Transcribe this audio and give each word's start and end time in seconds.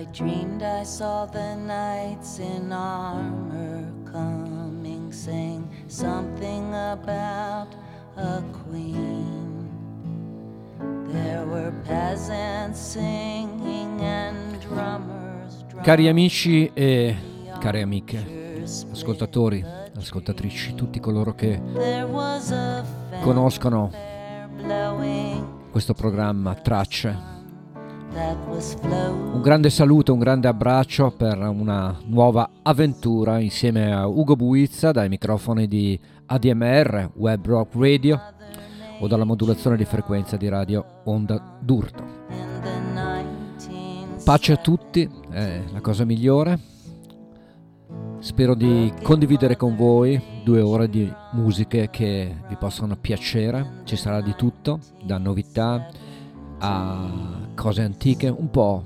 I 0.00 0.06
dreamed 0.12 0.62
I 0.62 0.82
saw 0.82 1.26
the 1.26 1.54
knights 1.56 2.38
in 2.38 2.72
armor 2.72 3.84
coming, 4.10 5.12
saying 5.12 5.68
something 5.88 6.72
about 6.72 7.74
a 8.16 8.42
queen. 8.64 9.68
There 11.12 11.44
were 11.44 11.70
peasants 11.84 12.80
singing 12.80 14.00
and 14.00 14.58
drummers. 14.60 15.66
Cari 15.82 16.08
amici 16.08 16.70
e 16.72 17.16
care 17.58 17.82
amiche, 17.82 18.62
ascoltatori, 18.90 19.62
ascoltatrici, 19.94 20.74
tutti 20.74 20.98
coloro 20.98 21.34
che 21.34 21.60
conoscono 23.20 23.90
questo 25.70 25.92
programma 25.92 26.54
Tracce 26.54 27.39
un 28.12 29.40
grande 29.40 29.70
saluto, 29.70 30.12
un 30.12 30.18
grande 30.18 30.48
abbraccio 30.48 31.12
per 31.12 31.38
una 31.38 31.96
nuova 32.06 32.50
avventura 32.62 33.38
insieme 33.38 33.92
a 33.92 34.06
Ugo 34.06 34.36
Buizza 34.36 34.90
dai 34.90 35.08
microfoni 35.08 35.68
di 35.68 35.98
ADMR, 36.26 37.10
Web 37.14 37.46
Rock 37.46 37.74
Radio 37.76 38.20
o 38.98 39.06
dalla 39.06 39.24
modulazione 39.24 39.76
di 39.76 39.84
frequenza 39.84 40.36
di 40.36 40.48
radio 40.48 41.02
Onda 41.04 41.58
d'Urto. 41.60 42.18
Pace 44.24 44.52
a 44.52 44.56
tutti, 44.56 45.08
è 45.30 45.62
la 45.72 45.80
cosa 45.80 46.04
migliore. 46.04 46.58
Spero 48.18 48.54
di 48.54 48.92
condividere 49.02 49.56
con 49.56 49.76
voi 49.76 50.20
due 50.44 50.60
ore 50.60 50.90
di 50.90 51.10
musiche 51.32 51.88
che 51.90 52.36
vi 52.48 52.56
possano 52.56 52.96
piacere. 52.96 53.80
Ci 53.84 53.96
sarà 53.96 54.20
di 54.20 54.34
tutto, 54.36 54.80
da 55.02 55.16
novità 55.16 55.88
a 56.58 57.48
cose 57.60 57.82
antiche, 57.82 58.26
un 58.28 58.48
po' 58.48 58.82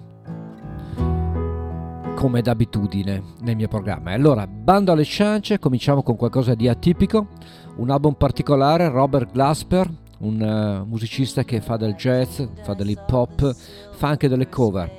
come 2.16 2.42
d'abitudine 2.42 3.22
nel 3.42 3.54
mio 3.54 3.68
programma. 3.68 4.10
Allora, 4.10 4.48
bando 4.48 4.90
alle 4.90 5.04
ciance, 5.04 5.60
cominciamo 5.60 6.02
con 6.02 6.16
qualcosa 6.16 6.56
di 6.56 6.66
atipico, 6.66 7.28
un 7.76 7.90
album 7.90 8.14
particolare, 8.14 8.88
Robert 8.88 9.30
Glasper, 9.30 9.88
un 10.18 10.40
uh, 10.40 10.88
musicista 10.88 11.44
che 11.44 11.60
fa 11.60 11.76
del 11.76 11.94
jazz, 11.94 12.42
fa 12.62 12.74
dell'hip 12.74 13.08
hop, 13.12 13.54
fa 13.92 14.08
anche 14.08 14.26
delle 14.26 14.48
cover. 14.48 14.90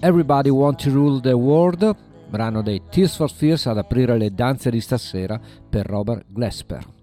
Everybody 0.00 0.50
Want 0.50 0.82
to 0.82 0.90
Rule 0.90 1.20
the 1.20 1.32
World, 1.32 1.96
brano 2.28 2.60
dei 2.60 2.82
Tears 2.90 3.16
for 3.16 3.30
Fears 3.30 3.64
ad 3.64 3.78
aprire 3.78 4.18
le 4.18 4.34
danze 4.34 4.70
di 4.70 4.80
stasera 4.80 5.40
per 5.70 5.86
Robert 5.86 6.26
Glasper. 6.28 7.01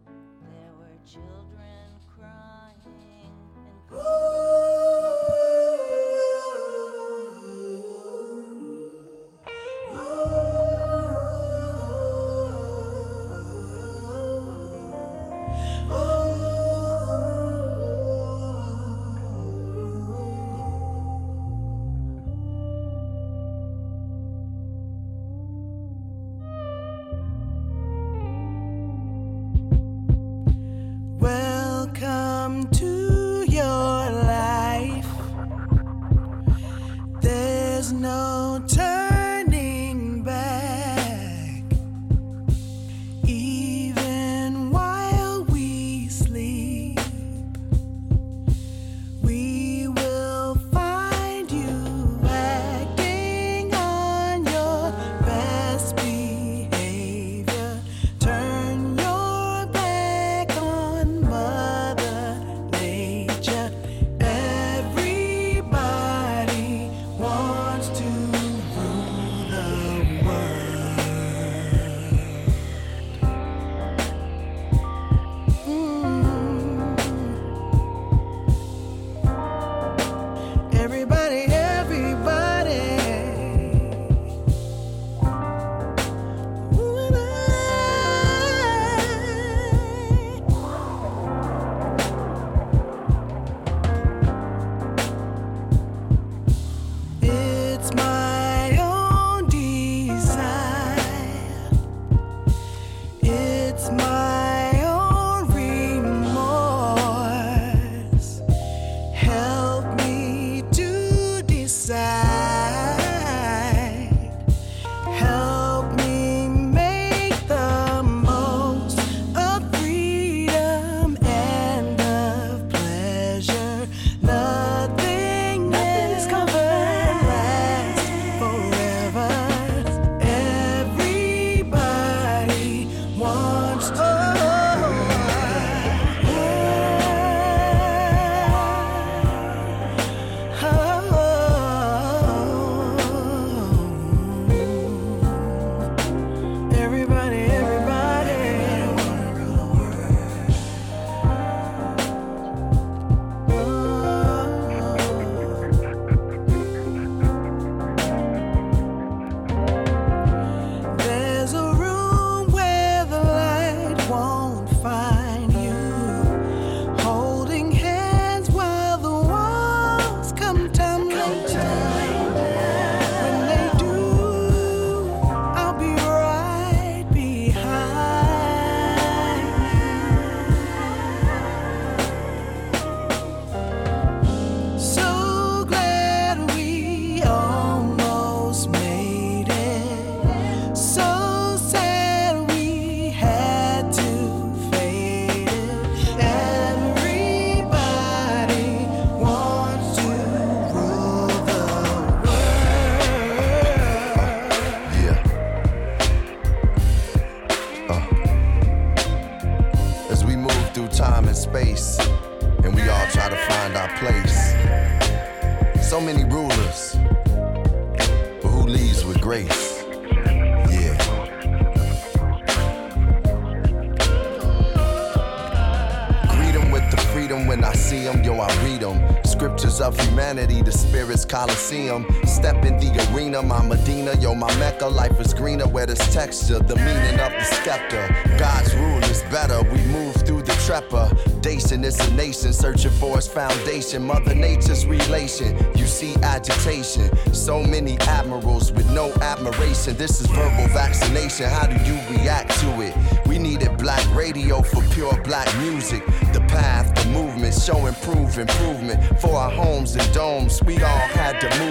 Step 231.80 232.66
in 232.66 232.78
the 232.78 233.10
arena, 233.14 233.42
my 233.42 233.66
Medina, 233.66 234.14
yo, 234.18 234.36
my 234.36 234.54
Mecca. 234.58 234.86
Life 234.86 235.18
is 235.22 235.34
greener 235.34 235.66
where 235.66 235.86
there's 235.86 236.14
texture, 236.14 236.60
the 236.60 236.76
meaning 236.76 237.20
of 237.22 237.32
the 237.32 237.44
scepter. 237.44 238.06
God's 238.38 238.76
rule 238.76 239.04
is 239.06 239.22
better, 239.32 239.64
we 239.64 239.82
move 239.88 240.14
through 240.26 240.42
the 240.42 240.52
trepidation. 240.66 241.86
is 241.86 241.98
a 242.00 242.14
nation 242.16 242.52
searching 242.52 242.92
for 242.92 243.18
its 243.18 243.28
foundation. 243.28 244.04
Mother 244.04 244.36
Nature's 244.36 244.86
relation, 244.86 245.56
you 245.76 245.88
see 245.88 246.16
agitation. 246.22 247.10
So 247.34 247.64
many 247.64 247.98
admirals 248.02 248.74
with 248.74 248.90
no 248.92 249.14
admiration. 249.22 249.96
This 249.96 250.20
is 250.20 250.28
verbal 250.28 250.68
vaccination. 250.68 251.50
How 251.50 251.66
do 251.66 251.78
you 251.90 251.98
react 252.14 252.52
to 252.60 252.82
it? 252.82 252.94
We 253.26 253.38
needed 253.38 253.78
black 253.78 254.04
radio 254.14 254.62
for 254.62 254.82
pure 254.94 255.16
black 255.24 255.48
music. 255.60 256.06
The 256.34 256.42
path, 256.50 256.94
the 256.96 257.10
movement, 257.10 257.54
show 257.54 257.86
improve 257.86 258.38
improvement 258.38 259.00
for 259.20 259.36
our 259.36 259.52
homes 259.52 259.96
and 259.96 260.14
domes. 260.14 260.62
We 260.64 260.76
all 260.84 261.08
had 261.18 261.40
to 261.42 261.50
move 261.60 261.69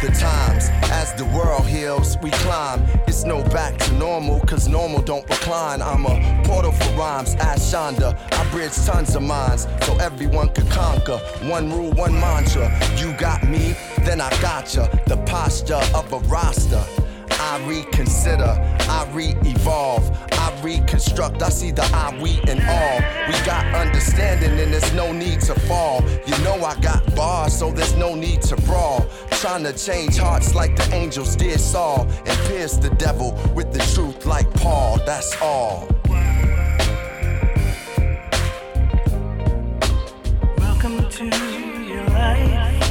the 0.00 0.08
times. 0.08 0.68
As 0.90 1.12
the 1.14 1.24
world 1.26 1.66
heals, 1.66 2.16
we 2.22 2.30
climb. 2.30 2.84
It's 3.06 3.24
no 3.24 3.42
back 3.50 3.76
to 3.78 3.92
normal, 3.94 4.40
cause 4.40 4.66
normal 4.66 5.02
don't 5.02 5.28
recline. 5.28 5.82
I'm 5.82 6.06
a 6.06 6.42
portal 6.44 6.72
for 6.72 6.92
rhymes, 6.94 7.34
ask 7.36 7.72
Shonda. 7.72 8.18
I 8.32 8.50
bridge 8.50 8.74
tons 8.86 9.14
of 9.14 9.22
minds 9.22 9.66
so 9.82 9.96
everyone 9.98 10.48
could 10.50 10.70
conquer. 10.70 11.18
One 11.42 11.70
rule, 11.70 11.92
one 11.92 12.14
mantra. 12.14 12.70
You 12.96 13.12
got 13.14 13.46
me, 13.46 13.74
then 14.00 14.20
I 14.20 14.30
gotcha. 14.40 14.88
The 15.06 15.18
posture 15.18 15.82
of 15.94 16.12
a 16.12 16.18
roster. 16.20 16.82
I 17.42 17.58
reconsider, 17.66 18.54
I 18.80 19.08
re-evolve, 19.12 20.10
I 20.32 20.60
reconstruct. 20.62 21.42
I 21.42 21.48
see 21.48 21.70
the 21.70 21.82
I, 21.82 22.16
we, 22.20 22.38
and 22.46 22.60
all. 22.68 23.00
We 23.28 23.46
got 23.46 23.64
understanding, 23.74 24.58
and 24.60 24.72
there's 24.72 24.92
no 24.92 25.10
need 25.10 25.40
to 25.42 25.54
fall. 25.60 26.02
You 26.26 26.36
know 26.44 26.62
I 26.62 26.78
got 26.80 27.14
bars, 27.16 27.58
so 27.58 27.72
there's 27.72 27.96
no 27.96 28.14
need 28.14 28.42
to 28.42 28.56
brawl. 28.56 29.06
Trying 29.40 29.64
to 29.64 29.72
change 29.72 30.18
hearts 30.18 30.54
like 30.54 30.76
the 30.76 30.94
angels 30.94 31.34
did 31.34 31.58
Saul, 31.58 32.06
and 32.26 32.38
pierce 32.46 32.76
the 32.76 32.90
devil 32.98 33.32
with 33.54 33.72
the 33.72 33.78
truth 33.94 34.26
like 34.26 34.46
Paul. 34.60 34.98
That's 35.06 35.34
all. 35.40 35.88
Welcome 40.58 41.08
to 41.08 41.24
your 41.24 42.04
life. 42.10 42.84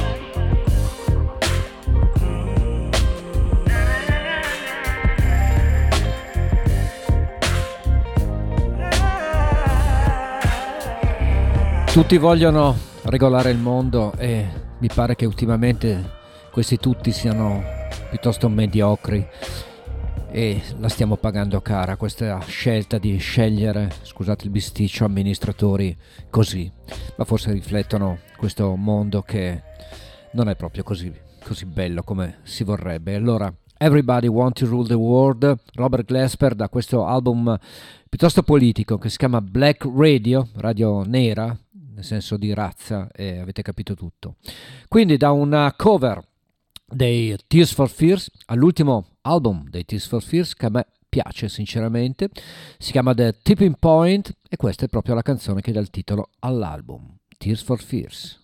Tutti 11.92 12.18
vogliono 12.18 12.76
regolare 13.04 13.50
il 13.52 13.58
mondo 13.58 14.12
e 14.18 14.48
mi 14.78 14.88
pare 14.92 15.14
che 15.14 15.26
ultimamente 15.26 16.18
questi 16.50 16.78
tutti 16.78 17.12
siano 17.12 17.62
piuttosto 18.08 18.48
mediocri 18.48 19.26
e 20.32 20.60
la 20.78 20.88
stiamo 20.88 21.16
pagando 21.16 21.60
cara 21.60 21.96
questa 21.96 22.38
scelta 22.40 22.98
di 22.98 23.16
scegliere, 23.18 23.90
scusate 24.02 24.44
il 24.44 24.50
bisticcio, 24.50 25.04
amministratori 25.04 25.96
così, 26.28 26.70
ma 27.16 27.24
forse 27.24 27.52
riflettono 27.52 28.18
questo 28.36 28.74
mondo 28.76 29.22
che 29.22 29.62
non 30.32 30.48
è 30.48 30.56
proprio 30.56 30.82
così, 30.82 31.12
così 31.42 31.66
bello 31.66 32.02
come 32.02 32.38
si 32.42 32.64
vorrebbe. 32.64 33.14
Allora, 33.14 33.52
Everybody 33.78 34.26
Want 34.26 34.58
to 34.58 34.66
Rule 34.66 34.86
the 34.86 34.94
World, 34.94 35.56
Robert 35.74 36.06
Glasper 36.06 36.54
da 36.54 36.68
questo 36.68 37.06
album 37.06 37.56
piuttosto 38.08 38.42
politico 38.42 38.98
che 38.98 39.08
si 39.08 39.16
chiama 39.16 39.40
Black 39.40 39.84
Radio, 39.84 40.48
radio 40.56 41.02
nera, 41.02 41.56
nel 41.94 42.04
senso 42.04 42.36
di 42.36 42.52
razza, 42.52 43.08
e 43.12 43.38
avete 43.38 43.62
capito 43.62 43.94
tutto. 43.94 44.36
Quindi 44.86 45.16
da 45.16 45.30
una 45.30 45.72
cover 45.76 46.28
dei 46.90 47.36
Tears 47.46 47.72
for 47.72 47.88
Fears 47.88 48.30
all'ultimo 48.46 49.06
album 49.22 49.68
dei 49.68 49.84
Tears 49.84 50.06
for 50.06 50.22
Fears 50.22 50.54
che 50.54 50.66
a 50.66 50.70
me 50.70 50.86
piace 51.10 51.48
sinceramente, 51.48 52.30
si 52.78 52.92
chiama 52.92 53.12
The 53.14 53.36
Tipping 53.42 53.76
Point 53.78 54.32
e 54.48 54.56
questa 54.56 54.84
è 54.84 54.88
proprio 54.88 55.14
la 55.14 55.22
canzone 55.22 55.60
che 55.60 55.72
dà 55.72 55.80
il 55.80 55.90
titolo 55.90 56.30
all'album, 56.38 57.16
Tears 57.36 57.62
for 57.62 57.82
Fears. 57.82 58.39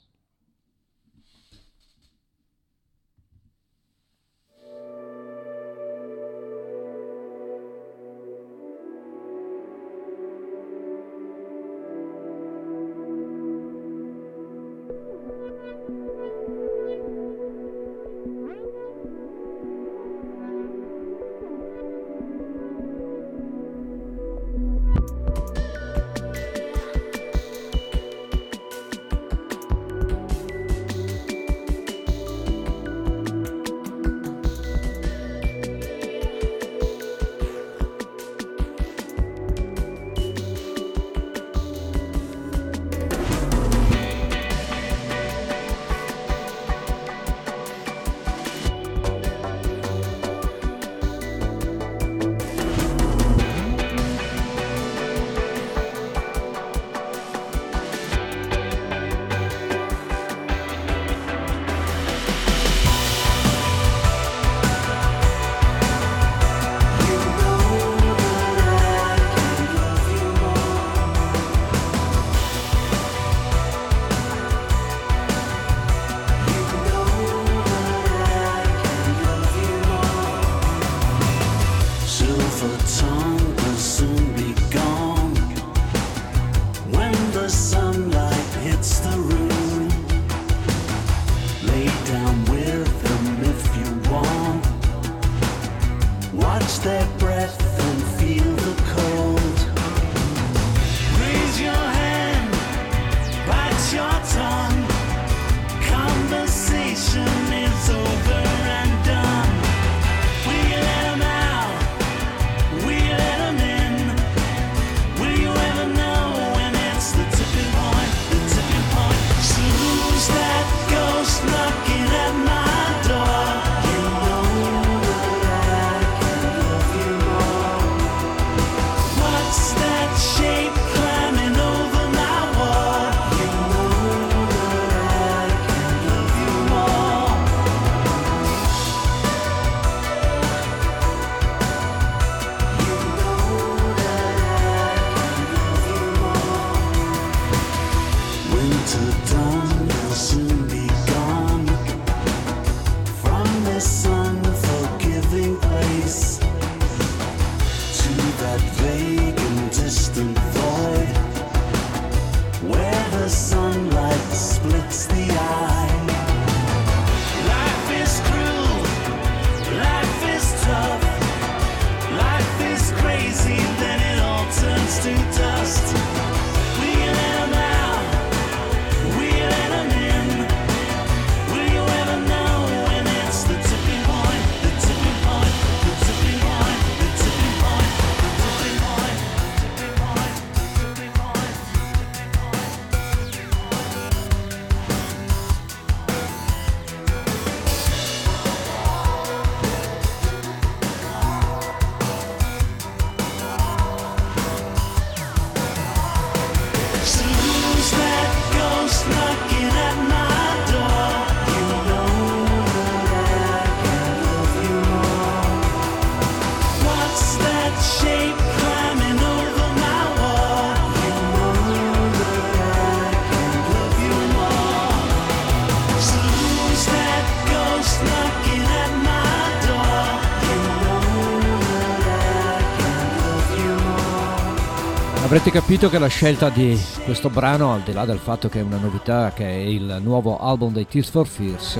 Avrete 235.36 235.60
capito 235.60 235.90
che 235.90 235.98
la 235.98 236.06
scelta 236.06 236.48
di 236.48 236.80
questo 237.04 237.28
brano, 237.28 237.74
al 237.74 237.82
di 237.82 237.92
là 237.92 238.06
del 238.06 238.16
fatto 238.16 238.48
che 238.48 238.60
è 238.60 238.62
una 238.62 238.78
novità, 238.78 239.32
che 239.34 239.44
è 239.44 239.52
il 239.52 239.98
nuovo 240.00 240.38
album 240.38 240.72
dei 240.72 240.86
Tears 240.86 241.10
for 241.10 241.26
Fears, 241.26 241.78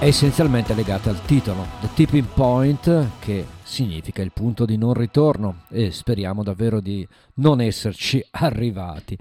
è 0.00 0.04
essenzialmente 0.04 0.74
legata 0.74 1.10
al 1.10 1.22
titolo, 1.22 1.64
The 1.80 1.90
Tipping 1.94 2.26
Point, 2.34 3.10
che 3.20 3.46
significa 3.62 4.20
il 4.20 4.32
punto 4.32 4.64
di 4.64 4.76
non 4.76 4.94
ritorno 4.94 5.62
e 5.70 5.92
speriamo 5.92 6.42
davvero 6.42 6.80
di 6.80 7.06
non 7.34 7.60
esserci 7.60 8.20
arrivati. 8.32 9.16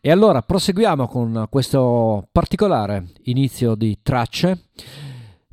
E 0.00 0.10
allora 0.10 0.42
proseguiamo 0.42 1.06
con 1.06 1.46
questo 1.48 2.26
particolare 2.32 3.06
inizio 3.26 3.76
di 3.76 4.00
tracce 4.02 4.64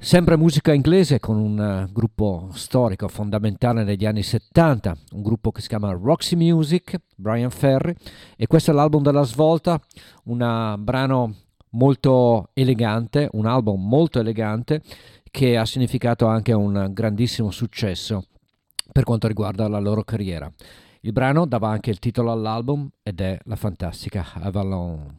Sempre 0.02 0.38
musica 0.38 0.72
inglese 0.72 1.20
con 1.20 1.36
un 1.36 1.60
uh, 1.60 1.92
gruppo 1.92 2.48
storico 2.54 3.10
fondamentale 3.10 3.84
negli 3.84 4.06
anni 4.06 4.24
70, 4.24 4.96
un 5.12 5.22
gruppo 5.22 5.52
che 5.52 5.60
si 5.60 5.68
chiama 5.68 5.92
Roxy 5.92 6.38
Music, 6.38 6.96
Brian 7.18 7.50
Ferry, 7.50 7.94
e 8.38 8.48
questo 8.48 8.72
è 8.72 8.74
l'album 8.74 9.04
della 9.04 9.24
svolta, 9.24 9.78
un 10.24 10.76
brano 10.80 11.36
molto 11.72 12.50
elegante, 12.54 13.28
un 13.34 13.46
album 13.46 13.86
molto 13.86 14.22
elegante 14.22 14.82
che 15.30 15.58
ha 15.58 15.66
significato 15.66 16.28
anche 16.28 16.54
un 16.54 16.92
grandissimo 16.94 17.52
successo 17.52 18.24
per 18.94 19.04
quanto 19.04 19.28
riguarda 19.28 19.68
la 19.68 19.80
loro 19.80 20.04
carriera. 20.04 20.50
Il 21.02 21.12
brano 21.12 21.46
dava 21.46 21.70
anche 21.70 21.90
il 21.90 22.00
titolo 22.00 22.32
all'album 22.32 22.90
ed 23.04 23.20
è 23.20 23.38
la 23.44 23.58
fantastica 23.58 24.26
Avalon. 24.36 25.19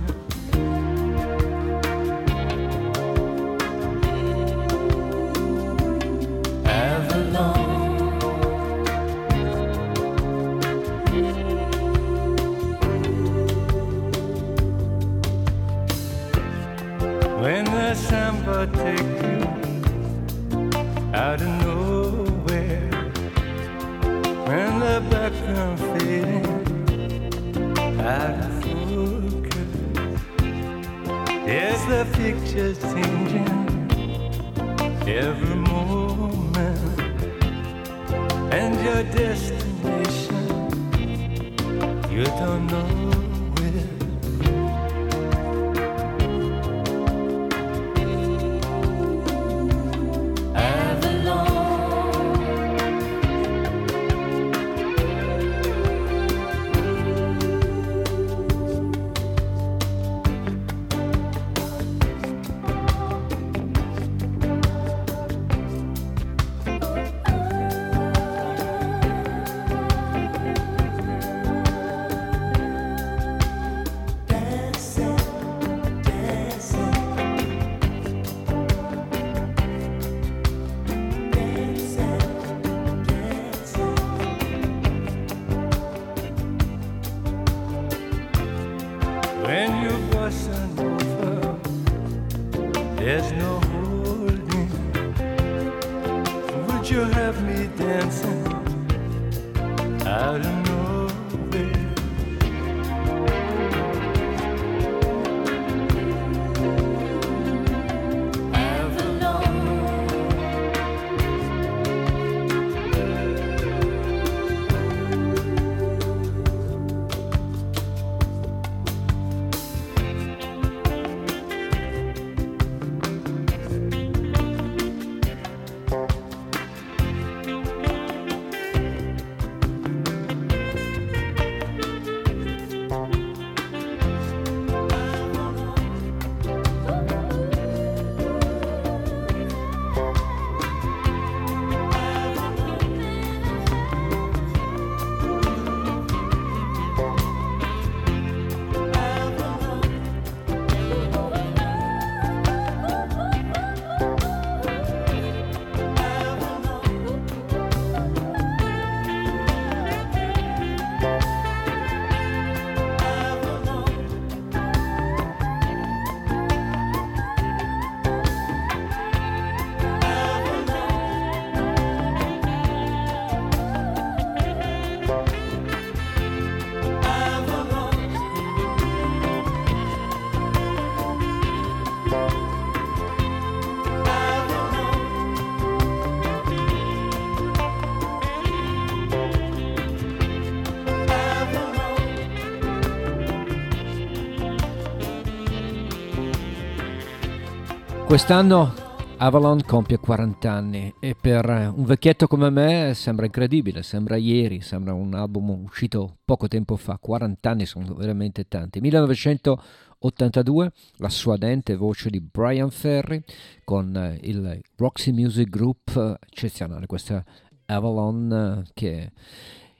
Quest'anno 198.11 198.73
Avalon 199.19 199.63
compie 199.65 199.97
40 199.97 200.51
anni 200.51 200.93
e 200.99 201.15
per 201.15 201.47
un 201.73 201.85
vecchietto 201.85 202.27
come 202.27 202.49
me 202.49 202.91
sembra 202.93 203.23
incredibile, 203.25 203.83
sembra 203.83 204.17
ieri, 204.17 204.59
sembra 204.59 204.91
un 204.93 205.13
album 205.13 205.63
uscito 205.63 206.17
poco 206.25 206.49
tempo 206.49 206.75
fa, 206.75 206.97
40 206.97 207.49
anni 207.49 207.65
sono 207.65 207.93
veramente 207.93 208.49
tanti. 208.49 208.81
1982, 208.81 210.71
la 210.97 211.07
suadente 211.07 211.77
voce 211.77 212.09
di 212.09 212.19
Brian 212.19 212.69
Ferry 212.69 213.23
con 213.63 214.17
il 214.23 214.59
Roxy 214.75 215.13
Music 215.13 215.47
Group, 215.47 216.17
eccezionale 216.19 216.87
questa 216.87 217.23
Avalon 217.67 218.65
che, 218.73 219.13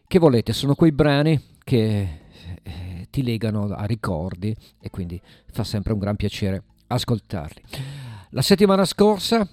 che 0.08 0.20
volete, 0.20 0.54
sono 0.54 0.76
quei 0.76 0.94
brani 0.94 1.38
che 1.66 2.22
eh, 2.64 3.08
ti 3.10 3.24
legano 3.24 3.66
a 3.66 3.84
ricordi 3.84 4.56
e 4.80 4.90
quindi 4.90 5.22
fa 5.52 5.66
sempre 5.66 5.92
un 5.92 6.00
gran 6.00 6.16
piacere 6.16 6.64
ascoltarli. 6.88 8.01
La 8.34 8.42
settimana 8.42 8.86
scorsa 8.86 9.46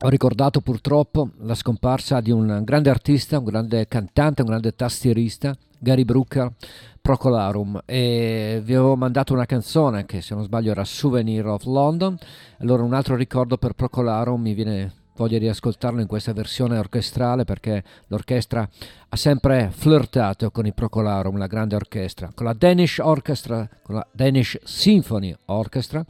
ho 0.00 0.08
ricordato 0.10 0.60
purtroppo 0.60 1.30
la 1.38 1.54
scomparsa 1.54 2.20
di 2.20 2.30
un 2.30 2.60
grande 2.62 2.90
artista, 2.90 3.38
un 3.38 3.44
grande 3.44 3.88
cantante, 3.88 4.42
un 4.42 4.48
grande 4.48 4.74
tastierista, 4.74 5.56
Gary 5.78 6.04
Brooker 6.04 6.52
Procolarum. 7.00 7.80
E 7.86 8.60
vi 8.62 8.74
avevo 8.74 8.96
mandato 8.96 9.32
una 9.32 9.46
canzone 9.46 10.04
che 10.04 10.20
se 10.20 10.34
non 10.34 10.44
sbaglio 10.44 10.72
era 10.72 10.84
Souvenir 10.84 11.46
of 11.46 11.64
London. 11.64 12.18
Allora 12.58 12.82
un 12.82 12.92
altro 12.92 13.16
ricordo 13.16 13.56
per 13.56 13.72
Procolarum 13.72 14.42
mi 14.42 14.52
viene 14.52 14.92
voglia 15.16 15.38
di 15.38 15.48
ascoltarlo 15.48 16.02
in 16.02 16.06
questa 16.06 16.34
versione 16.34 16.76
orchestrale 16.76 17.44
perché 17.44 17.82
l'orchestra 18.08 18.68
ha 19.08 19.16
sempre 19.16 19.70
flirtato 19.72 20.50
con 20.50 20.66
i 20.66 20.74
Procolarum, 20.74 21.38
la 21.38 21.46
grande 21.46 21.76
orchestra, 21.76 22.30
con 22.34 22.44
la 22.44 22.52
Danish 22.52 22.98
Orchestra, 22.98 23.66
con 23.82 23.94
la 23.94 24.06
Danish 24.12 24.58
Symphony 24.64 25.34
Orchestra 25.46 26.04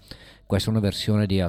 questa 0.46 0.68
è 0.68 0.72
una 0.72 0.80
versione 0.80 1.26
di 1.26 1.40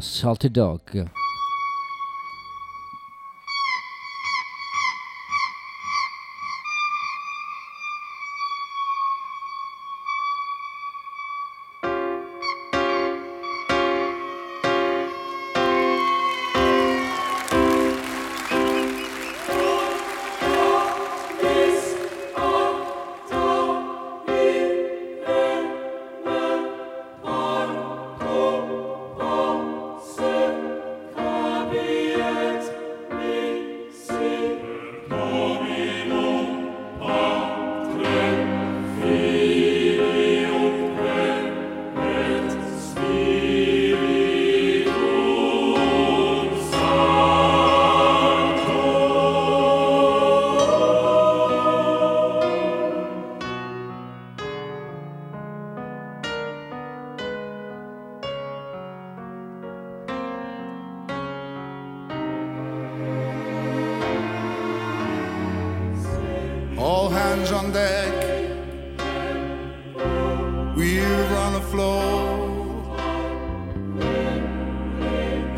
on 71.35 71.53
the 71.53 71.61
floor. 71.61 72.97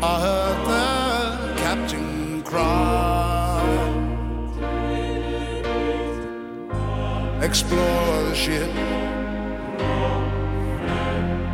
I 0.02 0.20
heard 0.26 0.58
the 0.72 1.60
captain 1.62 2.42
cry. 2.42 3.62
Explore 7.42 8.22
the 8.28 8.34
ship. 8.34 8.70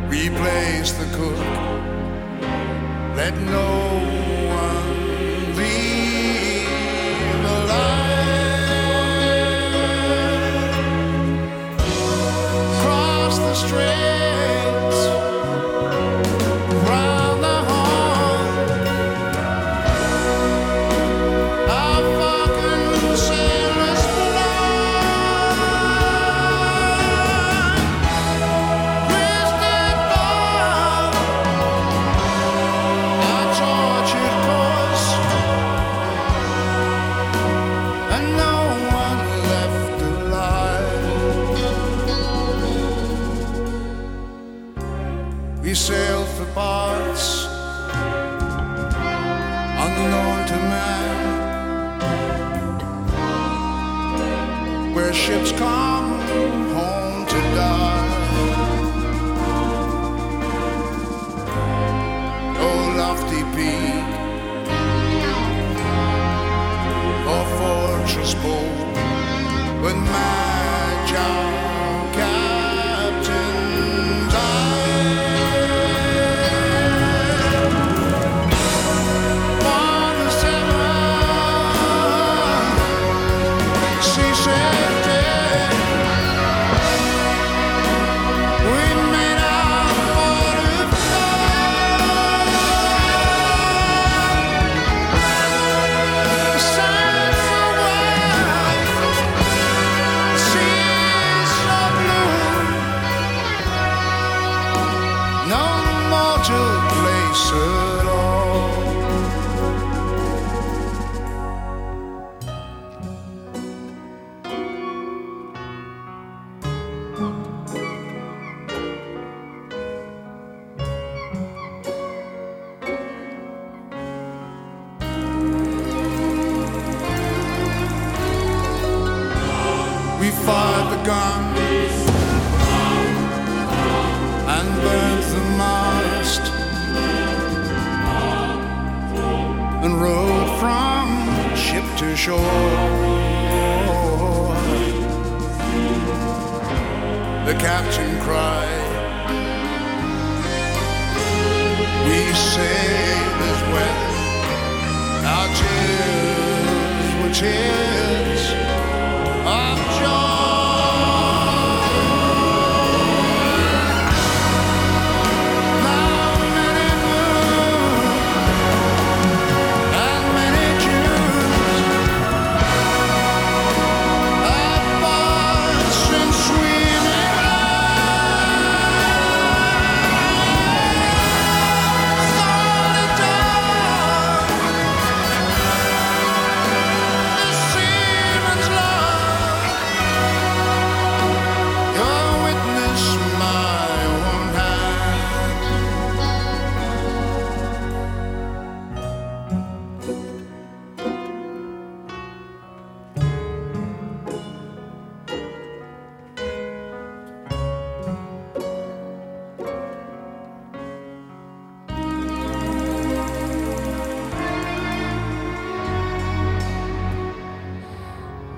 Replace 0.09 0.91
the 0.93 1.07
cook. 1.17 1.39
Let 3.15 3.33
no 3.37 3.69
one. 4.55 4.82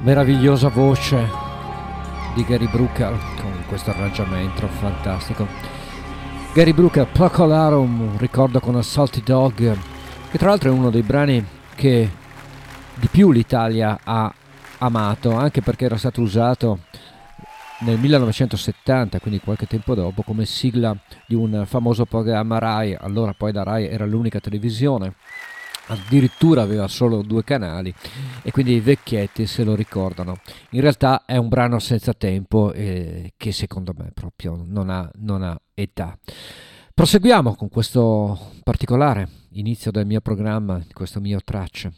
Meravigliosa 0.06 0.70
voce 0.70 1.28
di 2.36 2.46
Gary 2.46 2.70
Brooker 2.70 3.18
con 3.42 3.64
questo 3.68 3.90
arrangiamento 3.90 4.68
fantastico. 4.68 5.48
Gary 6.54 6.74
Brooker, 6.74 7.08
Procolarum, 7.08 8.02
un 8.02 8.18
ricordo 8.20 8.60
con 8.60 8.76
Assaulty 8.76 9.24
Dog, 9.24 9.76
che 10.30 10.38
tra 10.38 10.50
l'altro 10.50 10.70
è 10.70 10.72
uno 10.72 10.92
dei 10.92 11.02
brani 11.02 11.44
che 11.74 12.08
di 12.94 13.08
più 13.08 13.32
l'Italia 13.32 13.98
ha 14.04 14.32
amato, 14.78 15.34
anche 15.34 15.64
perché 15.64 15.86
era 15.86 15.98
stato 15.98 16.22
usato 16.22 16.82
nel 17.80 17.98
1970, 17.98 19.20
quindi 19.20 19.40
qualche 19.40 19.66
tempo 19.66 19.96
dopo, 19.96 20.22
come 20.22 20.46
sigla 20.46 20.96
di 21.26 21.34
un 21.34 21.64
famoso 21.66 22.06
programma 22.06 22.60
RAI, 22.60 22.96
allora 23.02 23.34
poi 23.36 23.52
da 23.52 23.64
RAI 23.64 23.88
era 23.88 24.06
l'unica 24.06 24.40
televisione, 24.40 25.16
addirittura 25.88 26.62
aveva 26.62 26.88
solo 26.88 27.22
due 27.22 27.44
canali 27.44 27.94
e 28.42 28.52
quindi 28.52 28.74
i 28.74 28.80
vecchietti 28.80 29.46
se 29.46 29.64
lo 29.64 29.76
ricordano. 29.76 30.38
In 30.72 30.82
realtà 30.82 31.26
è 31.26 31.38
un 31.38 31.48
brano 31.48 31.80
senza 31.80 32.14
tempo 32.14 32.72
eh, 32.74 33.34
che 33.38 33.52
secondo 33.52 33.94
me 33.98 34.12
proprio 34.14 34.62
non 34.66 34.90
ha, 34.90 35.10
non 35.16 35.44
ha 35.44 35.60
età. 35.74 36.18
Proseguiamo 36.94 37.56
con 37.56 37.70
questo 37.70 38.52
particolare 38.64 39.28
inizio 39.52 39.92
del 39.92 40.06
mio 40.06 40.22
programma, 40.22 40.78
di 40.78 40.94
questo 40.94 41.20
mio 41.20 41.40
tracce. 41.44 41.94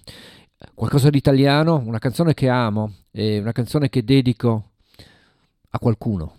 Qualcosa 0.73 1.09
di 1.09 1.17
italiano, 1.17 1.81
una 1.85 1.99
canzone 1.99 2.33
che 2.33 2.49
amo 2.49 2.93
e 3.11 3.37
una 3.37 3.51
canzone 3.51 3.89
che 3.89 4.03
dedico 4.03 4.71
a 5.69 5.79
qualcuno, 5.79 6.35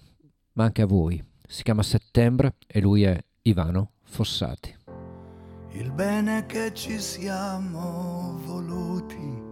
ma 0.55 0.65
anche 0.65 0.83
a 0.83 0.87
voi. 0.87 1.23
Si 1.47 1.63
chiama 1.63 1.83
Settembre 1.83 2.55
e 2.67 2.81
lui 2.81 3.05
è 3.05 3.17
Ivano 3.43 3.93
Fossati. 4.03 4.78
Il 5.79 5.93
bene 5.93 6.45
che 6.47 6.75
ci 6.75 6.99
siamo 6.99 8.37
voluti 8.45 9.43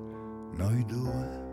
noi 0.57 0.85
due 0.85 1.45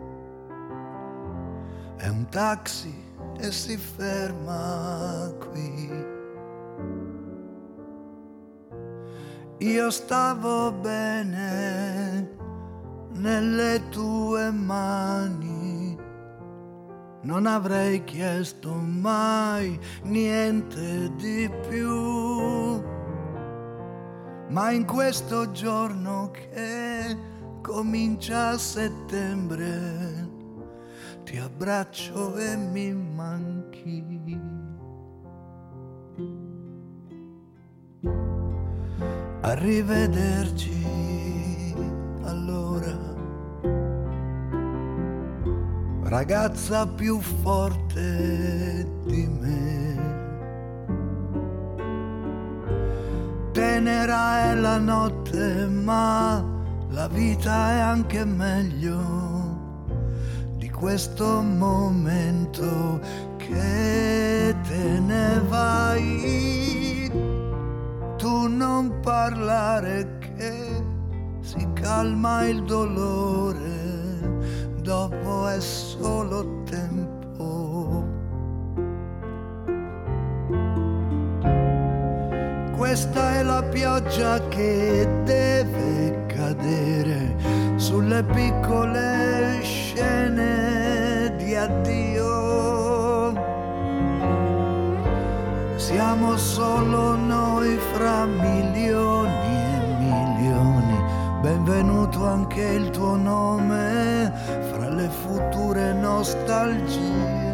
è 1.96 2.08
un 2.08 2.26
taxi 2.28 2.92
e 3.38 3.52
si 3.52 3.76
ferma 3.76 5.32
qui. 5.38 6.04
Io 9.58 9.90
stavo 9.90 10.72
bene 10.72 12.36
nelle 13.12 13.80
tue 13.90 14.50
mani, 14.50 15.96
non 17.22 17.46
avrei 17.46 18.02
chiesto 18.02 18.74
mai 18.74 19.78
niente 20.02 21.14
di 21.14 21.48
più. 21.68 22.93
Ma 24.48 24.70
in 24.70 24.84
questo 24.84 25.50
giorno 25.52 26.30
che 26.30 27.16
comincia 27.60 28.56
settembre, 28.58 30.28
ti 31.24 31.38
abbraccio 31.38 32.36
e 32.36 32.56
mi 32.56 32.92
manchi. 32.92 33.62
Arrivederci 39.40 40.72
allora, 42.22 43.14
ragazza 46.04 46.86
più 46.86 47.20
forte 47.20 48.88
di 49.04 49.26
me. 49.26 50.13
Tenera 53.54 54.50
è 54.50 54.54
la 54.56 54.78
notte, 54.78 55.68
ma 55.68 56.44
la 56.88 57.06
vita 57.06 57.70
è 57.70 57.78
anche 57.78 58.24
meglio 58.24 58.98
di 60.56 60.68
questo 60.70 61.40
momento 61.40 62.98
che 63.36 64.56
te 64.66 64.98
ne 64.98 65.40
vai. 65.48 67.08
Tu 68.16 68.48
non 68.48 68.98
parlare 69.00 70.18
che 70.18 70.82
si 71.38 71.64
calma 71.74 72.48
il 72.48 72.64
dolore, 72.64 74.50
dopo 74.82 75.46
è 75.46 75.60
solo 75.60 76.64
tempo. 76.64 77.13
Questa 82.94 83.38
è 83.38 83.42
la 83.42 83.60
pioggia 83.60 84.38
che 84.46 85.08
deve 85.24 86.26
cadere 86.26 87.34
sulle 87.74 88.22
piccole 88.22 89.58
scene 89.62 91.34
di 91.36 91.56
addio. 91.56 93.32
Siamo 95.74 96.36
solo 96.36 97.16
noi 97.16 97.76
fra 97.94 98.26
milioni 98.26 99.56
e 99.56 99.80
milioni. 99.98 101.02
Benvenuto 101.40 102.24
anche 102.24 102.62
il 102.62 102.90
tuo 102.90 103.16
nome 103.16 104.32
fra 104.70 104.88
le 104.88 105.08
future 105.08 105.92
nostalgie. 105.94 107.53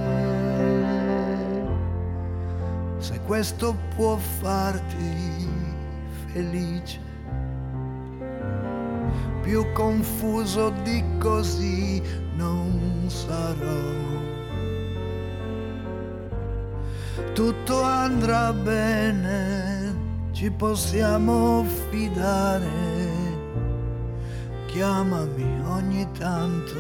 Se 3.00 3.18
questo 3.20 3.74
può 3.96 4.16
farti 4.16 5.48
felice, 6.26 7.00
più 9.40 9.64
confuso 9.72 10.68
di 10.82 11.02
così 11.18 12.02
non 12.36 13.06
sarò. 13.06 13.88
Tutto 17.32 17.82
andrà 17.82 18.52
bene, 18.52 19.94
ci 20.32 20.50
possiamo 20.50 21.64
fidare. 21.88 22.98
Chiamami 24.66 25.62
ogni 25.64 26.06
tanto 26.18 26.78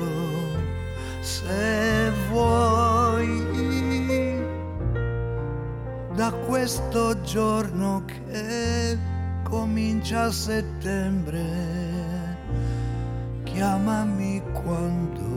se 1.20 2.12
vuoi 2.28 3.89
da 6.14 6.32
questo 6.32 7.20
giorno 7.22 8.04
che 8.04 8.98
comincia 9.44 10.30
settembre. 10.30 11.38
Chiamami 13.44 14.42
quando. 14.52 15.28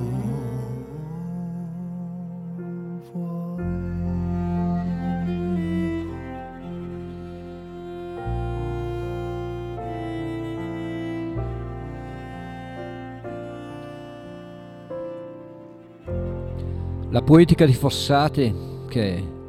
La 17.10 17.22
poetica 17.22 17.68
di 17.68 17.74
Fossati 17.76 18.52
che 18.88 19.42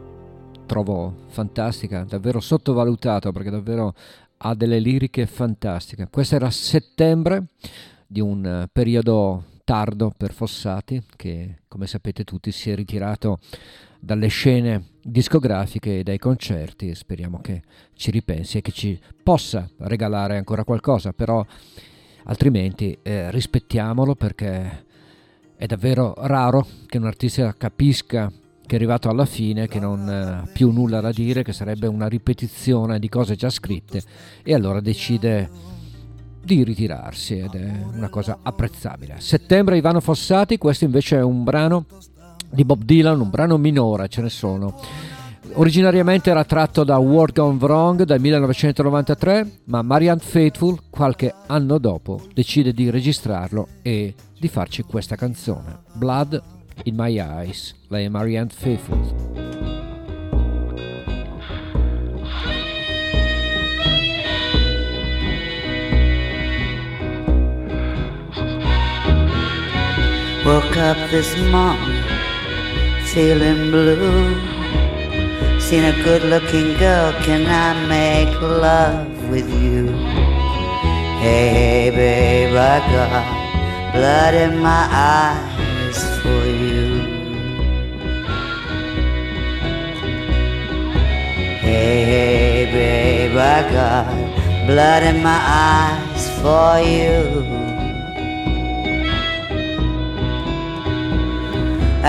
trovo 0.67 1.27
fantastica, 1.29 2.05
davvero 2.05 2.41
sottovalutata 2.41 3.33
perché 3.33 3.51
davvero 3.51 3.95
ha 4.39 4.55
delle 4.55 4.79
liriche 4.79 5.27
fantastiche. 5.27 6.09
Questa 6.11 6.37
era 6.37 6.51
Settembre, 6.51 7.47
di 8.07 8.21
un 8.21 8.45
eh, 8.45 8.69
periodo 8.71 9.45
tardo 9.65 10.13
per 10.17 10.33
Fossati, 10.33 11.03
che 11.17 11.61
come 11.69 11.87
sapete 11.87 12.25
tutti 12.25 12.53
si 12.53 12.71
è 12.71 12.75
ritirato 12.75 13.39
dalle 13.99 14.29
scene 14.29 14.91
discografiche 15.03 16.01
e 16.01 16.03
dai 16.03 16.19
concerti. 16.19 16.95
Speriamo 16.95 17.41
che 17.41 17.63
ci 17.95 18.11
ripensi 18.11 18.59
e 18.59 18.61
che 18.61 18.73
ci 18.73 19.01
possa 19.23 19.69
regalare 19.79 20.37
ancora 20.37 20.65
qualcosa, 20.65 21.13
però 21.13 21.45
altrimenti 22.25 22.99
eh, 23.03 23.31
rispettiamolo 23.31 24.15
perché 24.15 24.85
è 25.57 25.67
davvero 25.67 26.15
raro 26.19 26.67
che 26.87 26.99
un 26.99 27.07
artista 27.07 27.55
capisca 27.57 28.31
che 28.67 28.73
è 28.73 28.75
arrivato 28.77 29.09
alla 29.09 29.27
fine, 29.27 29.69
che 29.69 29.79
non 29.79 30.09
ha 30.09 30.49
più 30.51 30.71
nulla 30.71 31.01
da 31.01 31.13
dire, 31.13 31.43
che 31.43 31.53
sarebbe 31.53 31.87
una 31.87 32.07
ripetizione 32.07 32.99
di 32.99 33.09
cose 33.09 33.37
già 33.37 33.51
scritte 33.51 34.03
e 34.43 34.55
allora 34.55 34.81
decide 34.81 35.51
di 36.43 36.63
ritirarsi 36.63 37.39
ed 37.39 37.55
è 37.55 37.73
una 37.95 38.09
cosa 38.09 38.39
apprezzabile. 38.43 39.17
Settembre 39.19 39.77
Ivano 39.77 40.01
Fossati, 40.01 40.59
questo 40.59 40.85
invece 40.85 41.17
è 41.19 41.23
un 41.23 41.43
brano 41.45 41.87
di 42.51 42.65
Bob 42.65 42.83
Dylan, 42.85 43.21
un 43.21 43.31
brano 43.31 43.57
minore, 43.57 44.09
ce 44.09 44.23
ne 44.23 44.31
sono. 44.31 44.79
Originariamente 45.57 46.31
era 46.31 46.45
tratto 46.45 46.85
da 46.85 46.97
World 46.99 47.35
Gone 47.35 47.59
Wrong 47.59 48.03
del 48.03 48.21
1993, 48.21 49.61
ma 49.65 49.83
Marianne 49.83 50.21
Faithful 50.21 50.81
qualche 50.91 51.33
anno 51.47 51.79
dopo 51.79 52.21
decide 52.33 52.73
di 52.73 52.91
registrarlo 52.91 53.69
e 53.83 54.15
di 54.39 54.49
farci 54.49 54.83
questa 54.83 55.17
canzone, 55.17 55.81
Blood 55.93 56.43
in 56.85 56.97
My 56.97 57.21
Eyes. 57.21 57.75
lay 57.91 58.09
Marianne 58.09 58.49
Faithful. 58.49 58.99
Woke 70.45 70.77
up 70.77 70.99
this 71.11 71.37
morning 71.51 72.05
feeling 73.15 73.71
blue. 73.71 74.41
Seen 75.61 75.85
a 75.85 75.93
good 76.03 76.25
looking 76.25 76.77
girl, 76.79 77.13
can 77.23 77.47
I 77.47 77.87
make 77.87 78.41
love 78.41 79.31
with 79.31 79.49
you? 79.63 79.87
Hey, 81.23 81.91
babe, 81.95 82.57
I 82.57 82.79
got 82.93 83.93
blood 83.93 84.35
in 84.35 84.59
my 84.59 84.89
eyes 84.91 85.74
for 86.25 86.45
you. 86.47 86.85
Hey, 91.67 91.97
hey, 92.13 92.57
babe, 92.75 93.37
I 93.37 93.59
got 93.79 94.05
blood 94.67 95.03
in 95.03 95.23
my 95.23 95.41
eyes 95.69 96.25
for 96.41 96.71
you. 96.93 97.45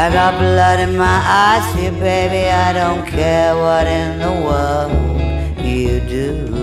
I 0.04 0.06
got 0.12 0.32
blood 0.40 0.80
in 0.80 0.98
my 0.98 1.20
eyes 1.44 1.66
for 1.74 1.82
you, 1.86 1.92
baby. 1.92 2.44
I 2.50 2.72
don't 2.74 3.06
care 3.08 3.56
what 3.56 3.86
in 3.88 4.20
the 4.26 4.34
world 4.48 4.92
you 5.60 6.00
do. 6.18 6.56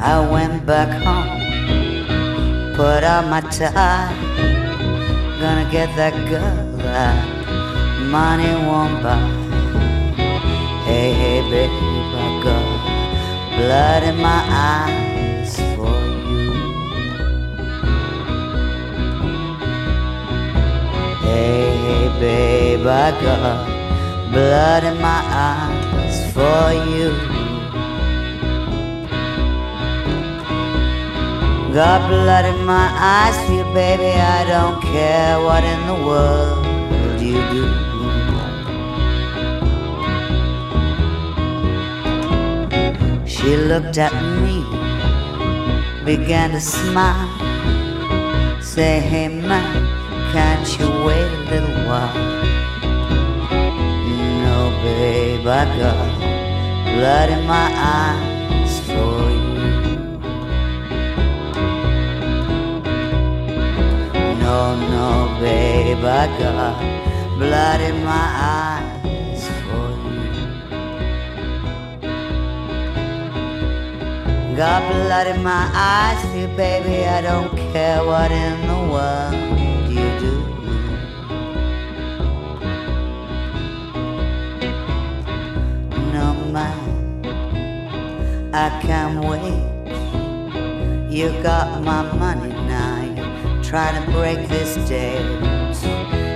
I 0.00 0.14
went 0.34 0.66
back 0.66 0.90
home, 1.02 1.41
put 2.82 3.04
on 3.04 3.30
my 3.30 3.40
tie. 3.58 4.12
Gonna 5.40 5.68
get 5.70 5.88
that 6.00 6.14
girl 6.30 6.56
that 6.86 7.16
money 8.16 8.54
won't 8.68 9.00
buy. 9.04 9.22
Hey, 10.86 11.12
hey, 11.20 11.40
baby, 11.52 11.78
I 12.24 12.28
got 12.44 12.64
blood 13.56 14.02
in 14.10 14.16
my 14.28 14.40
eyes. 14.70 15.52
For 15.76 16.00
you. 16.30 16.48
Hey, 21.24 21.62
hey, 21.84 22.04
babe, 22.22 22.86
I 23.04 23.08
got 23.22 24.32
blood 24.32 24.82
in 24.90 24.96
my 25.00 25.20
eyes 25.50 26.18
for 26.34 26.64
you. 26.90 27.41
Got 31.72 32.06
blood 32.10 32.44
in 32.44 32.66
my 32.66 32.88
eyes 32.94 33.36
for 33.46 33.52
you, 33.54 33.64
baby. 33.72 34.12
I 34.12 34.44
don't 34.44 34.82
care 34.82 35.40
what 35.40 35.64
in 35.64 35.86
the 35.86 35.94
world 36.06 36.66
you 37.18 37.40
do. 37.50 37.66
She 43.26 43.56
looked 43.56 43.96
at 43.96 44.12
me, 44.42 44.62
began 46.04 46.50
to 46.50 46.60
smile, 46.60 47.30
say, 48.60 49.00
Hey, 49.00 49.28
man 49.28 50.02
can't 50.32 50.78
you 50.78 50.86
wait 51.04 51.30
a 51.32 51.42
little 51.50 51.86
while? 51.86 52.14
No, 54.42 54.70
babe, 54.82 55.46
I 55.46 55.64
got 55.78 56.18
blood 56.96 57.30
in 57.30 57.46
my 57.46 57.72
eyes 57.74 58.31
No, 64.52 64.76
no, 64.76 65.08
babe, 65.40 66.04
I 66.04 66.26
got 66.38 66.76
blood 67.38 67.80
in 67.80 68.04
my 68.04 68.28
eyes 68.60 69.48
for 69.64 69.88
you. 70.12 70.46
Got 74.54 74.80
blood 74.92 75.26
in 75.28 75.42
my 75.42 75.64
eyes 75.72 76.20
for 76.26 76.36
you, 76.36 76.48
baby. 76.48 77.06
I 77.06 77.22
don't 77.22 77.56
care 77.72 78.04
what 78.04 78.30
in 78.30 78.66
the 78.68 78.80
world 78.92 79.34
you 79.88 80.08
do. 80.20 80.36
No, 86.12 86.26
man, 86.52 86.78
I 88.52 88.68
can't 88.82 89.18
wait. 89.24 89.64
You 91.10 91.32
got 91.42 91.82
my 91.82 92.02
money 92.18 92.51
trying 93.72 94.04
to 94.04 94.10
break 94.10 94.36
this 94.48 94.74
date. 94.86 95.24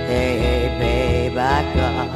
Hey, 0.09 0.39
hey, 0.39 0.79
babe, 0.79 1.37
I 1.37 1.63
got 1.75 2.09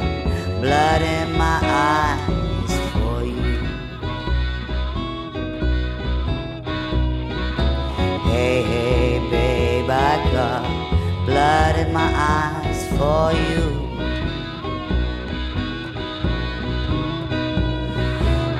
blood 0.59 1.01
in 1.03 1.37
my 1.37 1.59
eyes 1.61 2.73
for 2.91 3.23
you. 3.23 3.59
Hey, 8.31 8.63
hey, 8.63 9.19
babe, 9.29 9.91
I 9.91 10.31
got 10.33 10.63
blood 11.27 11.75
in 11.75 11.93
my 11.93 12.11
eyes 12.15 12.87
for 12.97 13.31
you. 13.31 13.63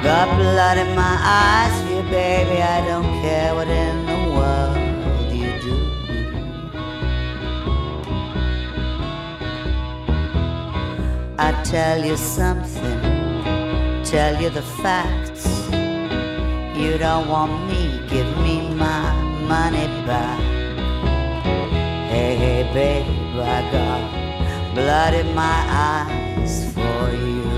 Got 0.04 0.38
blood 0.38 0.78
in 0.78 0.96
my 0.96 1.18
eyes 1.24 1.82
for 1.82 1.90
you, 1.90 2.04
baby. 2.04 2.62
I 2.62 2.86
don't 2.86 3.20
care 3.24 3.56
what 3.56 3.68
in 3.68 4.01
I 11.44 11.54
tell 11.64 12.06
you 12.06 12.18
something, 12.18 13.02
tell 14.04 14.40
you 14.40 14.52
the 14.52 14.62
facts. 14.62 15.48
You 16.78 17.00
don't 17.00 17.28
want 17.28 17.68
me, 17.68 18.00
give 18.08 18.30
me 18.38 18.70
my 18.76 19.12
money 19.50 19.88
back. 20.06 20.40
Hey, 22.12 22.36
hey, 22.36 22.62
babe, 22.76 23.40
I 23.40 23.60
got 23.72 24.76
blood 24.76 25.14
in 25.16 25.34
my 25.34 25.60
eyes 25.68 26.72
for 26.76 27.10
you. 27.10 27.50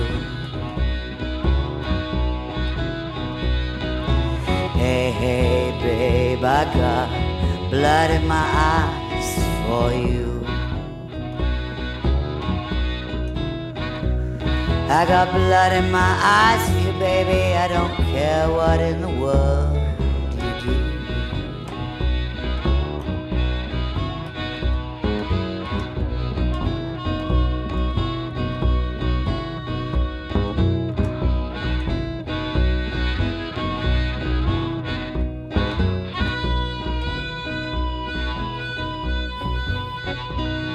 Hey, 4.80 5.12
hey, 5.12 5.78
babe, 5.84 6.43
I 6.46 6.63
got 6.74 7.69
blood 7.69 8.12
in 8.12 8.26
my 8.30 8.48
eyes 8.72 9.30
for 9.67 9.91
you. 9.91 10.33
I 14.95 15.06
got 15.08 15.34
blood 15.34 15.73
in 15.73 15.89
my 15.89 16.13
eyes 16.21 16.69
for 16.69 16.77
you, 16.77 16.93
baby. 16.99 17.56
I 17.58 17.67
don't 17.67 17.95
care 18.13 18.47
what 18.47 18.79
in 18.79 19.01
the 19.01 19.08
world 19.08 19.82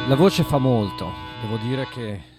La 0.09 0.17
voce 0.17 0.43
fa 0.43 0.59
molto, 0.59 1.13
devo 1.43 1.57
dire 1.59 1.87
che 1.87 2.38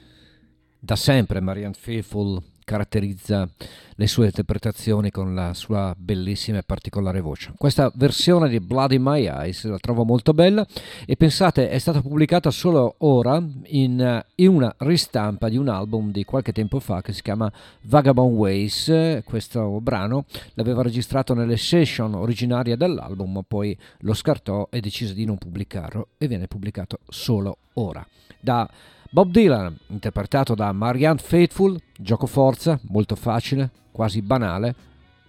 da 0.80 0.96
sempre 0.96 1.42
Marianne 1.42 1.76
Faithful 1.78 2.42
caratterizza 2.70 3.50
le 3.96 4.06
sue 4.06 4.28
interpretazioni 4.28 5.10
con 5.10 5.34
la 5.34 5.56
sua 5.56 5.96
bellissima 5.98 6.60
e 6.60 6.64
particolare 6.64 7.20
voce. 7.20 7.52
Questa 7.58 7.92
versione 7.96 8.48
di 8.48 8.60
Bloody 8.60 8.98
My 9.00 9.26
Eyes 9.26 9.66
la 9.66 9.80
trovo 9.80 10.04
molto 10.04 10.36
bella 10.36 10.66
e 11.08 11.16
pensate 11.16 11.70
è 11.72 11.80
stata 11.80 12.00
pubblicata 12.00 12.52
solo 12.52 12.94
ora 13.00 13.44
in, 13.70 14.24
in 14.36 14.48
una 14.48 14.74
ristampa 14.78 15.50
di 15.50 15.58
un 15.58 15.68
album 15.68 16.12
di 16.12 16.24
qualche 16.24 16.52
tempo 16.52 16.80
fa 16.80 17.02
che 17.02 17.12
si 17.12 17.24
chiama 17.24 17.52
Vagabond 17.82 18.36
Ways. 18.36 19.22
Questo 19.26 19.82
brano 19.82 20.26
l'aveva 20.54 20.84
registrato 20.84 21.34
nelle 21.34 21.58
session 21.58 22.14
originarie 22.14 22.78
dell'album, 22.78 23.32
ma 23.32 23.42
poi 23.42 23.76
lo 24.02 24.14
scartò 24.14 24.68
e 24.70 24.80
decise 24.80 25.16
di 25.16 25.26
non 25.26 25.40
pubblicarlo 25.40 26.10
e 26.20 26.28
viene 26.28 26.46
pubblicato 26.46 27.00
solo 27.08 27.58
ora. 27.74 28.06
Da 28.40 28.70
Bob 29.12 29.32
Dylan, 29.32 29.76
interpretato 29.88 30.54
da 30.54 30.72
Marianne 30.72 31.18
Faithful, 31.18 31.80
gioco 31.98 32.28
forza, 32.28 32.80
molto 32.90 33.16
facile, 33.16 33.72
quasi 33.92 34.22
banale, 34.22 34.76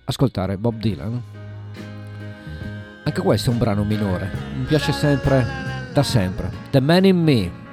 ascoltare 0.04 0.58
Bob 0.58 0.78
Dylan. 0.78 1.22
Anche 3.04 3.22
questo 3.22 3.48
è 3.48 3.52
un 3.54 3.58
brano 3.58 3.82
minore, 3.84 4.30
mi 4.58 4.64
piace 4.64 4.92
sempre, 4.92 5.46
da 5.94 6.02
sempre. 6.02 6.50
The 6.70 6.80
Man 6.80 7.06
in 7.06 7.22
Me. 7.22 7.69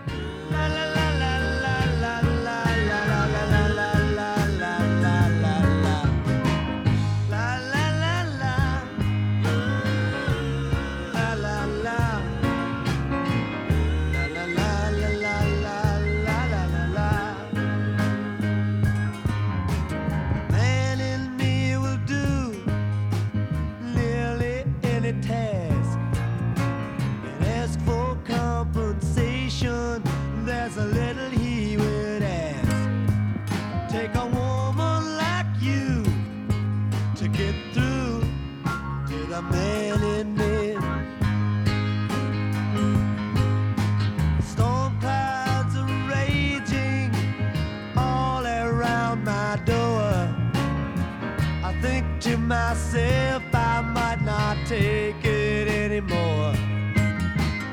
myself, 52.48 53.44
I 53.54 53.82
might 53.82 54.22
not 54.24 54.56
take 54.66 55.24
it 55.26 55.68
anymore. 55.68 56.54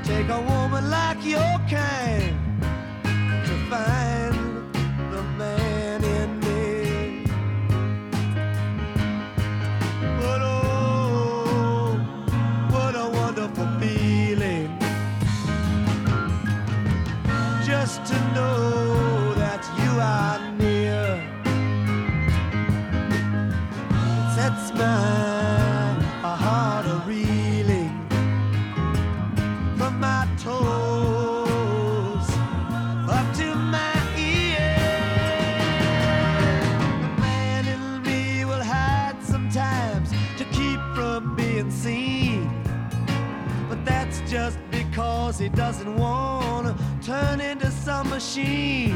Take 0.03 0.29
a 0.29 0.41
woman 0.41 0.91
like 0.91 1.25
your 1.25 1.55
kind 1.71 2.37
to 3.47 3.55
find 3.71 4.35
the 5.13 5.23
man 5.39 6.03
in 6.03 6.41
me. 6.41 7.25
But 10.19 10.41
oh, 10.43 11.97
what 12.71 12.97
a 12.97 13.09
wonderful 13.09 13.69
feeling 13.79 14.77
just 17.65 18.05
to 18.07 18.15
know. 18.35 18.94
machine. 48.37 48.94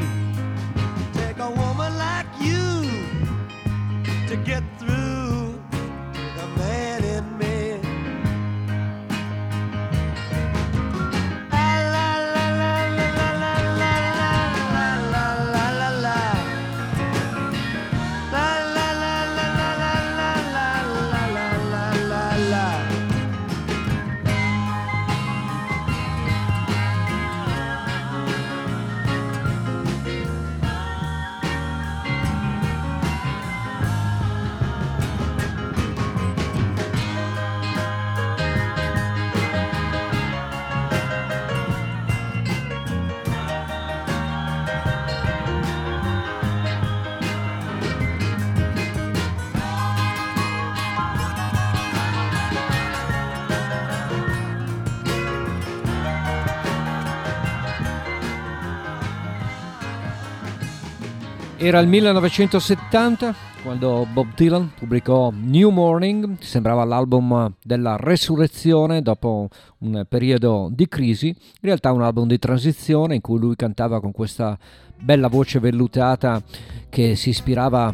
Era 61.61 61.79
il 61.79 61.89
1970 61.89 63.35
quando 63.63 64.07
Bob 64.13 64.33
Dylan 64.33 64.71
pubblicò 64.79 65.29
New 65.33 65.69
Morning, 65.71 66.37
sembrava 66.39 66.85
l'album 66.85 67.53
della 67.61 67.97
resurrezione 67.99 69.01
dopo 69.01 69.49
un 69.79 70.05
periodo 70.07 70.69
di 70.71 70.87
crisi, 70.87 71.27
in 71.27 71.35
realtà 71.59 71.91
un 71.91 72.01
album 72.01 72.27
di 72.27 72.39
transizione 72.39 73.15
in 73.15 73.21
cui 73.21 73.39
lui 73.39 73.57
cantava 73.57 73.99
con 73.99 74.13
questa 74.13 74.57
bella 74.97 75.27
voce 75.27 75.59
vellutata 75.59 76.41
che 76.87 77.17
si 77.17 77.27
ispirava 77.27 77.93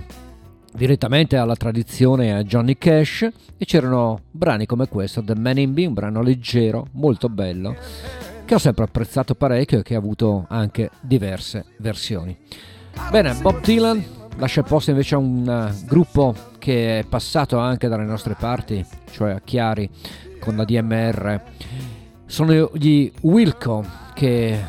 direttamente 0.72 1.36
alla 1.36 1.56
tradizione 1.56 2.36
a 2.36 2.44
Johnny 2.44 2.78
Cash. 2.78 3.28
E 3.58 3.66
c'erano 3.66 4.20
brani 4.30 4.68
come 4.68 4.88
questo, 4.88 5.24
The 5.24 5.34
Man 5.34 5.58
in 5.58 5.72
Me, 5.72 5.88
un 5.88 5.94
brano 5.94 6.22
leggero, 6.22 6.86
molto 6.92 7.30
bello, 7.30 7.76
che 8.46 8.54
ho 8.54 8.60
sempre 8.60 8.84
apprezzato 8.84 9.34
parecchio 9.34 9.80
e 9.80 9.82
che 9.82 9.96
ha 9.96 9.98
avuto 9.98 10.46
anche 10.50 10.92
diverse 11.02 11.66
versioni. 11.80 12.38
Bene, 13.12 13.34
Bob 13.36 13.62
Dylan 13.62 14.04
lascia 14.38 14.60
il 14.60 14.66
posto 14.66 14.90
invece 14.90 15.16
a 15.16 15.20
un 15.20 15.48
uh, 15.48 15.86
gruppo 15.86 16.36
che 16.58 17.00
è 17.00 17.04
passato 17.04 17.58
anche 17.58 17.88
dalle 17.88 18.04
nostre 18.04 18.36
parti, 18.38 18.86
cioè 19.12 19.32
a 19.32 19.42
Chiari 19.42 19.90
con 20.40 20.56
la 20.56 20.66
DMR. 20.66 21.42
Sono 22.26 22.72
gli 22.74 23.12
Wilco 23.22 23.86
che 24.14 24.60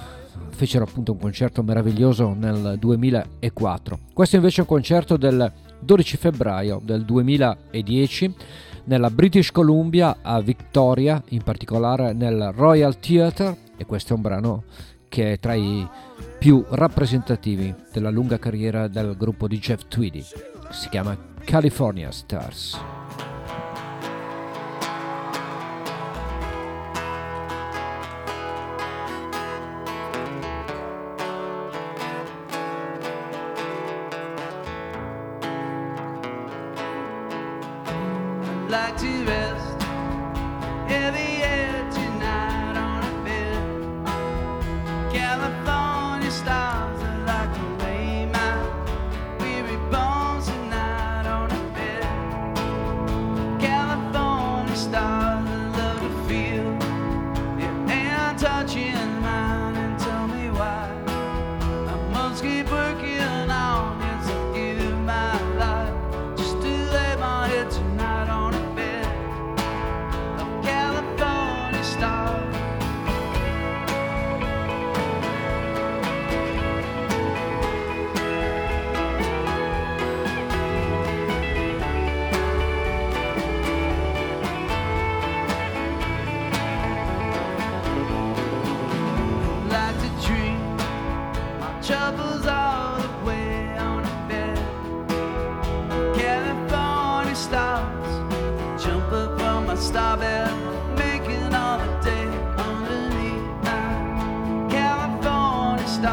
fecero 0.50 0.84
appunto 0.84 1.12
un 1.12 1.18
concerto 1.18 1.62
meraviglioso 1.62 2.34
nel 2.34 2.76
2004. 2.78 3.98
Questo 4.12 4.36
invece 4.36 4.58
è 4.58 4.60
un 4.60 4.68
concerto 4.68 5.16
del 5.16 5.52
12 5.80 6.16
febbraio 6.16 6.80
del 6.82 7.04
2010 7.04 8.34
nella 8.84 9.10
British 9.10 9.50
Columbia 9.50 10.18
a 10.22 10.40
Victoria, 10.40 11.22
in 11.30 11.42
particolare 11.42 12.12
nel 12.12 12.52
Royal 12.54 12.98
Theatre 12.98 13.56
e 13.76 13.84
questo 13.84 14.12
è 14.12 14.16
un 14.16 14.22
brano 14.22 14.64
che 15.08 15.32
è 15.32 15.38
tra 15.38 15.54
i 15.54 15.86
più 16.38 16.64
rappresentativi 16.68 17.74
della 17.92 18.10
lunga 18.10 18.38
carriera 18.38 18.88
del 18.88 19.16
gruppo 19.16 19.48
di 19.48 19.58
Jeff 19.58 19.82
Tweedy. 19.88 20.24
Si 20.70 20.88
chiama 20.88 21.16
California 21.44 22.10
Stars. 22.10 22.95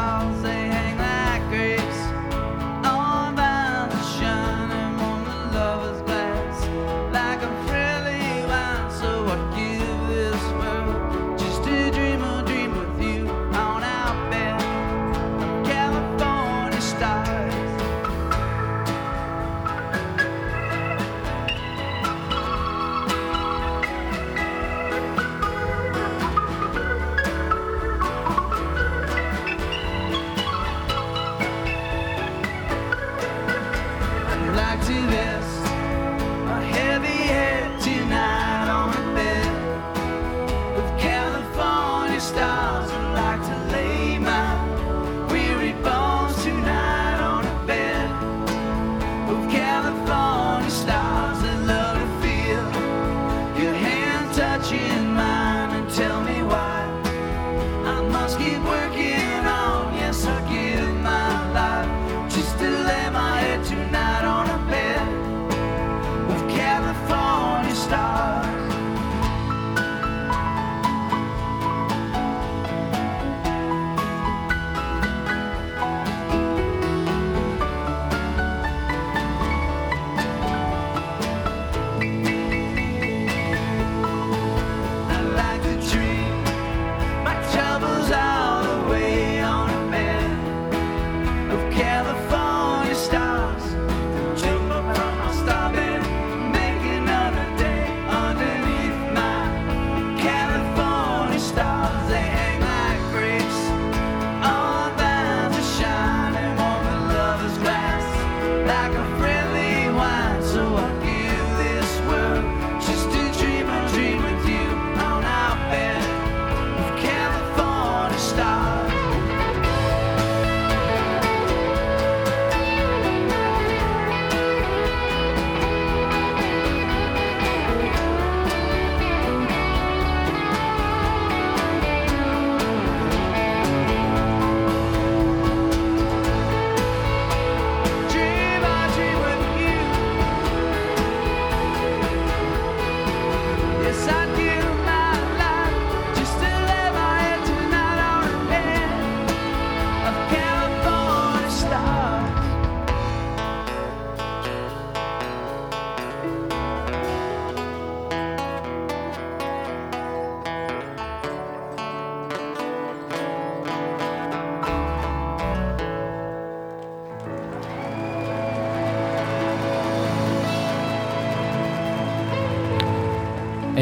I'll 0.06 0.34
say 0.42 0.63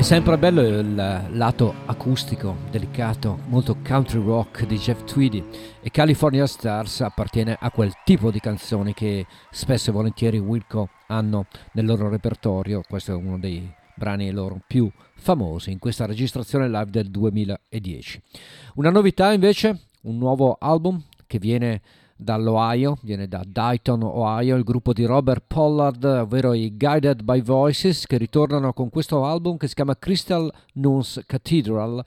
È 0.03 0.05
sempre 0.05 0.37
bello 0.37 0.63
il 0.63 0.97
lato 0.97 1.73
acustico, 1.87 2.57
delicato, 2.73 3.39
molto 3.47 3.77
country 3.87 4.21
rock 4.21 4.67
di 4.67 4.77
Jeff 4.77 5.05
Tweedy 5.05 5.45
e 5.81 5.93
California 5.93 6.45
Stars 6.45 7.03
appartiene 7.03 7.57
a 7.59 7.71
quel 7.71 7.93
tipo 8.05 8.33
di 8.33 8.41
canzoni 8.41 8.95
che 8.95 9.27
spesso 9.53 9.91
e 9.91 9.93
volentieri 9.93 10.41
Wilco 10.41 10.89
hanno 11.07 11.47
nel 11.75 11.87
loro 11.87 12.09
repertorio, 12.09 12.83
questo 12.89 13.13
è 13.13 13.15
uno 13.15 13.39
dei 13.39 13.73
brani 13.95 14.33
loro 14.33 14.61
più 14.67 14.91
famosi 15.15 15.71
in 15.71 15.79
questa 15.79 16.05
registrazione 16.05 16.67
live 16.67 16.91
del 16.91 17.09
2010. 17.09 18.23
Una 18.75 18.91
novità 18.91 19.33
invece, 19.33 19.83
un 20.01 20.19
nuovo 20.19 20.57
album 20.59 21.01
che 21.29 21.39
viene 21.39 21.81
dall'Ohio, 22.23 22.99
viene 23.03 23.29
da 23.29 23.43
Dayton, 23.47 24.03
Ohio, 24.03 24.57
il 24.57 24.65
gruppo 24.65 24.93
di 24.93 25.05
Robert 25.05 25.45
Pollard, 25.47 26.05
ovvero 26.05 26.55
i 26.55 26.77
Guided 26.77 27.23
by 27.23 27.43
Voices, 27.43 28.07
che 28.07 28.17
ritornano 28.17 28.73
con 28.73 28.89
questo 28.89 29.25
album 29.25 29.57
che 29.57 29.69
si 29.69 29.75
chiama 29.75 29.99
Crystal 29.99 30.53
Nuns 30.75 31.23
Cathedral, 31.27 32.05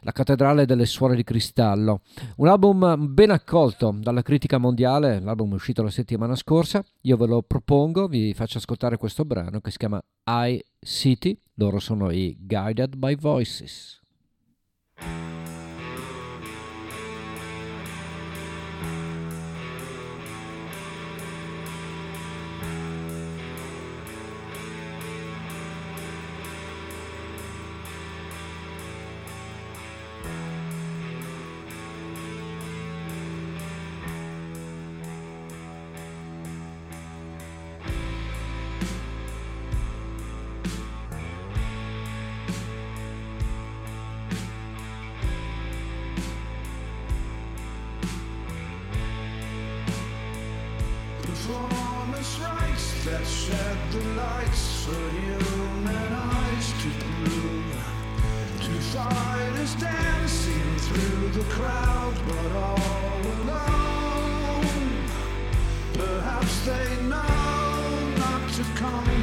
la 0.00 0.12
cattedrale 0.12 0.66
delle 0.66 0.86
suore 0.86 1.16
di 1.16 1.24
cristallo. 1.24 2.00
Un 2.36 2.48
album 2.48 3.12
ben 3.12 3.30
accolto 3.30 3.94
dalla 3.98 4.22
critica 4.22 4.58
mondiale, 4.58 5.20
l'album 5.20 5.52
è 5.52 5.54
uscito 5.54 5.82
la 5.82 5.90
settimana 5.90 6.36
scorsa, 6.36 6.84
io 7.02 7.16
ve 7.16 7.26
lo 7.26 7.42
propongo, 7.42 8.06
vi 8.06 8.34
faccio 8.34 8.58
ascoltare 8.58 8.96
questo 8.96 9.24
brano 9.24 9.60
che 9.60 9.70
si 9.70 9.78
chiama 9.78 10.02
I 10.24 10.62
City, 10.80 11.38
loro 11.54 11.78
sono 11.78 12.10
i 12.10 12.36
Guided 12.38 12.96
by 12.96 13.16
Voices. 13.16 14.00
the 53.92 54.02
lights 54.16 54.84
for 54.84 55.10
human 55.10 56.12
eyes 56.12 56.72
to 56.82 56.88
blue. 56.98 57.62
Dancing 59.80 60.76
through 60.76 61.28
the 61.30 61.42
crowd, 61.50 62.14
but 62.28 62.52
all 62.52 63.22
alone. 63.42 64.66
Perhaps 65.94 66.66
they 66.66 67.02
know 67.02 68.14
not 68.18 68.52
to 68.52 68.62
come. 68.76 69.13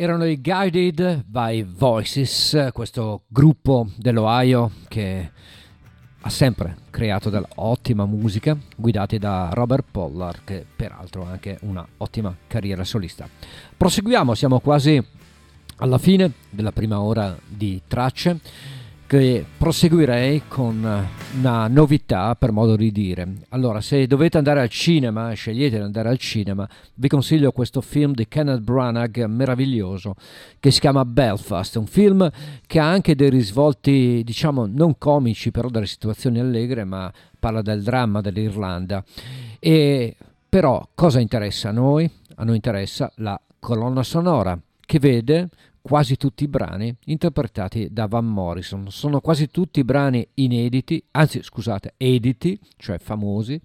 Erano 0.00 0.24
i 0.24 0.40
Guided 0.40 1.24
by 1.26 1.62
Voices, 1.62 2.70
questo 2.72 3.24
gruppo 3.28 3.86
dell'Ohio 3.98 4.70
che 4.88 5.30
ha 6.18 6.28
sempre 6.30 6.78
creato 6.88 7.28
dell'ottima 7.28 8.06
musica, 8.06 8.56
guidati 8.74 9.18
da 9.18 9.50
Robert 9.52 9.84
Pollard, 9.90 10.40
che 10.44 10.64
peraltro 10.74 11.26
ha 11.26 11.32
anche 11.32 11.58
una 11.64 11.86
ottima 11.98 12.34
carriera 12.46 12.82
solista. 12.82 13.28
Proseguiamo, 13.76 14.34
siamo 14.34 14.60
quasi 14.60 15.04
alla 15.76 15.98
fine 15.98 16.32
della 16.48 16.72
prima 16.72 16.98
ora 17.02 17.36
di 17.46 17.82
tracce 17.86 18.40
che 19.10 19.44
proseguirei 19.58 20.42
con 20.46 21.08
una 21.36 21.66
novità 21.66 22.36
per 22.36 22.52
modo 22.52 22.76
di 22.76 22.92
dire. 22.92 23.38
Allora, 23.48 23.80
se 23.80 24.06
dovete 24.06 24.38
andare 24.38 24.60
al 24.60 24.68
cinema, 24.68 25.32
scegliete 25.32 25.78
di 25.78 25.82
andare 25.82 26.10
al 26.10 26.16
cinema, 26.16 26.68
vi 26.94 27.08
consiglio 27.08 27.50
questo 27.50 27.80
film 27.80 28.12
di 28.12 28.28
Kenneth 28.28 28.60
Branagh 28.60 29.24
meraviglioso 29.24 30.14
che 30.60 30.70
si 30.70 30.78
chiama 30.78 31.04
Belfast, 31.04 31.74
un 31.74 31.86
film 31.86 32.30
che 32.64 32.78
ha 32.78 32.88
anche 32.88 33.16
dei 33.16 33.30
risvolti, 33.30 34.22
diciamo, 34.24 34.66
non 34.66 34.96
comici, 34.96 35.50
però 35.50 35.68
delle 35.70 35.86
situazioni 35.86 36.38
allegre, 36.38 36.84
ma 36.84 37.12
parla 37.36 37.62
del 37.62 37.82
dramma 37.82 38.20
dell'Irlanda. 38.20 39.02
E 39.58 40.14
però 40.48 40.86
cosa 40.94 41.18
interessa 41.18 41.70
a 41.70 41.72
noi? 41.72 42.08
A 42.36 42.44
noi 42.44 42.54
interessa 42.54 43.10
la 43.16 43.40
colonna 43.58 44.04
sonora 44.04 44.56
che 44.86 45.00
vede 45.00 45.48
quasi 45.82 46.16
tutti 46.16 46.44
i 46.44 46.48
brani 46.48 46.94
interpretati 47.06 47.88
da 47.90 48.06
Van 48.06 48.26
Morrison. 48.26 48.90
Sono 48.90 49.20
quasi 49.20 49.48
tutti 49.50 49.84
brani 49.84 50.26
inediti, 50.34 51.02
anzi 51.12 51.42
scusate, 51.42 51.94
editi, 51.96 52.58
cioè 52.76 52.98
famosi, 52.98 53.60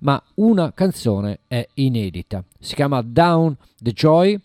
ma 0.00 0.22
una 0.34 0.72
canzone 0.72 1.40
è 1.46 1.66
inedita. 1.74 2.44
Si 2.58 2.74
chiama 2.74 3.02
Down 3.02 3.56
the 3.78 3.92
Joy. 3.92 4.40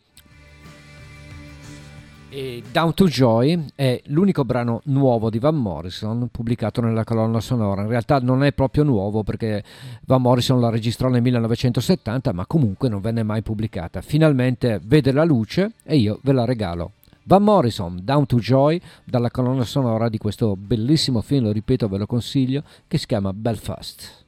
E 2.30 2.64
Down 2.72 2.96
to 2.96 3.06
Joy 3.06 3.64
è 3.76 4.02
l'unico 4.06 4.44
brano 4.44 4.82
nuovo 4.86 5.30
di 5.30 5.38
Van 5.38 5.56
Morrison 5.56 6.30
pubblicato 6.32 6.82
nella 6.82 7.04
colonna 7.04 7.40
sonora. 7.40 7.84
In 7.84 7.90
realtà 7.90 8.18
non 8.18 8.44
è 8.44 8.54
proprio 8.54 8.84
nuovo 8.84 9.22
perché 9.22 9.64
Van 10.06 10.20
Morrison 10.20 10.60
la 10.60 10.72
registrò 10.72 11.10
nel 11.10 11.22
1970, 11.22 12.34
ma 12.34 12.48
comunque 12.48 12.90
non 12.90 13.02
venne 13.02 13.22
mai 13.22 13.44
pubblicata. 13.44 14.02
Finalmente 14.02 14.82
vede 14.84 15.12
la 15.12 15.24
luce 15.24 15.74
e 15.84 15.98
io 15.98 16.20
ve 16.24 16.32
la 16.34 16.46
regalo. 16.46 16.94
Van 17.26 17.42
Morrison, 17.42 18.00
Down 18.04 18.26
to 18.26 18.38
Joy, 18.38 18.80
dalla 19.06 19.32
colonna 19.32 19.64
sonora 19.64 20.10
di 20.10 20.18
questo 20.18 20.58
bellissimo 20.58 21.22
film, 21.22 21.46
lo 21.46 21.52
ripeto, 21.52 21.88
ve 21.88 21.98
lo 21.98 22.06
consiglio, 22.06 22.64
che 22.88 22.98
si 22.98 23.06
chiama 23.06 23.32
Belfast. 23.32 24.26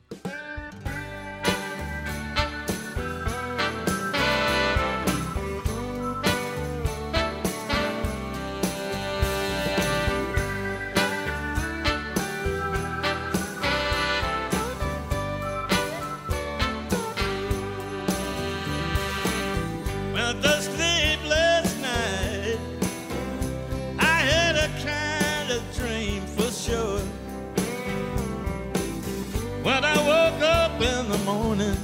In 31.05 31.11
the 31.11 31.17
morning, 31.19 31.77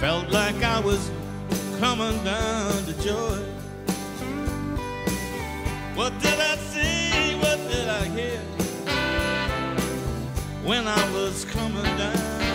felt 0.00 0.28
like 0.30 0.60
I 0.62 0.80
was 0.80 1.10
coming 1.78 2.16
down 2.24 2.84
to 2.84 2.92
joy. 3.00 3.38
What 5.94 6.12
did 6.20 6.38
I 6.40 6.56
see? 6.72 7.36
What 7.36 7.58
did 7.70 7.88
I 7.88 8.04
hear? 8.16 8.40
When 10.64 10.88
I 10.88 11.12
was 11.12 11.44
coming 11.44 11.84
down. 11.96 12.46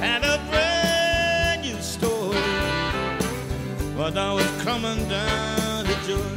had 0.00 0.22
a 0.24 0.38
brand 0.50 1.62
new 1.62 1.80
story. 1.82 2.48
But 3.96 4.16
I 4.16 4.32
was 4.32 4.50
coming 4.62 5.06
down 5.08 5.84
to 5.84 5.94
joy. 6.08 6.34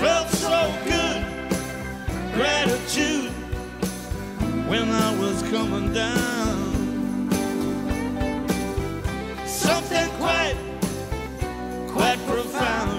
Felt 0.00 0.28
so 0.30 0.74
good, 0.84 0.95
gratitude 2.36 3.30
when 4.68 4.90
I 4.90 5.18
was 5.18 5.42
coming 5.44 5.90
down. 5.94 7.30
Something 9.46 10.08
quite, 10.18 10.56
quite 11.88 12.18
profound. 12.26 12.95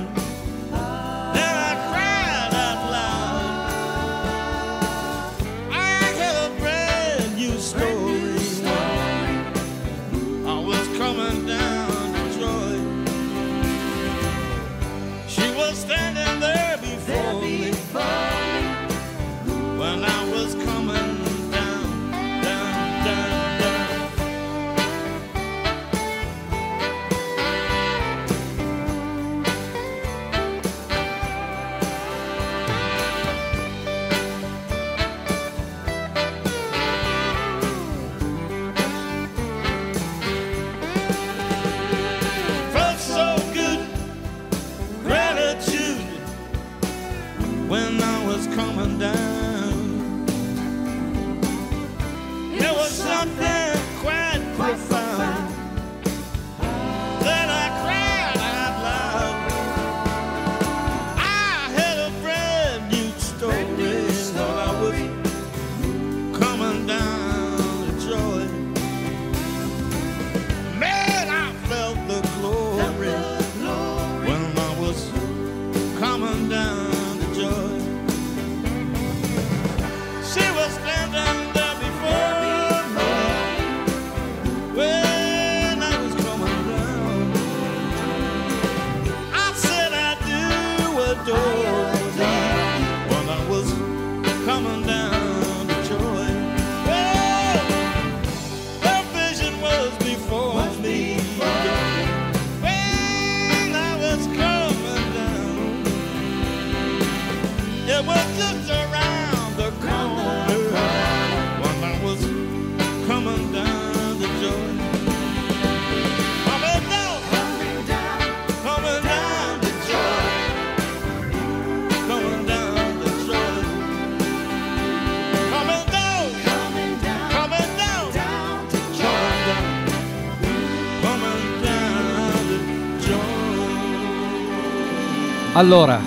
Allora, 135.58 136.00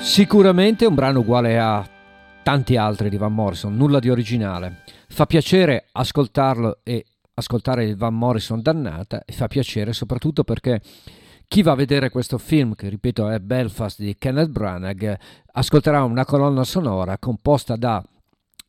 sicuramente 0.00 0.86
un 0.86 0.96
brano 0.96 1.20
uguale 1.20 1.56
a 1.56 1.88
tanti 2.42 2.76
altri 2.76 3.10
di 3.10 3.16
Van 3.16 3.32
Morrison, 3.32 3.76
nulla 3.76 4.00
di 4.00 4.10
originale. 4.10 4.82
Fa 5.06 5.24
piacere 5.24 5.86
ascoltarlo 5.92 6.80
e 6.82 7.04
ascoltare 7.34 7.84
il 7.84 7.96
Van 7.96 8.12
Morrison 8.12 8.60
dannata 8.60 9.22
e 9.24 9.32
fa 9.34 9.46
piacere 9.46 9.92
soprattutto 9.92 10.42
perché 10.42 10.80
chi 11.46 11.62
va 11.62 11.70
a 11.70 11.76
vedere 11.76 12.10
questo 12.10 12.38
film, 12.38 12.74
che 12.74 12.88
ripeto 12.88 13.28
è 13.28 13.38
Belfast 13.38 14.00
di 14.02 14.16
Kenneth 14.18 14.50
Branagh, 14.50 15.16
ascolterà 15.52 16.02
una 16.02 16.24
colonna 16.24 16.64
sonora 16.64 17.18
composta 17.18 17.76
da 17.76 18.02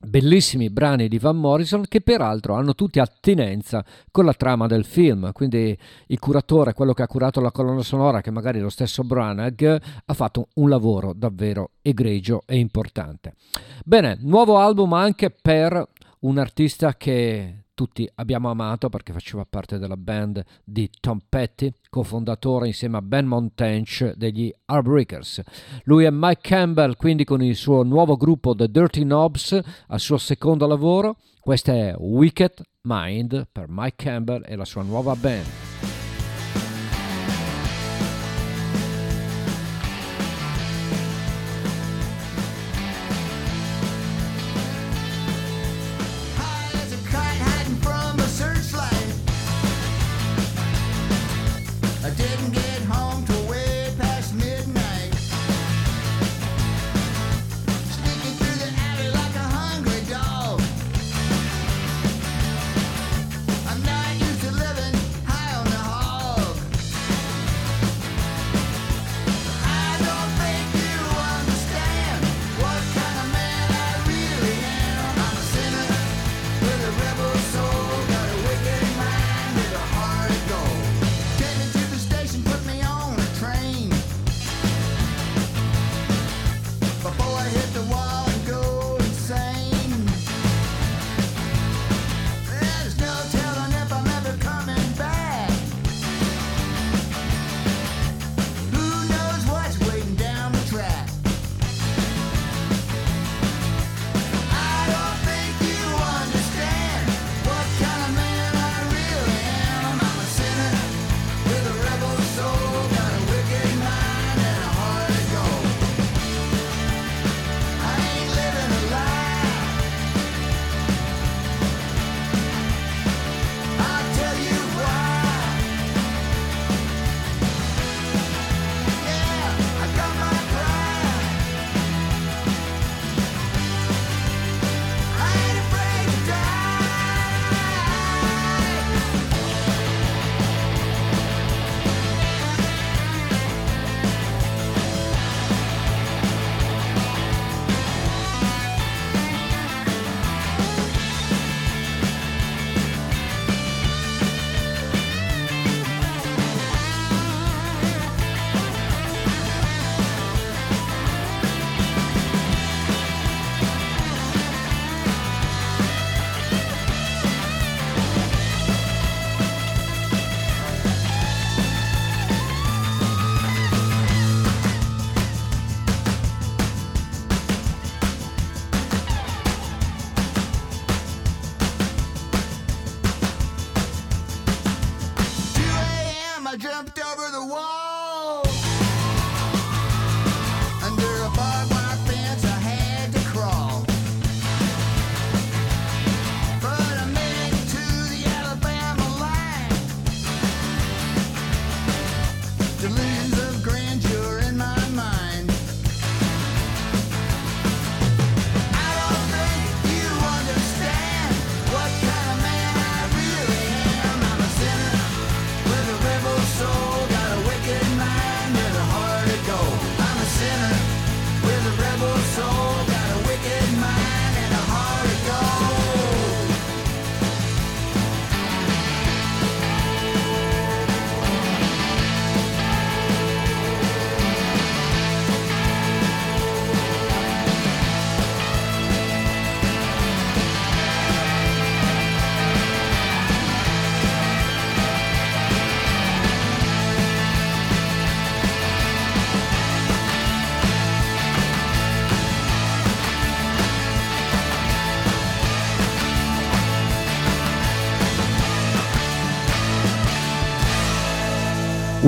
bellissimi 0.06 0.70
brani 0.70 1.08
di 1.08 1.18
Van 1.18 1.38
Morrison 1.38 1.86
che 1.88 2.01
peraltro 2.01 2.56
hanno 2.56 2.76
tutti 2.76 2.99
attinenza 2.99 3.84
con 4.12 4.26
la 4.26 4.34
trama 4.34 4.68
del 4.68 4.86
film. 4.86 5.32
Quindi 5.32 5.78
il 6.08 6.20
curatore 6.20 6.74
quello 6.74 6.93
che 6.93 7.04
ha 7.04 7.08
curato 7.08 7.39
la 7.41 7.51
colonna 7.51 7.84
sonora 7.84 8.22
che 8.22 8.32
magari 8.32 8.60
lo 8.60 8.70
stesso 8.70 9.04
Branagh 9.04 9.82
ha 10.06 10.14
fatto 10.14 10.47
un 10.56 10.70
lavoro 10.70 11.14
davvero 11.14 11.72
egregio 11.82 12.43
e 12.45 12.58
importante. 12.58 13.36
Bene 13.84 14.18
nuovo 14.22 14.58
album 14.58 14.93
anche 14.93 15.30
per 15.30 15.88
un 16.20 16.38
artista 16.38 16.95
che 16.95 17.62
tutti 17.74 18.09
abbiamo 18.15 18.49
amato 18.49 18.89
perché 18.89 19.13
faceva 19.13 19.45
parte 19.49 19.78
della 19.78 19.97
band 19.97 20.43
di 20.63 20.89
Tom 20.99 21.19
Petty, 21.28 21.71
cofondatore 21.89 22.67
insieme 22.67 22.97
a 22.97 23.01
Ben 23.01 23.26
Montench 23.26 24.13
degli 24.15 24.53
Heartbreakers. 24.65 25.41
Lui 25.84 26.05
è 26.05 26.09
Mike 26.11 26.41
Campbell, 26.41 26.95
quindi 26.95 27.24
con 27.24 27.41
il 27.41 27.55
suo 27.55 27.84
nuovo 27.84 28.15
gruppo 28.15 28.55
The 28.55 28.69
Dirty 28.69 29.01
Knobs, 29.01 29.59
al 29.88 29.99
suo 29.99 30.17
secondo 30.17 30.67
lavoro. 30.67 31.17
Questa 31.39 31.74
è 31.74 31.95
Wicked 31.97 32.61
Mind 32.84 33.47
per 33.51 33.65
Mike 33.67 33.95
Campbell 33.95 34.43
e 34.45 34.55
la 34.55 34.65
sua 34.65 34.84
nuova 34.84 35.15
band. 35.15 35.72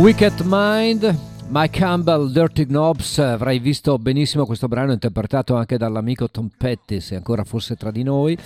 Wicked 0.06 0.42
Mind, 0.46 1.18
Mike 1.48 1.80
Campbell, 1.80 2.30
Dirty 2.30 2.68
Knobs, 2.68 3.18
avrai 3.18 3.58
visto 3.58 3.98
benissimo 3.98 4.46
questo 4.46 4.68
brano 4.68 4.92
interpretato 4.92 5.56
anche 5.56 5.80
dall'amico 5.80 6.30
Tom 6.30 6.48
Petty, 6.56 7.00
se 7.00 7.16
ancora 7.16 7.44
fosse 7.44 7.76
tra 7.76 7.90
di 7.90 8.04
noi, 8.04 8.38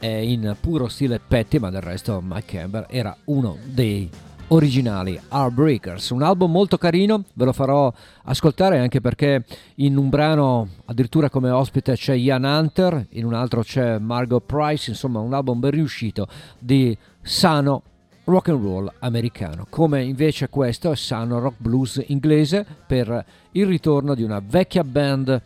in 0.00 0.54
puro 0.60 0.88
stile 0.88 1.18
Petty, 1.26 1.56
ma 1.56 1.70
del 1.70 1.80
resto 1.80 2.22
Mike 2.22 2.58
Campbell 2.58 2.84
era 2.90 3.16
uno 3.24 3.56
dei 3.64 4.10
originali 4.48 5.18
Heartbreakers, 5.30 6.10
un 6.10 6.22
album 6.22 6.50
molto 6.50 6.76
carino, 6.76 7.24
ve 7.32 7.46
lo 7.46 7.54
farò 7.54 7.90
ascoltare 8.24 8.78
anche 8.78 9.00
perché 9.00 9.42
in 9.76 9.96
un 9.96 10.10
brano 10.10 10.68
addirittura 10.84 11.30
come 11.30 11.48
ospite 11.48 11.94
c'è 11.94 12.12
Ian 12.12 12.44
Hunter, 12.44 13.06
in 13.12 13.24
un 13.24 13.32
altro 13.32 13.62
c'è 13.62 13.98
Margot 13.98 14.44
Price, 14.44 14.90
insomma 14.90 15.20
un 15.20 15.32
album 15.32 15.60
ben 15.60 15.70
riuscito 15.70 16.28
di 16.58 16.94
sano 17.22 17.82
rock 18.26 18.48
and 18.48 18.62
roll 18.62 18.92
americano, 19.00 19.66
come 19.68 20.02
invece 20.02 20.48
questo 20.48 20.92
è 20.92 20.96
sano 20.96 21.38
rock 21.38 21.56
blues 21.58 22.02
inglese 22.06 22.64
per 22.86 23.24
il 23.52 23.66
ritorno 23.66 24.14
di 24.14 24.22
una 24.22 24.42
vecchia 24.44 24.84
band. 24.84 25.42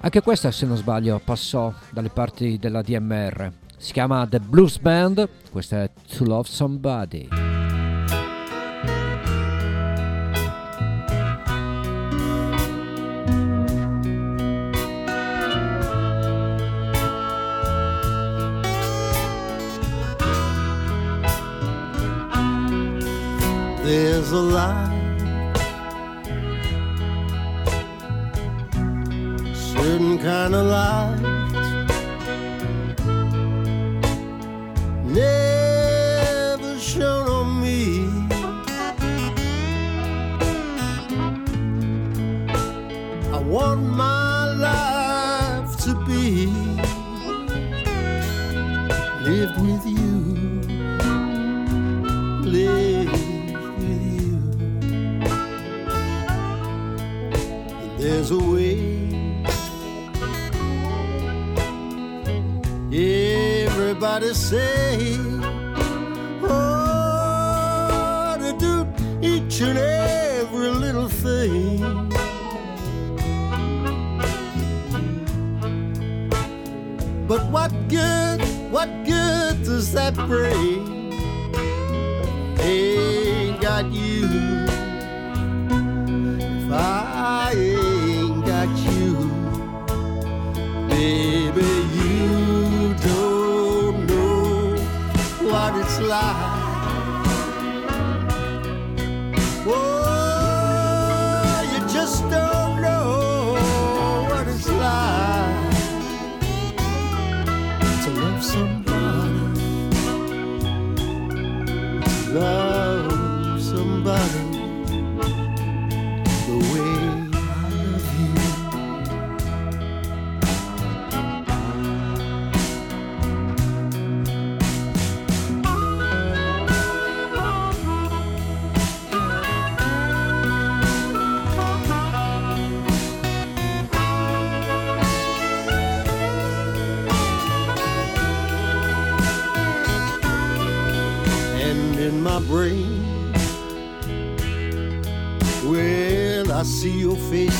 Anche 0.00 0.20
questa, 0.20 0.50
se 0.50 0.66
non 0.66 0.76
sbaglio, 0.76 1.20
passò 1.22 1.72
dalle 1.90 2.10
parti 2.10 2.58
della 2.58 2.82
DMR. 2.82 3.52
Si 3.76 3.92
chiama 3.92 4.26
The 4.26 4.40
Blues 4.40 4.78
Band, 4.78 5.28
questa 5.50 5.82
è 5.82 5.90
To 6.16 6.24
Love 6.24 6.48
Somebody. 6.48 7.53
There's 23.84 24.32
a 24.32 24.40
light, 24.40 25.18
certain 29.52 30.18
kind 30.18 30.54
of 30.54 30.66
light, 30.66 31.20
never 35.04 36.78
shown 36.78 37.28
on 37.28 37.60
me. 37.62 38.08
I 43.32 43.38
want 43.38 43.82
my 43.82 44.46
life 44.54 45.76
to 45.84 45.94
be 46.06 46.46
lived 49.24 49.60
with 49.60 49.73
Everybody 64.14 64.34
say, 64.38 65.18
oh, 66.44 68.36
to 68.38 68.52
do 68.60 68.86
each 69.20 69.60
and 69.60 69.76
every 69.76 70.68
little 70.68 71.08
thing. 71.08 71.80
But 77.26 77.50
what 77.50 77.72
good, 77.88 78.40
what 78.70 78.88
good 79.04 79.64
does 79.64 79.90
that 79.94 80.14
bring? 80.14 80.93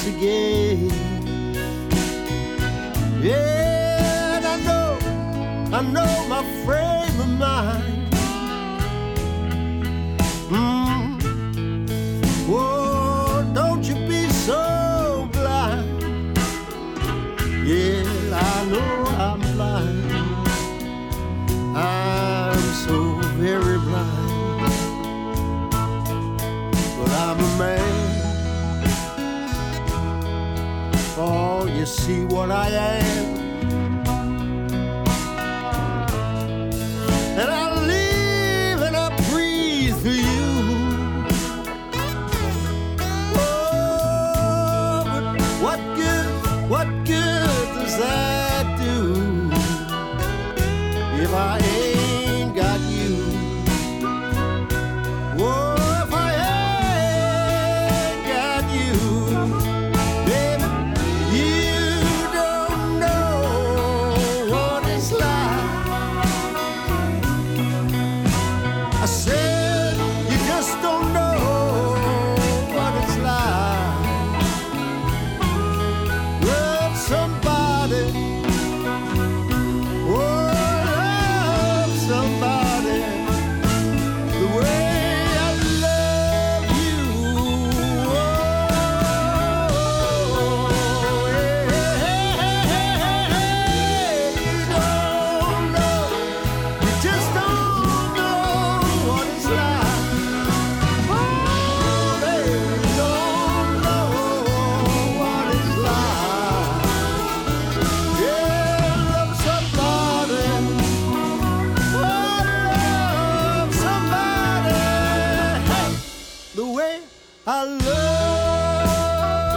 Again. 0.06 0.53
Am. 32.56 33.13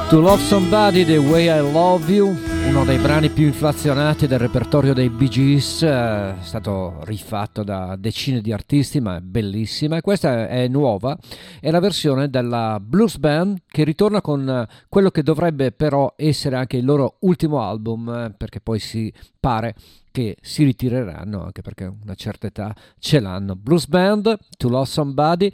To 0.09 0.21
Love 0.21 0.41
Somebody, 0.41 1.03
The 1.03 1.17
Way 1.17 1.49
I 1.49 1.69
Love 1.69 2.09
You, 2.09 2.33
uno 2.69 2.85
dei 2.85 2.97
brani 2.97 3.29
più 3.29 3.45
inflazionati 3.45 4.25
del 4.25 4.39
repertorio 4.39 4.93
dei 4.93 5.09
Bee 5.09 5.27
Gees, 5.27 5.83
è 5.83 6.35
stato 6.39 7.01
rifatto 7.03 7.61
da 7.61 7.97
decine 7.97 8.39
di 8.39 8.53
artisti, 8.53 9.01
ma 9.01 9.17
è 9.17 9.19
bellissima. 9.19 9.97
E 9.97 10.01
questa 10.01 10.47
è 10.47 10.69
nuova, 10.69 11.17
è 11.59 11.69
la 11.71 11.81
versione 11.81 12.29
della 12.29 12.79
Blues 12.79 13.17
Band 13.17 13.63
che 13.67 13.83
ritorna 13.83 14.21
con 14.21 14.65
quello 14.87 15.09
che 15.09 15.23
dovrebbe 15.23 15.73
però 15.73 16.13
essere 16.15 16.55
anche 16.55 16.77
il 16.77 16.85
loro 16.85 17.17
ultimo 17.19 17.61
album, 17.61 18.33
perché 18.37 18.61
poi 18.61 18.79
si 18.79 19.11
pare 19.37 19.75
che 20.09 20.37
si 20.39 20.63
ritireranno, 20.63 21.43
anche 21.43 21.61
perché 21.61 21.83
una 21.83 22.15
certa 22.15 22.47
età 22.47 22.73
ce 22.97 23.19
l'hanno. 23.19 23.57
Blues 23.57 23.87
Band, 23.87 24.37
To 24.55 24.69
Love 24.69 24.85
Somebody. 24.85 25.51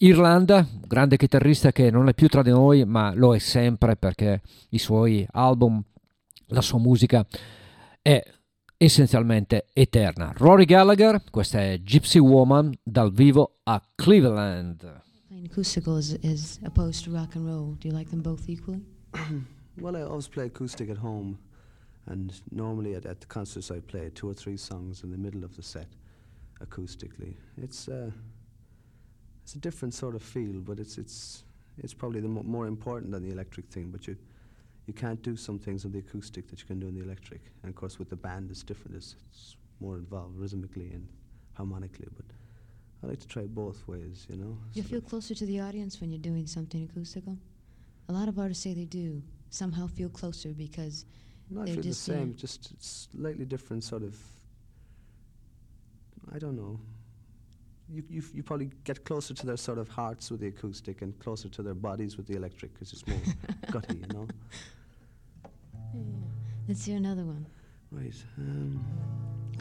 Irlanda, 0.00 0.64
grande 0.86 1.16
chitarrista 1.16 1.72
che 1.72 1.90
non 1.90 2.08
è 2.08 2.14
più 2.14 2.28
tra 2.28 2.42
di 2.42 2.50
noi, 2.50 2.84
ma 2.84 3.12
lo 3.14 3.34
è 3.34 3.40
sempre 3.40 3.96
perché 3.96 4.42
i 4.68 4.78
suoi 4.78 5.26
album, 5.32 5.82
la 6.46 6.60
sua 6.60 6.78
musica 6.78 7.26
è 8.00 8.22
essenzialmente 8.76 9.66
eterna. 9.72 10.32
Rory 10.36 10.66
Gallagher, 10.66 11.20
questa 11.32 11.58
è 11.58 11.80
Gypsy 11.80 12.20
Woman 12.20 12.72
dal 12.80 13.12
vivo 13.12 13.58
a 13.64 13.82
Cleveland. 13.96 15.02
Is, 15.30 16.16
is 16.22 16.60
opposed 16.64 17.04
to 17.04 17.10
rock 17.10 17.34
and 17.34 17.44
roll. 17.44 17.74
Do 17.80 17.88
you 17.88 17.96
like 17.96 18.08
them 18.08 18.22
both 18.22 18.48
equally? 18.48 18.84
well, 19.80 19.96
I 19.96 20.02
always 20.02 20.28
play 20.28 20.46
acoustic 20.46 20.90
at 20.90 20.98
home, 20.98 21.38
and 22.06 22.32
normally 22.52 22.94
at, 22.94 23.04
at 23.04 23.18
the 23.18 23.26
concerts 23.26 23.72
I 23.72 23.80
play 23.80 24.10
two 24.10 24.28
or 24.28 24.34
three 24.34 24.56
songs 24.56 25.02
in 25.02 25.10
the 25.10 25.18
middle 25.18 25.42
of 25.42 25.56
the 25.56 25.62
set 25.62 25.88
acoustically. 26.60 27.34
It's 27.56 27.88
uh, 27.88 28.12
it's 29.48 29.54
a 29.54 29.58
different 29.60 29.94
sort 29.94 30.14
of 30.14 30.22
feel, 30.22 30.60
but 30.60 30.78
it's 30.78 30.98
it's 30.98 31.42
it's 31.78 31.94
probably 31.94 32.20
the 32.20 32.28
mo 32.28 32.42
more 32.42 32.66
important 32.66 33.12
than 33.12 33.22
the 33.22 33.32
electric 33.32 33.66
thing. 33.70 33.90
But 33.90 34.06
you 34.06 34.14
you 34.86 34.92
can't 34.92 35.22
do 35.22 35.36
some 35.36 35.58
things 35.58 35.86
on 35.86 35.90
the 35.92 36.00
acoustic 36.00 36.48
that 36.48 36.60
you 36.60 36.66
can 36.66 36.78
do 36.78 36.86
on 36.88 36.94
the 36.94 37.02
electric. 37.02 37.40
And 37.62 37.70
of 37.70 37.74
course, 37.74 37.98
with 37.98 38.10
the 38.10 38.16
band, 38.16 38.50
it's 38.50 38.62
different. 38.62 38.96
It's, 38.96 39.16
it's 39.30 39.56
more 39.80 39.96
involved 39.96 40.36
rhythmically 40.36 40.90
and 40.90 41.08
harmonically. 41.54 42.08
But 42.14 42.26
I 43.02 43.06
like 43.06 43.20
to 43.20 43.26
try 43.26 43.44
both 43.46 43.88
ways, 43.88 44.26
you 44.28 44.36
know. 44.36 44.58
You 44.74 44.82
feel 44.82 45.00
closer 45.00 45.34
to 45.34 45.46
the 45.46 45.60
audience 45.60 45.98
when 45.98 46.10
you're 46.10 46.26
doing 46.30 46.46
something 46.46 46.82
acoustical. 46.84 47.38
A 48.10 48.12
lot 48.12 48.28
of 48.28 48.38
artists 48.38 48.62
say 48.64 48.74
they 48.74 48.84
do 48.84 49.22
somehow 49.48 49.86
feel 49.86 50.10
closer 50.10 50.50
because 50.50 51.06
no, 51.48 51.62
I 51.62 51.64
they're 51.64 51.76
the 51.76 51.82
just 51.84 52.06
uh, 52.06 52.12
same, 52.12 52.36
just 52.36 52.84
slightly 52.84 53.46
different 53.46 53.82
sort 53.82 54.02
of. 54.02 54.14
I 56.34 56.38
don't 56.38 56.56
know. 56.56 56.78
You, 57.90 58.02
you, 58.10 58.22
you 58.34 58.42
probably 58.42 58.70
get 58.84 59.04
closer 59.04 59.32
to 59.34 59.46
their 59.46 59.56
sort 59.56 59.78
of 59.78 59.88
hearts 59.88 60.30
with 60.30 60.40
the 60.40 60.48
acoustic 60.48 61.00
and 61.02 61.18
closer 61.20 61.48
to 61.48 61.62
their 61.62 61.74
bodies 61.74 62.16
with 62.18 62.26
the 62.26 62.34
electric 62.36 62.74
because 62.74 62.92
it's 62.92 63.06
more 63.06 63.18
gutty, 63.72 63.96
you 63.98 64.06
know. 64.12 64.28
Yeah. 65.94 66.02
Let's 66.68 66.84
hear 66.84 66.96
another 66.98 67.24
one. 67.24 67.46
Right. 67.90 68.14
Um, 68.36 68.84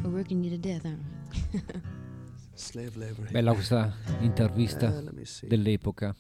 We're 0.04 0.10
working 0.12 0.44
you 0.44 0.50
to 0.50 0.58
death, 0.58 0.86
aren't 0.86 1.00
we? 1.54 1.62
slave 2.56 2.98
labor. 2.98 3.24
Bella 3.32 3.54
questa 3.54 3.94
intervista 4.22 4.88
Uh, 4.88 5.02
let 5.04 5.14
me 5.14 5.24
see. 5.26 5.48
dell'epoca 5.48 6.16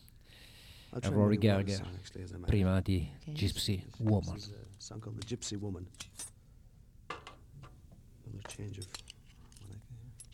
a 0.93 1.09
Rory 1.09 1.35
and 1.35 1.41
do 1.41 1.47
one 1.49 1.63
Gallagher 1.65 1.75
song, 1.75 1.87
actually, 1.99 2.23
as 2.23 2.31
I 2.33 2.37
might. 2.37 2.47
prima 2.47 2.81
di 2.81 3.11
Okay. 3.21 3.33
Gypsy 3.33 3.83
This 3.83 3.99
Woman. 3.99 4.35
is 4.37 4.47
a 4.49 4.81
song 4.81 5.01
called 5.01 5.17
The 5.19 5.25
Gypsy 5.35 5.57
Woman. 5.59 5.85
Another 7.09 8.47
change 8.47 8.77
of. 8.79 8.85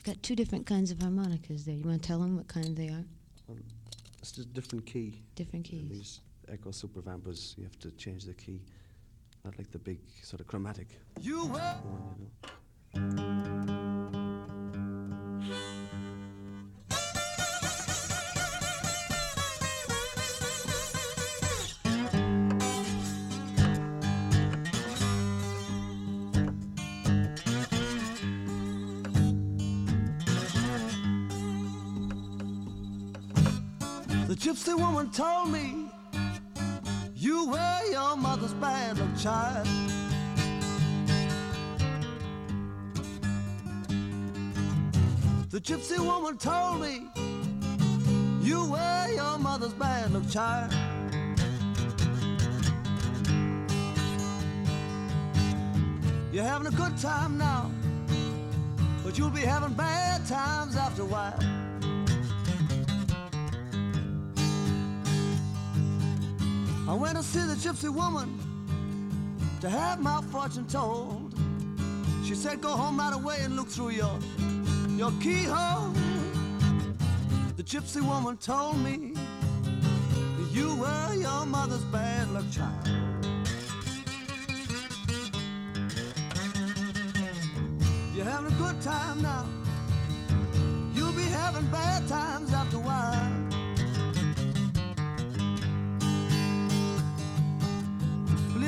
You've 0.06 0.16
got 0.16 0.24
two 0.24 0.36
different 0.36 0.66
kinds 0.66 0.92
of 0.92 1.00
harmonicas 1.00 1.64
there. 1.64 1.76
You 1.76 1.86
want 1.86 2.02
to 2.02 2.06
tell 2.06 2.20
them 2.20 2.36
what 2.36 2.50
kind 2.50 2.76
they 2.76 2.90
are? 2.90 3.06
Um, 3.50 3.64
it's 4.20 4.34
just 4.34 4.50
a 4.50 4.52
different 4.52 4.86
key. 4.86 5.22
Different 5.36 5.66
And 5.72 5.90
keys. 5.90 5.98
These 5.98 6.20
Echo 6.50 6.72
Super 6.72 7.02
Vampers, 7.02 7.58
you 7.58 7.64
have 7.64 7.80
to 7.80 7.92
change 7.92 8.26
the 8.26 8.34
key. 8.34 8.60
Not 9.46 9.58
like 9.58 9.72
the 9.72 9.80
big 9.80 10.00
sort 10.22 10.42
of 10.42 10.48
chromatic 10.48 10.88
You 11.22 11.46
were 11.46 11.76
one, 11.86 12.30
you 12.94 13.02
know. 13.16 13.93
Gypsy 34.54 34.78
woman 34.78 35.10
told 35.10 35.50
me 35.52 35.90
you 37.16 37.50
were 37.50 37.80
your 37.90 38.16
mother's 38.16 38.54
bad 38.54 39.00
luck 39.00 39.18
child. 39.18 39.66
The 45.50 45.60
gypsy 45.60 45.98
woman 45.98 46.38
told 46.38 46.82
me 46.82 47.08
you 48.48 48.70
were 48.70 49.08
your 49.16 49.40
mother's 49.40 49.74
bad 49.74 50.12
luck 50.12 50.30
child. 50.30 50.72
You're 56.32 56.44
having 56.44 56.68
a 56.68 56.78
good 56.78 56.96
time 57.00 57.40
now, 57.40 57.72
but 59.04 59.18
you'll 59.18 59.32
be 59.32 59.42
having 59.42 59.74
bad 59.74 60.28
times 60.28 60.76
after 60.76 61.02
a 61.02 61.06
while. 61.06 61.63
I 66.86 66.94
went 66.94 67.16
to 67.16 67.24
see 67.24 67.40
the 67.40 67.56
gypsy 67.56 67.90
woman 67.90 68.38
to 69.62 69.70
have 69.70 70.02
my 70.02 70.22
fortune 70.24 70.68
told. 70.68 71.34
She 72.26 72.36
said, 72.36 72.60
Go 72.60 72.70
home 72.70 73.00
right 73.00 73.14
away 73.14 73.38
and 73.40 73.56
look 73.56 73.70
through 73.70 73.92
your 73.92 74.20
your 74.90 75.12
keyhole. 75.22 75.94
The 77.56 77.64
gypsy 77.64 78.02
woman 78.02 78.36
told 78.36 78.80
me 78.80 79.14
that 79.64 80.50
you 80.52 80.76
were 80.76 81.14
your 81.16 81.46
mother's 81.46 81.84
bad 81.86 82.30
luck 82.32 82.44
child. 82.52 82.88
You're 88.14 88.26
having 88.26 88.52
a 88.52 88.58
good 88.58 88.82
time 88.82 89.22
now. 89.22 89.46
You'll 90.94 91.14
be 91.14 91.24
having 91.24 91.66
bad 91.68 92.08
times 92.10 92.54
after 92.54 92.78
a 92.78 92.80
while. 92.82 93.43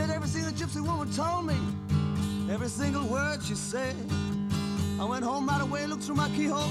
Believe 0.05 0.17
everything 0.17 0.53
gypsy 0.53 0.81
woman 0.85 1.11
told 1.11 1.47
me, 1.47 1.55
every 2.53 2.67
single 2.67 3.07
word 3.07 3.41
she 3.41 3.55
said. 3.55 3.95
I 4.99 5.03
went 5.03 5.23
home 5.23 5.47
right 5.47 5.61
away, 5.61 5.87
looked 5.87 6.03
through 6.03 6.17
my 6.17 6.29
keyhole. 6.29 6.69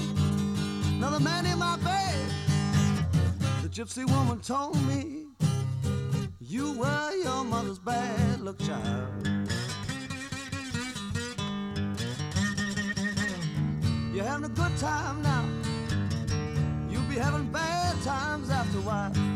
Another 0.97 1.19
man 1.19 1.45
in 1.45 1.59
my 1.59 1.75
bed. 1.83 2.15
The 3.61 3.67
gypsy 3.67 4.09
woman 4.09 4.39
told 4.39 4.81
me, 4.87 5.25
You 6.39 6.79
were 6.79 7.11
your 7.23 7.43
mother's 7.43 7.77
bad 7.77 8.39
luck 8.39 8.57
child. 8.59 9.27
You're 14.13 14.23
having 14.23 14.45
a 14.45 14.53
good 14.53 14.77
time 14.77 15.21
now. 15.21 15.45
You'll 16.89 17.09
be 17.09 17.15
having 17.15 17.51
bad 17.51 18.01
times 18.01 18.49
after 18.49 18.77
a 18.77 18.81
while. 18.81 19.34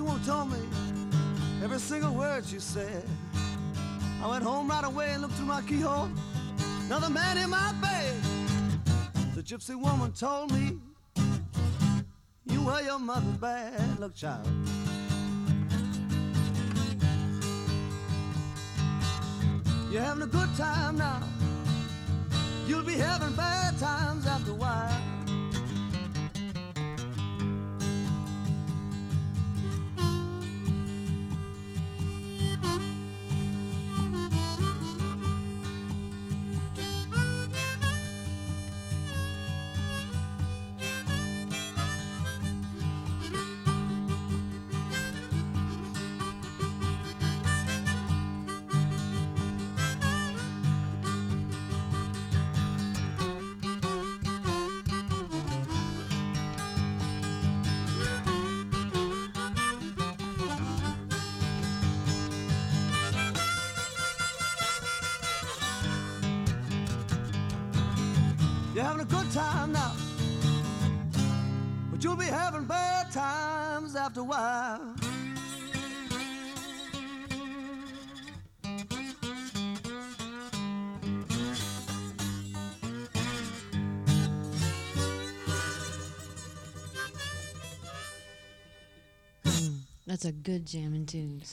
Lady 0.00 0.12
won't 0.12 0.24
tell 0.24 0.46
me 0.46 0.58
every 1.62 1.78
single 1.78 2.14
word 2.14 2.44
she 2.46 2.58
said. 2.58 3.04
I 4.22 4.28
went 4.28 4.44
home 4.44 4.68
right 4.68 4.84
away 4.84 5.10
and 5.12 5.22
looked 5.22 5.34
through 5.34 5.46
my 5.46 5.62
keyhole. 5.62 6.10
Another 6.86 7.10
man 7.10 7.38
in 7.38 7.50
my 7.50 7.72
bed. 7.80 8.14
The 9.34 9.42
gypsy 9.42 9.74
woman 9.74 10.12
told 10.12 10.52
me, 10.52 10.78
You 12.46 12.62
were 12.62 12.80
your 12.82 12.98
mother's 12.98 13.36
bad 13.36 13.98
luck 13.98 14.14
child. 14.14 14.46
You're 19.90 20.02
having 20.02 20.22
a 20.22 20.26
good 20.26 20.48
time 20.56 20.98
now. 20.98 21.22
You'll 22.66 22.84
be 22.84 22.94
having 22.94 23.34
bad 23.34 23.78
times 23.78 24.26
after 24.26 24.52
a 24.52 24.54
while. 24.54 25.09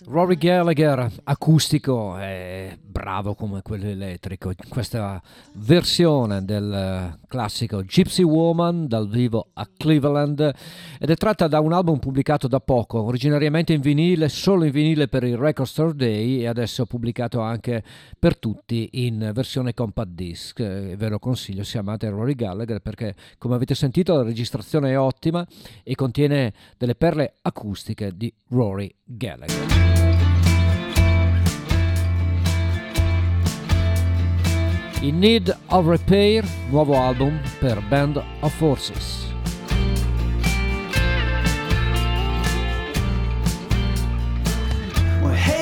Rory 0.05 0.37
Gallagher, 0.37 1.11
acustico, 1.23 2.17
è 2.17 2.77
bravo 3.07 3.35
come 3.35 3.61
quello 3.61 3.87
elettrico. 3.87 4.51
Questa 4.67 5.21
versione 5.53 6.43
del 6.43 6.73
eh, 6.73 7.19
classico 7.25 7.81
Gypsy 7.81 8.23
Woman 8.23 8.85
dal 8.85 9.07
vivo 9.07 9.47
a 9.53 9.65
Cleveland 9.77 10.53
ed 10.99 11.09
è 11.09 11.15
tratta 11.15 11.47
da 11.47 11.61
un 11.61 11.71
album 11.71 11.99
pubblicato 11.99 12.49
da 12.49 12.59
poco, 12.59 13.01
originariamente 13.03 13.71
in 13.71 13.79
vinile, 13.79 14.27
solo 14.27 14.65
in 14.65 14.71
vinile 14.71 15.07
per 15.07 15.23
il 15.23 15.37
Record 15.37 15.69
Store 15.69 15.95
Day 15.95 16.41
e 16.41 16.47
adesso 16.47 16.85
pubblicato 16.85 17.39
anche 17.39 17.81
per 18.19 18.37
tutti 18.37 18.89
in 19.05 19.31
versione 19.33 19.73
compact 19.73 20.11
disc. 20.11 20.59
Eh, 20.59 20.95
Ve 20.97 21.07
lo 21.07 21.19
consiglio 21.19 21.63
se 21.63 21.77
amate 21.77 22.09
Rory 22.09 22.35
Gallagher 22.35 22.81
perché 22.81 23.15
come 23.37 23.55
avete 23.55 23.73
sentito 23.73 24.15
la 24.15 24.23
registrazione 24.23 24.91
è 24.91 24.99
ottima 24.99 25.47
e 25.81 25.95
contiene 25.95 26.51
delle 26.77 26.95
perle 26.95 27.35
acustiche 27.41 28.11
di 28.13 28.33
Rory 28.49 28.93
Gallagher. 29.05 30.06
In 34.99 35.19
Need 35.19 35.55
of 35.69 35.85
Repair, 35.85 36.43
nuovo 36.71 36.95
album 36.95 37.39
per 37.59 37.79
Band 37.87 38.17
of 38.41 38.53
Forces. 38.55 39.27
Well, 45.21 45.35
hey, 45.35 45.56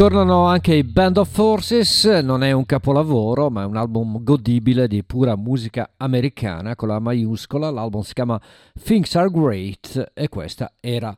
Ritornano 0.00 0.46
anche 0.46 0.76
i 0.76 0.82
Band 0.82 1.18
of 1.18 1.30
Forces, 1.30 2.06
non 2.06 2.42
è 2.42 2.52
un 2.52 2.64
capolavoro, 2.64 3.50
ma 3.50 3.64
è 3.64 3.66
un 3.66 3.76
album 3.76 4.24
godibile 4.24 4.88
di 4.88 5.04
pura 5.04 5.36
musica 5.36 5.90
americana 5.98 6.74
con 6.74 6.88
la 6.88 6.98
maiuscola. 6.98 7.68
L'album 7.68 8.00
si 8.00 8.14
chiama 8.14 8.40
Things 8.82 9.14
Are 9.16 9.28
Great 9.28 10.12
e 10.14 10.30
questa 10.30 10.72
era 10.80 11.14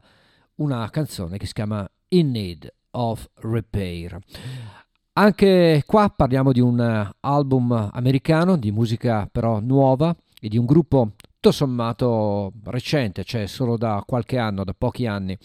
una 0.56 0.90
canzone 0.90 1.38
che 1.38 1.46
si 1.46 1.52
chiama 1.52 1.88
In 2.09 2.32
Need 2.32 2.74
of 2.90 3.24
Repair. 3.34 4.18
Anche 5.12 5.84
qua 5.86 6.09
parliamo 6.09 6.50
di 6.50 6.59
un 6.59 7.09
album 7.20 7.90
americano, 7.92 8.56
di 8.56 8.72
musica 8.72 9.28
però 9.30 9.60
nuova 9.60 10.12
e 10.40 10.48
di 10.48 10.59
un 10.59 10.64
gruppo 10.64 11.12
tutto 11.16 11.52
sommato 11.52 12.52
recente, 12.64 13.22
cioè 13.22 13.46
solo 13.46 13.76
da 13.76 14.02
qualche 14.04 14.38
anno, 14.38 14.64
da 14.64 14.74
pochi 14.76 15.06
anni, 15.06 15.38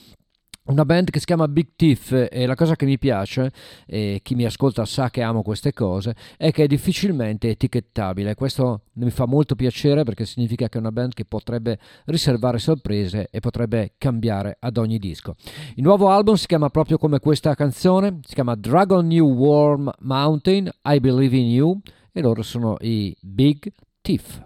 una 0.68 0.86
band 0.86 1.10
che 1.10 1.20
si 1.20 1.26
chiama 1.26 1.48
Big 1.48 1.70
Tiff 1.76 2.12
e 2.12 2.46
la 2.46 2.56
cosa 2.56 2.76
che 2.76 2.86
mi 2.86 2.98
piace, 2.98 3.52
e 3.86 4.20
chi 4.24 4.36
mi 4.36 4.46
ascolta 4.46 4.86
sa 4.86 5.10
che 5.10 5.22
amo 5.22 5.42
queste 5.42 5.74
cose, 5.74 6.16
è 6.38 6.52
che 6.52 6.64
è 6.64 6.68
difficilmente 6.68 7.50
etichettabile. 7.50 8.36
Questo 8.36 8.82
mi 8.94 9.10
fa 9.10 9.26
molto 9.26 9.56
piacere 9.56 10.04
perché 10.04 10.26
significa 10.26 10.70
che 10.70 10.78
è 10.78 10.82
una 10.82 10.92
band 10.92 11.14
che 11.14 11.26
potrebbe 11.26 11.80
riservare 12.06 12.58
sorprese 12.58 13.28
e 13.32 13.40
potrebbe 13.40 13.94
cambiare 13.98 14.58
ad 14.60 14.78
ogni 14.78 14.98
disco. 14.98 15.36
Il 15.76 15.84
nuovo 15.84 16.10
album 16.10 16.36
si 16.36 16.48
chiama 16.48 16.70
proprio 16.70 16.98
come 16.98 17.20
questa 17.20 17.56
canzone, 17.56 18.20
si 18.24 18.34
chiama 18.34 18.56
Dragon 18.56 19.06
New 19.06 19.28
Warm 19.34 19.92
Mountain, 20.00 20.70
I 20.86 21.00
Believe 21.00 21.38
in 21.38 21.48
You 21.48 21.80
e 22.12 22.22
loro 22.22 22.42
sono 22.42 22.78
i 22.82 23.16
Big 23.22 23.72
Tiff. 24.02 24.46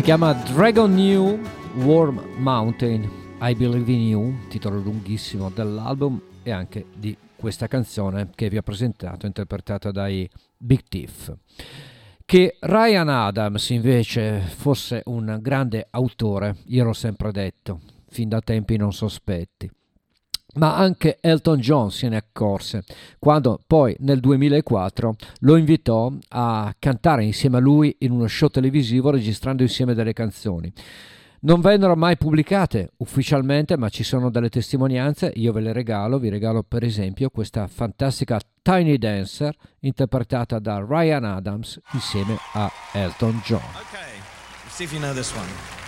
Si 0.00 0.06
chiama 0.06 0.32
Dragon 0.32 0.94
New 0.94 1.38
Warm 1.84 2.24
Mountain, 2.38 3.06
I 3.42 3.54
Believe 3.54 3.92
in 3.92 4.00
You, 4.00 4.34
titolo 4.48 4.78
lunghissimo 4.78 5.50
dell'album 5.50 6.18
e 6.42 6.50
anche 6.50 6.86
di 6.96 7.14
questa 7.36 7.66
canzone 7.66 8.30
che 8.34 8.48
vi 8.48 8.56
ho 8.56 8.62
presentato, 8.62 9.26
interpretata 9.26 9.90
dai 9.90 10.26
Big 10.56 10.84
Thief. 10.88 11.36
Che 12.24 12.56
Ryan 12.60 13.10
Adams 13.10 13.68
invece 13.68 14.40
fosse 14.40 15.02
un 15.04 15.36
grande 15.42 15.86
autore, 15.90 16.56
io 16.68 16.84
l'ho 16.84 16.94
sempre 16.94 17.30
detto, 17.30 17.80
fin 18.08 18.30
da 18.30 18.40
tempi 18.40 18.78
non 18.78 18.94
sospetti. 18.94 19.70
Ma 20.54 20.76
anche 20.76 21.18
Elton 21.20 21.58
John 21.58 21.90
se 21.90 22.08
ne 22.08 22.16
accorse 22.16 22.84
quando 23.18 23.60
poi 23.66 23.94
nel 24.00 24.20
2004 24.20 25.16
lo 25.40 25.56
invitò 25.56 26.12
a 26.30 26.74
cantare 26.78 27.24
insieme 27.24 27.58
a 27.58 27.60
lui 27.60 27.94
in 28.00 28.10
uno 28.10 28.26
show 28.26 28.48
televisivo 28.48 29.10
registrando 29.10 29.62
insieme 29.62 29.94
delle 29.94 30.12
canzoni. 30.12 30.72
Non 31.42 31.62
vennero 31.62 31.96
mai 31.96 32.18
pubblicate 32.18 32.90
ufficialmente, 32.98 33.78
ma 33.78 33.88
ci 33.88 34.04
sono 34.04 34.28
delle 34.28 34.50
testimonianze, 34.50 35.32
io 35.36 35.52
ve 35.52 35.60
le 35.60 35.72
regalo, 35.72 36.18
vi 36.18 36.28
regalo 36.28 36.62
per 36.62 36.84
esempio 36.84 37.30
questa 37.30 37.66
fantastica 37.66 38.38
Tiny 38.60 38.98
Dancer 38.98 39.56
interpretata 39.80 40.58
da 40.58 40.84
Ryan 40.86 41.24
Adams 41.24 41.80
insieme 41.92 42.36
a 42.52 42.70
Elton 42.92 43.40
John. 43.42 43.62
Okay, 43.88 44.20
see 44.68 44.84
if 44.84 44.92
you 44.92 45.00
know 45.00 45.14
this 45.14 45.32
one. 45.34 45.79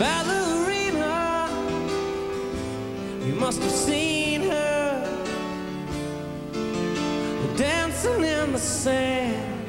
Ballerina. 0.00 1.46
You 3.22 3.34
must 3.34 3.60
have 3.62 3.70
seen 3.70 4.40
her 4.40 5.24
dancing 7.58 8.24
in 8.24 8.52
the 8.52 8.58
sand. 8.58 9.60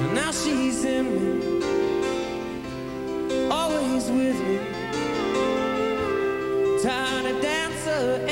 And 0.00 0.14
now 0.14 0.32
she's 0.32 0.84
in 0.86 1.04
me, 1.14 1.30
always 3.50 4.04
with 4.10 4.38
me. 4.48 4.58
Tiny 6.82 7.32
dancer 7.42 8.24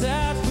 That. 0.00 0.45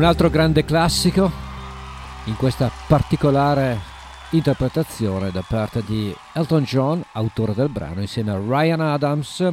Un 0.00 0.06
altro 0.06 0.30
grande 0.30 0.64
classico 0.64 1.30
in 2.24 2.34
questa 2.36 2.70
particolare 2.88 3.78
interpretazione 4.30 5.30
da 5.30 5.44
parte 5.46 5.82
di 5.84 6.10
Elton 6.32 6.62
John, 6.62 7.04
autore 7.12 7.52
del 7.52 7.68
brano, 7.68 8.00
insieme 8.00 8.30
a 8.30 8.38
Ryan 8.38 8.80
Adams 8.80 9.46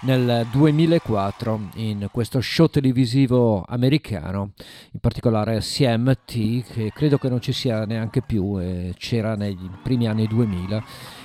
nel 0.00 0.46
2004 0.50 1.60
in 1.74 2.08
questo 2.10 2.40
show 2.40 2.68
televisivo 2.68 3.64
americano, 3.68 4.52
in 4.92 5.00
particolare 5.00 5.58
CMT, 5.58 6.72
che 6.72 6.90
credo 6.94 7.18
che 7.18 7.28
non 7.28 7.42
ci 7.42 7.52
sia 7.52 7.84
neanche 7.84 8.22
più, 8.22 8.58
eh, 8.58 8.94
c'era 8.96 9.36
nei 9.36 9.58
primi 9.82 10.08
anni 10.08 10.26
2000 10.26 10.82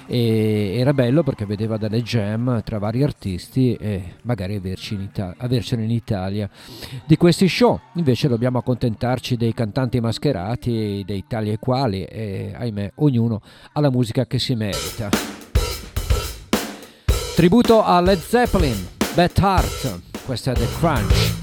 e 0.07 0.75
era 0.77 0.93
bello 0.93 1.21
perché 1.21 1.45
vedeva 1.45 1.77
delle 1.77 2.01
jam 2.01 2.61
tra 2.63 2.79
vari 2.79 3.03
artisti 3.03 3.73
e 3.73 4.15
magari 4.23 4.55
in 4.55 5.01
Ita- 5.01 5.35
avercene 5.37 5.83
in 5.83 5.91
Italia. 5.91 6.49
Di 7.05 7.17
questi 7.17 7.47
show 7.47 7.79
invece 7.93 8.27
dobbiamo 8.27 8.57
accontentarci 8.57 9.35
dei 9.35 9.53
cantanti 9.53 9.99
mascherati, 9.99 11.03
dei 11.05 11.25
tali 11.27 11.51
e 11.51 11.57
quali 11.59 12.03
e 12.03 12.53
ahimè 12.55 12.93
ognuno 12.95 13.41
ha 13.73 13.79
la 13.79 13.91
musica 13.91 14.25
che 14.25 14.39
si 14.39 14.55
merita. 14.55 15.09
Tributo 17.35 17.83
a 17.83 18.01
Led 18.01 18.17
Zeppelin, 18.17 18.87
Bad 19.13 19.37
Heart, 19.37 19.99
questa 20.25 20.53
è 20.53 20.55
The 20.55 20.67
Crunch. 20.79 21.36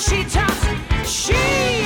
she 0.00 0.24
talks. 0.24 0.66
She 1.04 1.79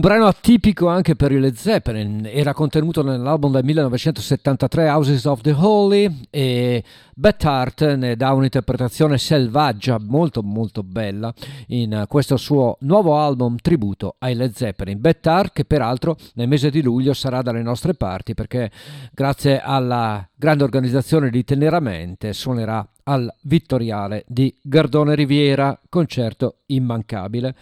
Un 0.00 0.08
brano 0.08 0.28
atipico 0.28 0.88
anche 0.88 1.14
per 1.14 1.30
i 1.30 1.38
Led 1.38 1.56
Zeppelin, 1.56 2.26
era 2.32 2.54
contenuto 2.54 3.02
nell'album 3.02 3.52
del 3.52 3.64
1973 3.64 4.88
Houses 4.88 5.26
of 5.26 5.42
the 5.42 5.52
Holy 5.52 6.22
e 6.30 6.82
Beth 7.14 7.44
Hart 7.44 7.96
ne 7.96 8.16
dà 8.16 8.32
un'interpretazione 8.32 9.18
selvaggia 9.18 9.98
molto 10.00 10.42
molto 10.42 10.82
bella 10.82 11.30
in 11.66 12.06
questo 12.08 12.38
suo 12.38 12.78
nuovo 12.80 13.18
album 13.18 13.56
tributo 13.60 14.14
ai 14.20 14.34
Led 14.36 14.54
Zeppelin. 14.54 14.98
Beth 14.98 15.26
Hart 15.26 15.52
che 15.52 15.66
peraltro 15.66 16.16
nel 16.36 16.48
mese 16.48 16.70
di 16.70 16.80
luglio 16.80 17.12
sarà 17.12 17.42
dalle 17.42 17.60
nostre 17.60 17.92
parti 17.92 18.32
perché 18.32 18.70
grazie 19.12 19.60
alla 19.60 20.26
grande 20.34 20.64
organizzazione 20.64 21.28
di 21.28 21.44
Teneramente 21.44 22.32
suonerà 22.32 22.88
al 23.02 23.30
Vittoriale 23.42 24.24
di 24.26 24.56
Gardone 24.62 25.14
Riviera, 25.14 25.78
concerto 25.90 26.60
immancabile 26.68 27.54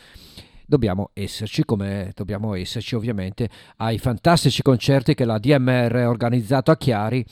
dobbiamo 0.69 1.11
esserci 1.15 1.65
come 1.65 2.13
dobbiamo 2.15 2.55
esserci 2.55 2.95
ovviamente 2.95 3.49
ai 3.77 3.99
fantastici 3.99 4.61
concerti 4.61 5.15
che 5.15 5.25
la 5.25 5.39
DMR 5.39 5.97
ha 5.97 6.09
organizzato 6.09 6.71
a 6.71 6.77
Chiari 6.77 7.25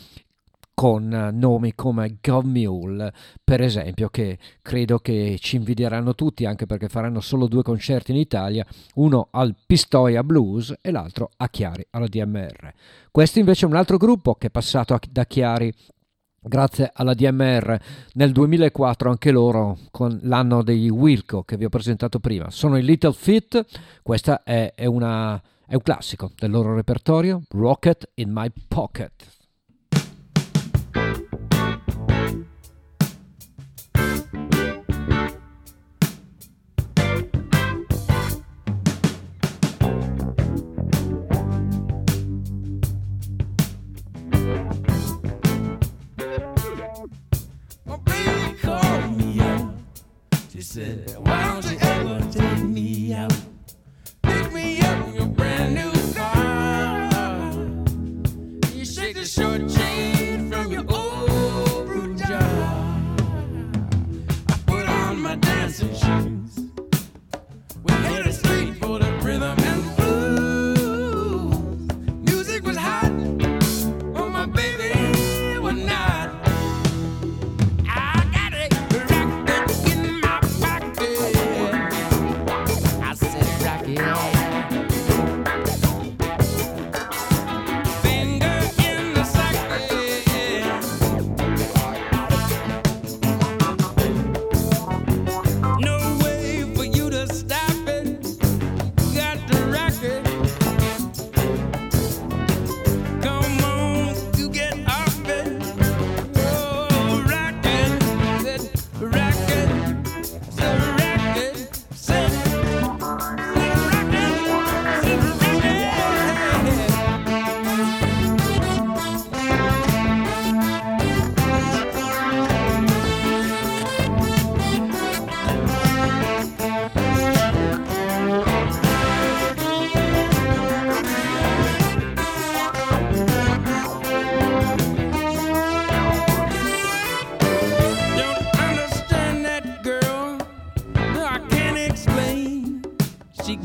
con 0.72 1.08
nomi 1.32 1.74
come 1.74 2.18
Gov 2.20 2.44
Mule, 2.44 3.10
per 3.42 3.62
esempio, 3.62 4.10
che 4.10 4.38
credo 4.60 4.98
che 4.98 5.38
ci 5.40 5.56
invidieranno 5.56 6.14
tutti 6.14 6.44
anche 6.44 6.66
perché 6.66 6.88
faranno 6.88 7.20
solo 7.20 7.46
due 7.46 7.62
concerti 7.62 8.10
in 8.10 8.18
Italia, 8.18 8.66
uno 8.96 9.28
al 9.30 9.54
Pistoia 9.66 10.22
Blues 10.22 10.74
e 10.82 10.90
l'altro 10.90 11.30
a 11.38 11.48
Chiari 11.48 11.86
alla 11.92 12.08
DMR. 12.08 12.74
Questo 13.10 13.38
invece 13.38 13.64
è 13.64 13.68
un 13.70 13.76
altro 13.76 13.96
gruppo 13.96 14.34
che 14.34 14.48
è 14.48 14.50
passato 14.50 14.98
da 15.10 15.24
Chiari 15.24 15.72
grazie 16.48 16.90
alla 16.94 17.14
DMR 17.14 17.78
nel 18.14 18.32
2004 18.32 19.10
anche 19.10 19.30
loro 19.30 19.78
con 19.90 20.18
l'anno 20.22 20.62
dei 20.62 20.88
Wilco 20.88 21.42
che 21.42 21.56
vi 21.56 21.64
ho 21.64 21.68
presentato 21.68 22.18
prima 22.20 22.50
sono 22.50 22.76
i 22.76 22.82
Little 22.82 23.12
Feat 23.12 23.64
questa 24.02 24.42
è, 24.42 24.72
è, 24.74 24.86
una, 24.86 25.40
è 25.66 25.74
un 25.74 25.82
classico 25.82 26.30
del 26.38 26.50
loro 26.50 26.74
repertorio 26.74 27.42
Rocket 27.50 28.10
in 28.14 28.30
My 28.32 28.50
Pocket 28.68 29.35
said, 50.76 51.16
Why 51.20 51.42
don't 51.42 51.64
you 51.70 51.78
ever 51.80 52.20
take 52.30 52.62
me 52.64 53.14
out? 53.14 53.32
Pick 54.22 54.52
me 54.52 54.78
up 54.80 55.08
in 55.08 55.14
your 55.14 55.26
brand 55.26 55.74
new 55.74 55.90
car. 56.12 57.64
You 58.74 58.84
shake 58.84 59.16
the 59.16 59.24
short 59.24 59.70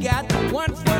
got 0.01 0.25
one 0.51 0.90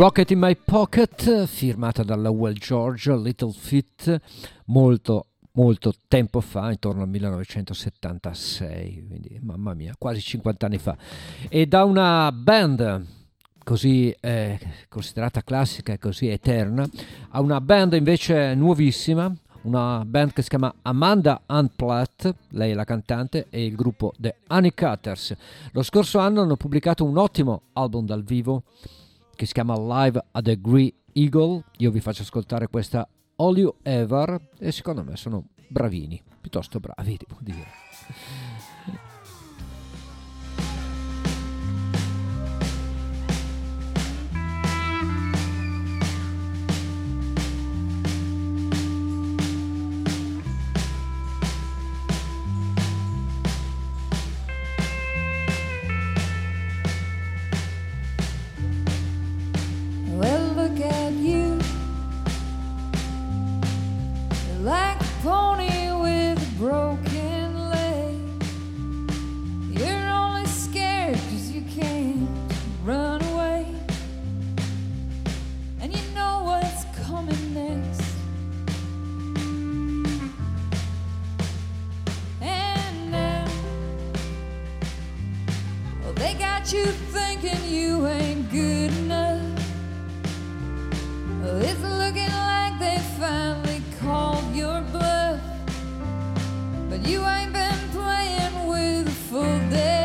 Rocket 0.00 0.30
in 0.30 0.38
My 0.38 0.56
Pocket, 0.56 1.44
firmata 1.44 2.02
dalla 2.02 2.30
Well 2.30 2.54
George, 2.54 3.14
Little 3.14 3.52
Feat, 3.52 4.18
molto 4.64 5.26
molto 5.52 5.92
tempo 6.08 6.40
fa, 6.40 6.70
intorno 6.70 7.02
al 7.02 7.08
1976, 7.10 9.04
quindi 9.06 9.38
mamma 9.42 9.74
mia, 9.74 9.94
quasi 9.98 10.22
50 10.22 10.64
anni 10.64 10.78
fa. 10.78 10.96
E 11.50 11.66
da 11.66 11.84
una 11.84 12.32
band 12.32 13.04
così 13.62 14.10
eh, 14.20 14.58
considerata 14.88 15.42
classica 15.42 15.92
e 15.92 15.98
così 15.98 16.28
eterna, 16.28 16.88
a 17.28 17.42
una 17.42 17.60
band 17.60 17.92
invece 17.92 18.54
nuovissima, 18.54 19.30
una 19.64 20.02
band 20.06 20.32
che 20.32 20.40
si 20.40 20.48
chiama 20.48 20.76
Amanda 20.80 21.42
Unplugged, 21.44 22.34
lei 22.52 22.70
è 22.70 22.74
la 22.74 22.84
cantante, 22.84 23.48
e 23.50 23.66
il 23.66 23.74
gruppo 23.74 24.14
The 24.16 24.36
Honeycutters. 24.46 25.36
Lo 25.72 25.82
scorso 25.82 26.20
anno 26.20 26.40
hanno 26.40 26.56
pubblicato 26.56 27.04
un 27.04 27.18
ottimo 27.18 27.64
album 27.74 28.06
dal 28.06 28.24
vivo 28.24 28.62
che 29.40 29.46
si 29.46 29.54
chiama 29.54 29.74
Live 29.74 30.22
at 30.32 30.44
the 30.44 30.60
Green 30.60 30.92
Eagle. 31.14 31.64
Io 31.78 31.90
vi 31.90 32.00
faccio 32.00 32.20
ascoltare 32.20 32.66
questa 32.66 33.08
All 33.36 33.56
You 33.56 33.74
Ever 33.80 34.50
e 34.58 34.70
secondo 34.70 35.02
me 35.02 35.16
sono 35.16 35.46
bravini, 35.66 36.22
piuttosto 36.38 36.78
bravi, 36.78 37.18
devo 37.26 37.40
dire. 37.40 37.66
At 60.82 61.12
you. 61.12 61.58
You're 64.46 64.64
like 64.64 65.00
a 65.00 65.04
pony 65.22 65.92
with 65.92 66.38
a 66.42 66.58
broken 66.58 67.70
leg. 67.70 68.16
You're 69.70 70.08
only 70.08 70.46
scared 70.46 71.16
'cause 71.16 71.50
you 71.50 71.62
can't 71.62 72.28
run 72.84 73.22
away. 73.32 73.66
And 75.80 75.94
you 75.94 76.02
know 76.14 76.42
what's 76.44 76.84
coming 77.06 77.54
next. 77.54 78.02
And 82.40 83.10
now, 83.10 83.46
well, 86.02 86.14
they 86.14 86.34
got 86.34 86.72
you 86.72 86.86
thinking 87.12 87.62
you 87.68 88.06
ain't 88.06 88.50
good 88.50 88.90
enough. 88.92 89.09
It's 91.58 91.80
looking 91.82 92.30
like 92.30 92.78
they 92.78 92.98
finally 93.18 93.82
called 94.00 94.54
your 94.54 94.80
bluff. 94.92 95.40
But 96.88 97.06
you 97.06 97.24
ain't 97.24 97.52
been 97.52 97.88
playing 97.92 98.66
with 98.68 99.08
a 99.08 99.10
full. 99.10 99.99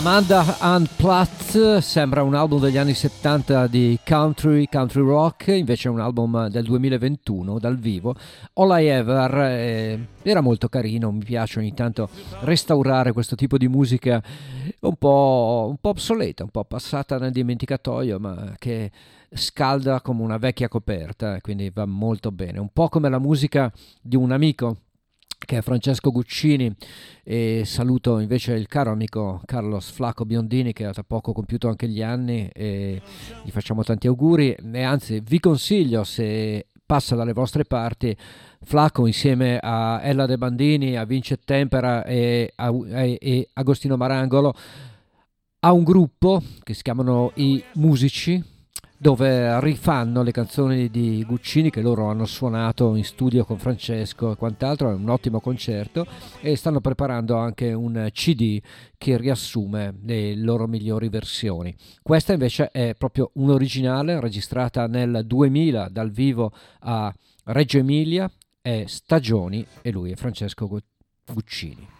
Amanda 0.00 0.58
Ann 0.60 0.84
Platt 0.96 1.80
sembra 1.80 2.22
un 2.22 2.34
album 2.34 2.58
degli 2.58 2.78
anni 2.78 2.94
70 2.94 3.66
di 3.66 3.98
country, 4.02 4.66
country 4.66 5.02
rock, 5.02 5.48
invece 5.48 5.88
è 5.88 5.92
un 5.92 6.00
album 6.00 6.48
del 6.48 6.64
2021 6.64 7.58
dal 7.58 7.76
vivo. 7.76 8.14
All 8.54 8.80
I 8.80 8.86
Ever 8.86 9.34
eh, 9.34 10.06
era 10.22 10.40
molto 10.40 10.70
carino, 10.70 11.12
mi 11.12 11.22
piace 11.22 11.58
ogni 11.58 11.74
tanto 11.74 12.08
restaurare 12.40 13.12
questo 13.12 13.36
tipo 13.36 13.58
di 13.58 13.68
musica 13.68 14.22
un 14.80 14.96
po', 14.96 15.66
un 15.68 15.76
po' 15.76 15.90
obsoleta, 15.90 16.44
un 16.44 16.50
po' 16.50 16.64
passata 16.64 17.18
nel 17.18 17.32
dimenticatoio, 17.32 18.18
ma 18.18 18.54
che 18.56 18.90
scalda 19.30 20.00
come 20.00 20.22
una 20.22 20.38
vecchia 20.38 20.68
coperta, 20.68 21.38
quindi 21.42 21.68
va 21.68 21.84
molto 21.84 22.32
bene. 22.32 22.58
Un 22.58 22.70
po' 22.72 22.88
come 22.88 23.10
la 23.10 23.18
musica 23.18 23.70
di 24.00 24.16
un 24.16 24.32
amico 24.32 24.78
che 25.44 25.58
è 25.58 25.62
Francesco 25.62 26.10
Guccini 26.10 26.72
e 27.24 27.62
saluto 27.64 28.18
invece 28.18 28.52
il 28.52 28.68
caro 28.68 28.90
amico 28.90 29.40
Carlos 29.46 29.90
Flacco 29.90 30.24
Biondini 30.24 30.72
che 30.72 30.84
ha 30.84 30.92
da 30.92 31.02
poco 31.02 31.32
compiuto 31.32 31.68
anche 31.68 31.88
gli 31.88 32.02
anni 32.02 32.48
e 32.52 33.00
gli 33.42 33.50
facciamo 33.50 33.82
tanti 33.82 34.06
auguri. 34.06 34.54
E 34.72 34.82
anzi 34.82 35.20
vi 35.24 35.40
consiglio 35.40 36.04
se 36.04 36.66
passa 36.84 37.14
dalle 37.14 37.32
vostre 37.32 37.64
parti 37.64 38.16
Flacco 38.62 39.06
insieme 39.06 39.58
a 39.60 40.00
Ella 40.02 40.26
De 40.26 40.36
Bandini, 40.36 40.96
a 40.96 41.04
Vince 41.04 41.38
Tempera 41.44 42.04
e, 42.04 42.52
a, 42.56 42.70
e- 42.70 43.18
e 43.20 43.48
Agostino 43.54 43.96
Marangolo 43.96 44.54
ha 45.60 45.72
un 45.72 45.84
gruppo 45.84 46.42
che 46.62 46.74
si 46.74 46.82
chiamano 46.82 47.32
i 47.34 47.62
Musici 47.74 48.42
dove 49.02 49.58
rifanno 49.60 50.22
le 50.22 50.30
canzoni 50.30 50.90
di 50.90 51.24
Guccini 51.26 51.70
che 51.70 51.80
loro 51.80 52.10
hanno 52.10 52.26
suonato 52.26 52.94
in 52.96 53.04
studio 53.04 53.46
con 53.46 53.56
Francesco 53.56 54.32
e 54.32 54.36
quant'altro, 54.36 54.90
è 54.90 54.94
un 54.94 55.08
ottimo 55.08 55.40
concerto 55.40 56.04
e 56.42 56.54
stanno 56.54 56.82
preparando 56.82 57.34
anche 57.36 57.72
un 57.72 58.10
CD 58.12 58.60
che 58.98 59.16
riassume 59.16 60.00
le 60.02 60.36
loro 60.36 60.66
migliori 60.66 61.08
versioni. 61.08 61.74
Questa 62.02 62.34
invece 62.34 62.70
è 62.72 62.94
proprio 62.94 63.30
un'originale 63.36 64.20
registrata 64.20 64.86
nel 64.86 65.22
2000 65.24 65.88
dal 65.88 66.10
vivo 66.10 66.52
a 66.80 67.10
Reggio 67.44 67.78
Emilia, 67.78 68.30
è 68.60 68.84
Stagioni 68.86 69.66
e 69.80 69.90
lui 69.92 70.10
è 70.10 70.14
Francesco 70.14 70.68
Gu- 70.68 70.84
Guccini. 71.32 71.99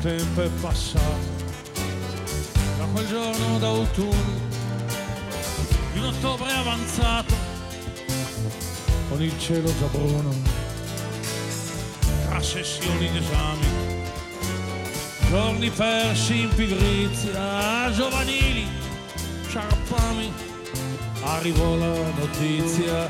Tempo 0.00 0.42
è 0.42 0.48
passato 0.60 1.38
da 2.78 2.84
quel 2.92 3.06
giorno 3.06 3.58
d'autunno 3.58 4.48
di 5.92 5.98
un 5.98 6.04
ottobre 6.04 6.50
avanzato 6.52 7.34
con 9.08 9.22
il 9.22 9.38
cielo 9.38 9.68
già 9.78 9.86
bruno 9.86 10.34
tra 12.26 12.42
sessioni 12.42 13.10
di 13.10 13.18
esami 13.18 13.66
giorni 15.28 15.70
persi 15.70 16.40
in 16.40 16.48
pigrizia 16.54 17.92
giovanili 17.92 18.66
sciarpami 19.46 20.32
arrivò 21.22 21.76
la 21.76 21.92
notizia. 22.18 23.08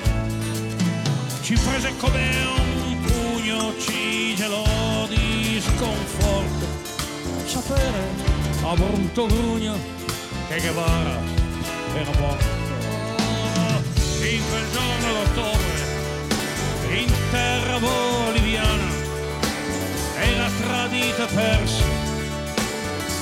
Ci 1.43 1.55
prese 1.55 1.93
come 1.99 2.29
un 2.57 3.01
pugno 3.01 3.75
cigelo 3.79 4.65
di 5.09 5.61
sconforto 5.61 6.60
sapere 7.51 8.07
a 8.63 8.75
brutto 8.75 9.27
grugno 9.27 9.77
che 10.47 10.61
Guevara 10.61 11.19
era 11.95 12.11
morto 12.21 12.45
in 14.21 14.43
quel 14.49 14.67
giorno 14.71 15.13
d'ottobre 15.13 15.79
in 16.91 17.13
terra 17.33 17.79
boliviana 17.81 18.89
era 20.21 20.49
tradita 20.63 21.29
e 21.29 21.35
persa 21.35 21.85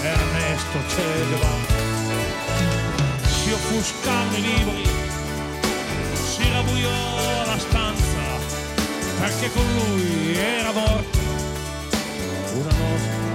Ernesto 0.02 0.78
Che 0.94 1.02
Guevara. 1.28 1.86
Si 3.24 3.50
offuscarono 3.50 4.36
i 4.36 4.42
libri, 4.42 4.84
si 6.12 6.50
rabuiò 6.52 7.46
la 7.46 7.58
stanza, 7.58 8.04
perché 9.20 9.50
con 9.52 9.64
lui 9.74 10.36
era 10.36 10.70
morta 10.70 11.18
una 12.52 12.72
nostra 12.72 13.27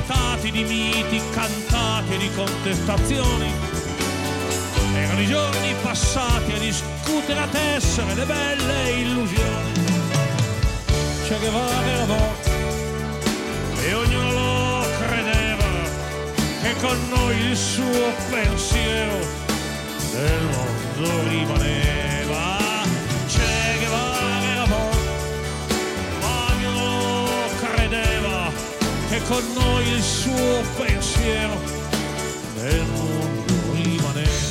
fatati 0.00 0.50
di 0.50 0.64
miti 0.64 1.20
cantati 1.30 2.16
di 2.16 2.30
contestazioni. 2.34 3.52
Erano 4.94 5.20
i 5.20 5.26
giorni 5.26 5.74
passati 5.82 6.52
a 6.52 6.58
discutere 6.58 7.40
a 7.40 7.46
tessere 7.46 8.14
le 8.14 8.24
belle 8.24 8.90
illusioni. 8.90 9.72
Che 11.26 11.38
Guevara 11.38 11.86
era 11.86 12.04
morto 12.06 12.50
e 13.82 13.94
ognuno 13.94 14.32
lo 14.32 14.86
credeva 15.06 15.64
che 16.62 16.74
con 16.80 16.98
noi 17.08 17.36
il 17.50 17.56
suo 17.56 18.12
pensiero 18.30 19.18
del 20.12 20.42
mondo 20.42 21.28
rimaneva. 21.28 22.19
Con 29.30 29.44
noi 29.54 29.86
il 29.86 30.02
suo 30.02 30.60
pensiero 30.76 31.56
del 32.56 32.84
mondo 32.96 33.54
rimaneva. 33.74 34.48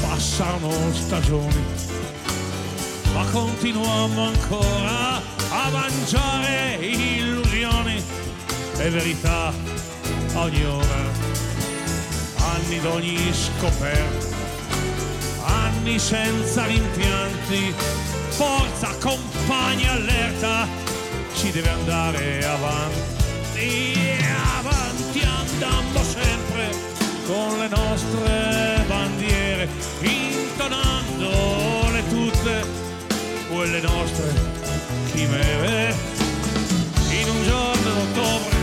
Passarono 0.00 0.94
stagioni, 0.94 1.62
ma 3.12 3.24
continuammo 3.30 4.28
ancora 4.28 5.20
a 5.50 5.70
mangiare 5.70 6.78
illusioni 6.80 8.02
e 8.78 8.88
verità 8.88 9.52
ogni 10.36 10.64
ora. 10.64 11.02
Anni 12.54 12.80
d'ogni 12.80 13.30
scoperta, 13.30 14.36
anni 15.44 15.98
senza 15.98 16.64
rimpianti, 16.64 17.74
forza 18.30 18.88
compagni 19.00 19.86
allerta, 19.86 20.66
si 21.34 21.50
deve 21.50 21.68
andare 21.68 22.46
avanti, 22.46 23.92
avanti 24.58 25.20
andando 25.20 26.02
sempre 26.02 26.70
con 27.26 27.58
le 27.58 27.68
nostre 27.68 28.82
bandiere, 28.86 29.68
intonandole 30.00 32.02
tutte 32.08 32.64
quelle 33.52 33.80
nostre 33.80 34.32
chimere. 35.12 35.94
In 37.10 37.28
un 37.28 37.42
giorno 37.44 37.90
d'ottobre, 37.90 38.56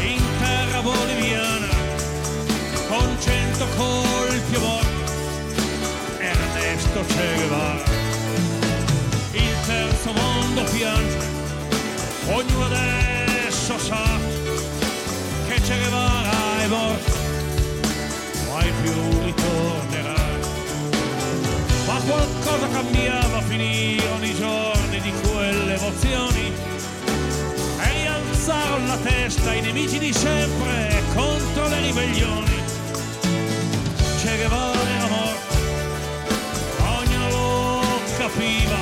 in 0.00 0.22
terra 0.38 0.82
boliviana, 0.82 1.68
con 2.88 3.16
cento 3.20 3.66
colpi 3.76 4.54
a 4.54 4.58
morte, 4.58 5.04
Ernesto 6.18 7.04
Che 7.06 7.34
Guevara. 7.34 7.94
Il 9.32 9.56
terzo 9.66 10.12
mondo 10.12 10.62
piange, 10.64 11.05
ognuno 12.28 12.64
adesso 12.64 13.78
sa 13.78 14.04
che 15.48 15.60
Che 15.60 15.78
Guevara 15.78 16.60
è 16.60 16.66
morto, 16.66 17.12
mai 18.50 18.72
più 18.82 19.24
ritornerà 19.24 20.16
ma 21.86 22.00
qualcosa 22.00 22.68
cambiava, 22.72 23.40
finirono 23.42 24.24
i 24.24 24.34
giorni 24.34 25.00
di 25.00 25.12
quelle 25.22 25.74
emozioni 25.74 26.52
e 27.78 27.92
rialzarono 27.92 28.86
la 28.86 28.96
testa 28.96 29.54
i 29.54 29.60
nemici 29.60 29.98
di 29.98 30.12
sempre 30.12 31.02
contro 31.14 31.68
le 31.68 31.80
ribellioni. 31.80 32.62
Che 34.20 34.36
Guevara 34.36 34.88
era 34.96 35.06
morto, 35.06 35.54
ognuno 36.98 37.80
capiva 38.18 38.80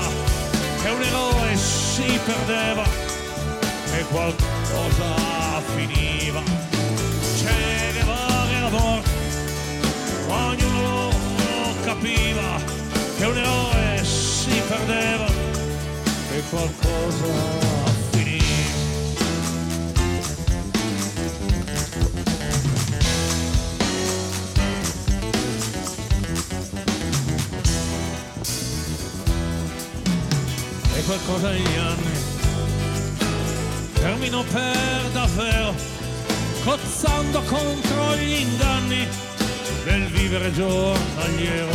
che 0.83 0.89
un 0.89 1.03
eroe 1.03 1.57
si 1.57 2.19
perdeva 2.25 3.04
e 3.99 4.05
qualcosa 4.07 5.61
finiva. 5.75 6.43
Che 6.43 7.93
Guevara 7.93 8.51
era 8.51 8.69
morto, 8.69 9.11
ognuno 10.29 11.11
capiva 11.85 12.61
che 13.17 13.25
un 13.25 13.37
eroe 13.37 14.05
si 14.05 14.63
perdeva 14.67 15.27
e 16.33 16.43
qualcosa 16.51 17.27
finiva. 18.11 18.43
E 30.97 31.03
qualcosa 31.05 31.51
negli 31.51 31.77
anni 31.77 32.24
terminò 34.05 34.43
per 34.43 35.09
davvero, 35.13 35.75
cozzando 36.63 37.41
contro 37.41 38.17
gli 38.17 38.33
inganni 38.33 39.09
del 39.85 40.07
vivere 40.09 40.53
giornaliero 40.53 41.73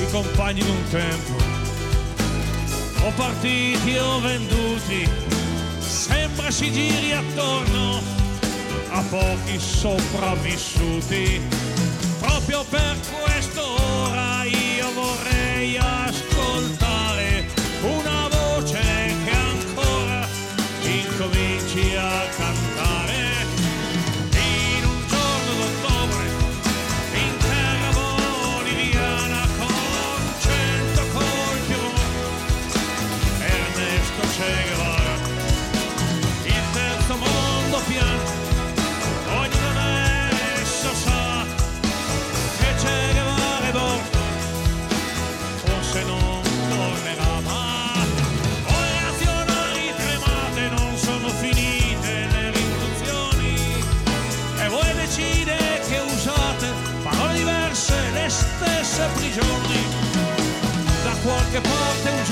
i 0.00 0.10
compagni 0.12 0.60
d'un 0.60 0.84
tempo, 0.88 1.32
o 3.04 3.10
partiti 3.16 3.96
o 3.96 4.20
venduti, 4.20 5.08
sembra 5.80 6.48
si 6.52 6.70
giri 6.70 7.12
attorno 7.12 8.00
a 8.90 9.02
pochi 9.10 9.58
sopravvissuti. 9.58 11.40
Proprio 12.20 12.64
per 12.70 12.96
questo 13.00 13.31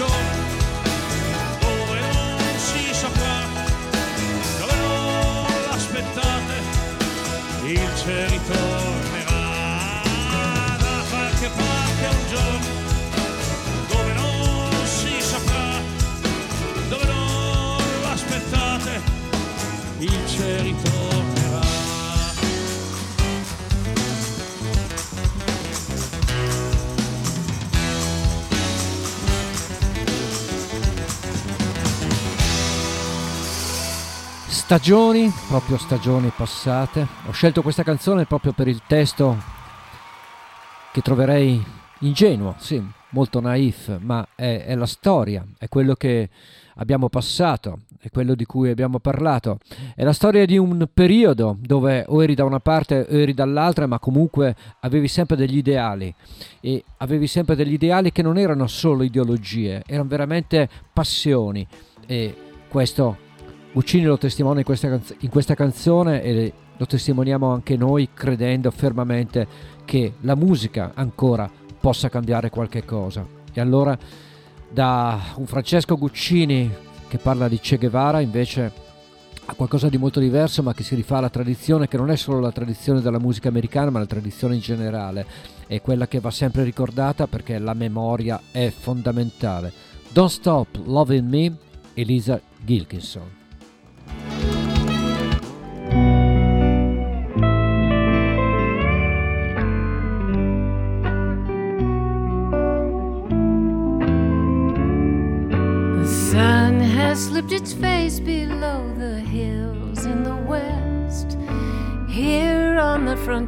parte 0.00 0.39
Stagioni, 34.70 35.28
proprio 35.48 35.76
stagioni 35.78 36.30
passate. 36.32 37.04
Ho 37.26 37.32
scelto 37.32 37.60
questa 37.60 37.82
canzone 37.82 38.24
proprio 38.24 38.52
per 38.52 38.68
il 38.68 38.82
testo 38.86 39.36
che 40.92 41.00
troverei 41.00 41.60
ingenuo, 41.98 42.54
sì, 42.56 42.80
molto 43.08 43.40
naif, 43.40 43.98
ma 43.98 44.24
è, 44.36 44.66
è 44.66 44.76
la 44.76 44.86
storia, 44.86 45.44
è 45.58 45.66
quello 45.66 45.94
che 45.94 46.28
abbiamo 46.76 47.08
passato, 47.08 47.80
è 47.98 48.10
quello 48.10 48.36
di 48.36 48.44
cui 48.44 48.70
abbiamo 48.70 49.00
parlato. 49.00 49.58
È 49.96 50.04
la 50.04 50.12
storia 50.12 50.46
di 50.46 50.56
un 50.56 50.86
periodo 50.94 51.56
dove 51.60 52.04
o 52.06 52.22
eri 52.22 52.36
da 52.36 52.44
una 52.44 52.60
parte 52.60 53.08
o 53.10 53.18
eri 53.18 53.34
dall'altra, 53.34 53.88
ma 53.88 53.98
comunque 53.98 54.54
avevi 54.82 55.08
sempre 55.08 55.34
degli 55.34 55.56
ideali 55.56 56.14
e 56.60 56.84
avevi 56.98 57.26
sempre 57.26 57.56
degli 57.56 57.72
ideali 57.72 58.12
che 58.12 58.22
non 58.22 58.38
erano 58.38 58.68
solo 58.68 59.02
ideologie, 59.02 59.82
erano 59.84 60.08
veramente 60.08 60.68
passioni 60.92 61.66
e 62.06 62.36
questo 62.68 63.28
Guccini 63.72 64.04
lo 64.04 64.18
testimonia 64.18 64.58
in 64.58 64.64
questa, 64.64 64.88
canz- 64.88 65.14
in 65.20 65.28
questa 65.28 65.54
canzone 65.54 66.22
e 66.22 66.52
lo 66.76 66.86
testimoniamo 66.86 67.52
anche 67.52 67.76
noi 67.76 68.08
credendo 68.12 68.70
fermamente 68.70 69.46
che 69.84 70.14
la 70.22 70.34
musica 70.34 70.92
ancora 70.94 71.48
possa 71.78 72.08
cambiare 72.08 72.50
qualche 72.50 72.84
cosa. 72.84 73.24
E 73.52 73.60
allora 73.60 73.96
da 74.68 75.20
un 75.36 75.46
Francesco 75.46 75.96
Guccini 75.96 76.70
che 77.06 77.18
parla 77.18 77.48
di 77.48 77.58
Che 77.58 77.76
Guevara 77.76 78.20
invece 78.20 78.72
a 79.46 79.54
qualcosa 79.54 79.88
di 79.88 79.98
molto 79.98 80.20
diverso 80.20 80.62
ma 80.62 80.74
che 80.74 80.82
si 80.82 80.94
rifà 80.94 81.18
alla 81.18 81.28
tradizione 81.28 81.88
che 81.88 81.96
non 81.96 82.10
è 82.10 82.16
solo 82.16 82.40
la 82.40 82.52
tradizione 82.52 83.00
della 83.00 83.18
musica 83.18 83.48
americana 83.48 83.90
ma 83.90 83.98
la 83.98 84.06
tradizione 84.06 84.54
in 84.54 84.60
generale 84.60 85.26
è 85.66 85.80
quella 85.80 86.08
che 86.08 86.20
va 86.20 86.30
sempre 86.30 86.64
ricordata 86.64 87.26
perché 87.26 87.58
la 87.58 87.74
memoria 87.74 88.40
è 88.50 88.70
fondamentale. 88.70 89.72
Don't 90.12 90.30
Stop 90.30 90.80
Loving 90.84 91.28
Me, 91.28 91.56
Elisa 91.94 92.40
Gilkinson. 92.64 93.39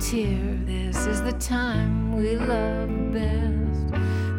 Frontier, 0.02 0.58
this 0.64 1.06
is 1.06 1.22
the 1.22 1.32
time 1.32 2.16
we 2.16 2.36
love 2.36 3.12
best. 3.12 3.90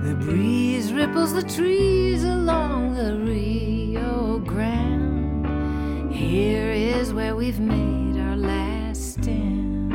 The 0.03 0.15
breeze 0.19 0.91
ripples 0.91 1.33
the 1.33 1.43
trees 1.43 2.23
along 2.25 2.95
the 2.95 3.15
Rio 3.17 4.39
Grande. 4.39 6.11
Here 6.13 6.71
is 6.71 7.13
where 7.13 7.35
we've 7.35 7.61
made 7.61 8.19
our 8.19 8.35
last 8.35 9.13
stand. 9.13 9.89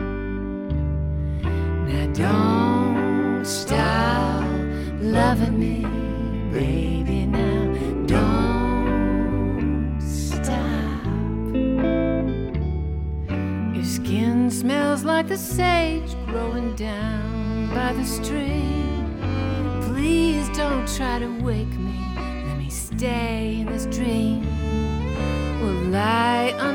Now 1.86 2.12
don't 2.15 3.45
stop 3.45 4.45
loving 5.01 5.59
me, 5.59 5.85
baby. 6.51 6.88
Smells 14.59 15.05
like 15.05 15.28
the 15.28 15.39
sage 15.39 16.16
growing 16.26 16.74
down 16.74 17.68
by 17.68 17.93
the 17.93 18.05
stream. 18.05 19.16
Please 19.82 20.48
don't 20.56 20.89
try 20.97 21.20
to 21.20 21.28
wake 21.44 21.70
me. 21.78 21.97
Let 22.16 22.59
me 22.59 22.68
stay 22.68 23.60
in 23.60 23.66
this 23.66 23.86
dream. 23.86 24.43
We'll 25.62 25.90
lie 25.93 26.74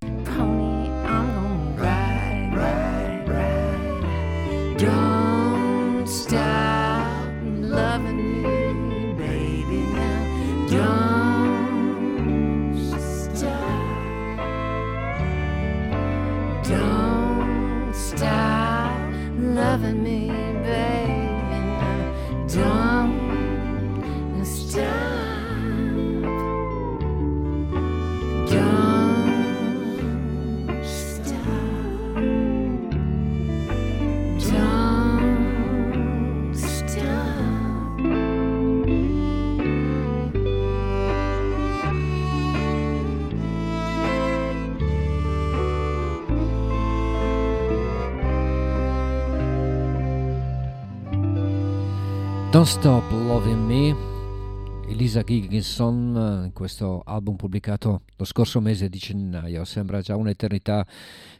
Don't 52.53 52.67
Stop 52.67 53.09
Loving 53.09 53.65
Me, 53.65 54.87
Elisa 54.87 55.23
Gilkinson, 55.23 56.45
eh, 56.45 56.53
questo 56.53 57.01
album 57.03 57.35
pubblicato 57.35 58.01
lo 58.15 58.25
scorso 58.25 58.61
mese 58.61 58.89
di 58.89 58.99
gennaio. 58.99 59.65
Sembra 59.65 60.01
già 60.01 60.15
un'eternità 60.15 60.85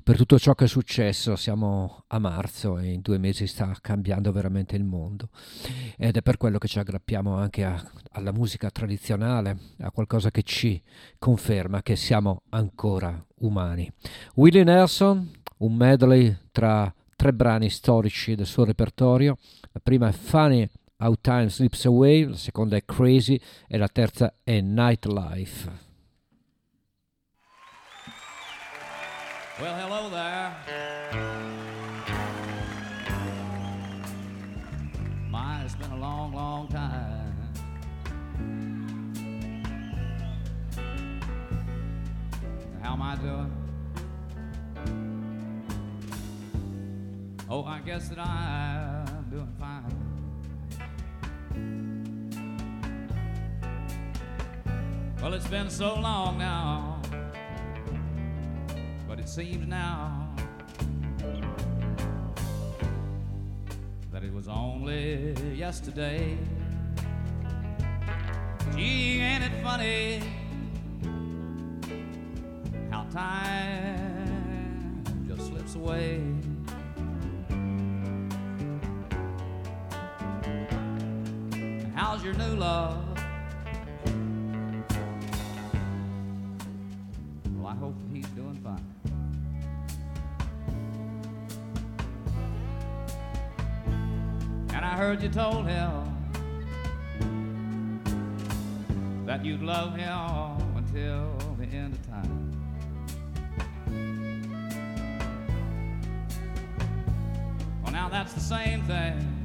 per 0.02 0.18
tutto 0.18 0.40
ciò 0.40 0.56
che 0.56 0.64
è 0.64 0.68
successo. 0.68 1.35
Siamo 1.35 2.06
a 2.07 2.18
marzo 2.18 2.80
e 2.80 2.94
in 2.94 3.02
due 3.02 3.19
mesi 3.19 3.45
sta 3.45 3.77
cambiando 3.80 4.31
veramente 4.31 4.76
il 4.76 4.85
mondo. 4.85 5.30
Ed 5.98 6.18
è 6.18 6.23
per 6.23 6.38
quello 6.38 6.57
che 6.57 6.68
ci 6.68 6.80
aggrappiamo 6.80 7.35
anche 7.35 7.64
a- 7.64 7.91
alla 8.14 8.31
musica 8.31 8.72
tradizionale, 8.72 9.56
a 9.81 9.91
qualcosa 9.91 10.31
che 10.31 10.41
ci 10.41 10.81
conferma 11.19 11.84
che 11.84 11.95
siamo 11.95 12.41
ancora 12.49 13.23
umani. 13.41 13.88
Willie 14.34 14.64
Nelson, 14.64 15.30
un 15.57 15.76
medley 15.76 16.35
tra 16.52 16.91
tre 17.15 17.34
brani 17.34 17.69
storici 17.69 18.34
del 18.34 18.48
suo 18.48 18.65
repertorio. 18.65 19.38
La 19.73 19.80
prima 19.80 20.07
è 20.07 20.11
Funny 20.11 20.68
How 21.03 21.15
Time 21.15 21.49
Slips 21.49 21.84
Away, 21.84 22.23
la 22.23 22.38
seconda 22.38 22.77
è 22.77 22.85
Crazy 22.85 23.38
e 23.67 23.77
la 23.77 23.89
terza 23.89 24.35
è 24.41 24.61
Nightlife. 24.61 25.69
Well, 29.59 29.75
hello 29.75 30.09
there. 30.09 30.55
My, 35.30 35.65
it's 35.65 35.75
been 35.75 35.91
a 35.91 35.97
long, 35.97 36.34
long 36.34 36.69
time. 36.69 37.51
How 42.81 42.93
am 42.93 43.01
I 43.01 43.15
doing? 43.17 43.51
Oh, 47.49 47.65
I 47.65 47.81
guess 47.81 48.07
that 48.07 48.19
I'm 48.19 49.30
doing 49.30 49.53
fine. 49.59 50.02
Well, 55.23 55.33
it's 55.35 55.47
been 55.47 55.69
so 55.69 55.95
long 55.95 56.37
now, 56.37 57.01
but 59.07 59.21
it 59.21 59.29
seems 59.29 59.65
now 59.65 60.35
that 64.11 64.25
it 64.25 64.33
was 64.33 64.49
only 64.49 65.33
yesterday. 65.55 66.37
Gee, 68.75 69.21
ain't 69.21 69.45
it 69.45 69.63
funny 69.63 70.21
how 72.91 73.05
time 73.05 75.05
just 75.25 75.47
slips 75.47 75.75
away? 75.75 76.21
How's 81.95 82.21
your 82.25 82.33
new 82.33 82.57
love? 82.57 83.12
I 94.93 94.95
heard 94.95 95.23
you 95.23 95.29
told 95.29 95.65
him 95.65 96.15
that 99.25 99.43
you'd 99.43 99.63
love 99.63 99.95
him 99.95 100.77
until 100.77 101.35
the 101.57 101.65
end 101.65 101.95
of 101.95 102.07
time. 102.07 102.51
Well, 107.81 107.91
now 107.91 108.07
that's 108.07 108.33
the 108.33 108.39
same 108.39 108.83
thing 108.83 109.43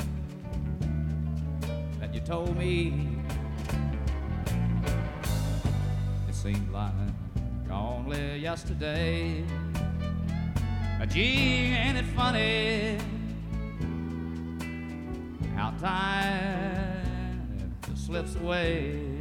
that 1.98 2.12
you 2.12 2.20
told 2.20 2.54
me. 2.54 3.08
It 6.28 6.34
seemed 6.34 6.70
like 6.70 6.92
only 7.70 8.36
yesterday. 8.36 9.42
Gee, 11.08 11.72
ain't 11.72 11.96
it 11.96 12.04
funny 12.14 12.98
time 15.80 17.74
slips 17.94 18.34
away. 18.36 19.18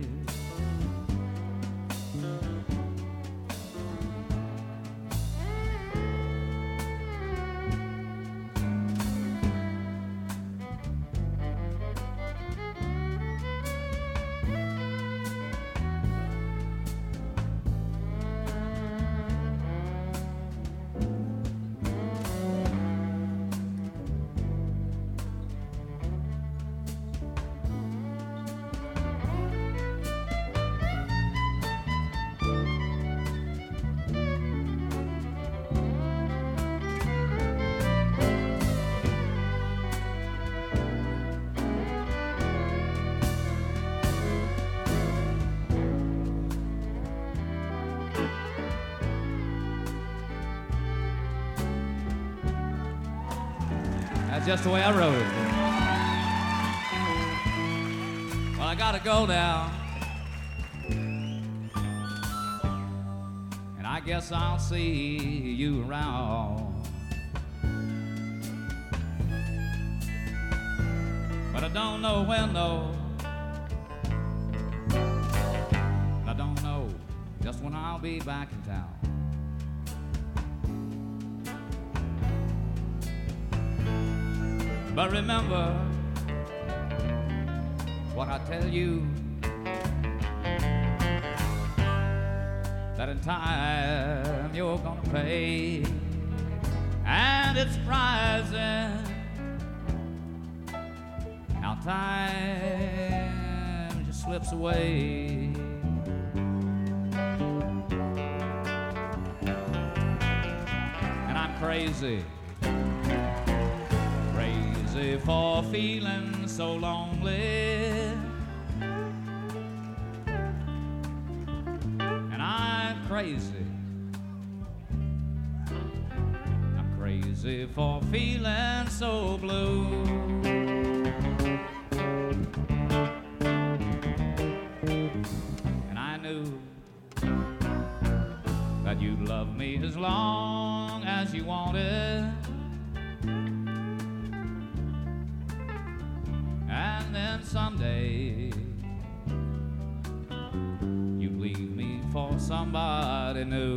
Somebody 152.48 153.44
new. 153.44 153.77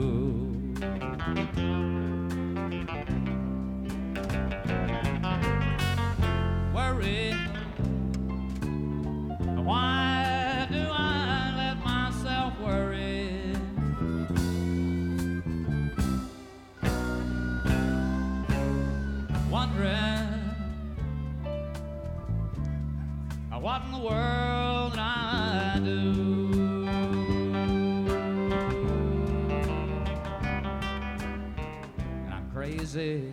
Crazy 32.93 33.33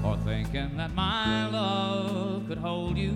for 0.00 0.16
thinking 0.24 0.78
that 0.78 0.94
my 0.94 1.48
love 1.48 2.46
could 2.48 2.56
hold 2.56 2.96
you. 2.96 3.10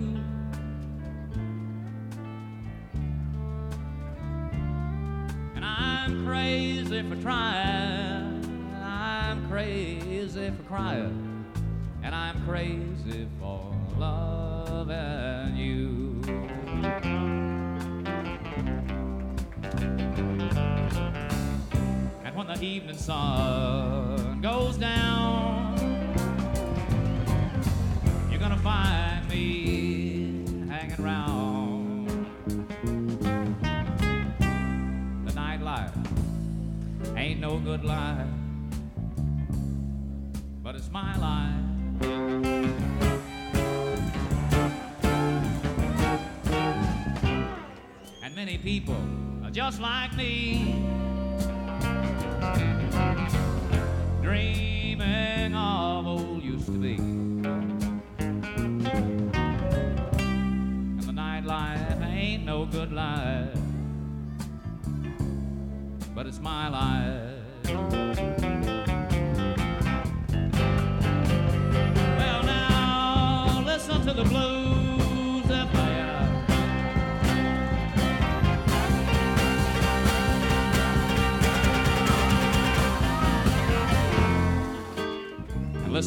And 5.55 5.65
I'm 5.65 6.27
crazy 6.27 7.01
for 7.01 7.15
trying. 7.15 8.75
I'm 8.83 9.49
crazy 9.49 10.51
for 10.51 10.63
crying. 10.67 11.45
And 12.03 12.13
I'm 12.13 12.45
crazy 12.45 13.27
for 13.39 13.75
loving 13.97 15.57
you. 15.57 16.21
And 22.23 22.35
when 22.35 22.47
the 22.47 22.61
evening 22.61 22.97
sun 22.97 24.12
goes 24.73 24.79
down, 24.79 25.75
you're 28.29 28.39
gonna 28.39 28.57
find 28.57 29.27
me 29.29 30.45
hanging 30.67 30.99
around. 30.99 32.07
The 35.25 35.31
nightlife 35.33 35.95
ain't 37.17 37.39
no 37.39 37.59
good 37.59 37.83
life, 37.83 38.27
but 40.63 40.75
it's 40.75 40.89
my 40.89 41.15
life. 41.17 41.51
And 48.23 48.35
many 48.35 48.57
people 48.57 48.95
are 49.43 49.51
just 49.51 49.79
like 49.79 50.15
me, 50.15 50.75
dreaming 54.23 55.53
of 55.53 56.07
old 56.07 56.41
used 56.41 56.67
to 56.67 56.71
be. 56.71 56.95
And 56.95 57.35
the 61.01 61.11
nightlife 61.11 62.01
ain't 62.07 62.45
no 62.45 62.65
good 62.65 62.93
life, 62.93 63.49
but 66.15 66.25
it's 66.25 66.39
my 66.39 66.69
life. 66.69 67.22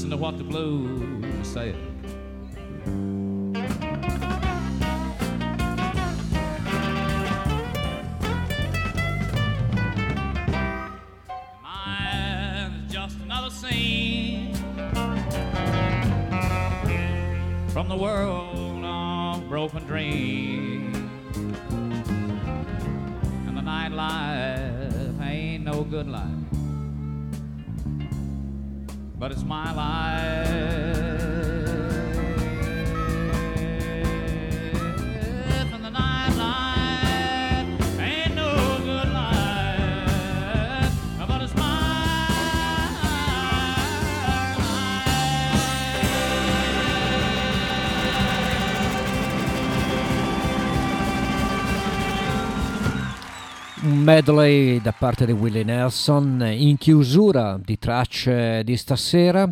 Listen 0.06 0.18
to 0.18 0.22
what 0.22 0.38
the 0.38 0.44
blues 0.44 1.48
say. 1.48 1.74
Mine 11.62 12.72
is 12.86 12.92
just 12.92 13.18
another 13.20 13.50
scene 13.50 14.54
from 17.68 17.88
the 17.88 17.96
world 17.96 18.84
of 18.84 19.48
broken 19.48 19.84
dream. 19.86 20.94
And 23.48 23.56
the 23.56 23.62
nightlife 23.62 25.20
ain't 25.20 25.64
no 25.64 25.82
good 25.82 26.06
life, 26.06 26.45
but 29.18 29.32
it's 29.32 29.44
my 29.44 29.72
life. 29.72 31.15
Medley 53.86 54.80
da 54.80 54.92
parte 54.92 55.26
di 55.26 55.32
Willie 55.32 55.62
Nelson 55.62 56.44
in 56.50 56.76
chiusura 56.76 57.58
di 57.62 57.78
tracce 57.78 58.62
di 58.64 58.76
stasera. 58.76 59.48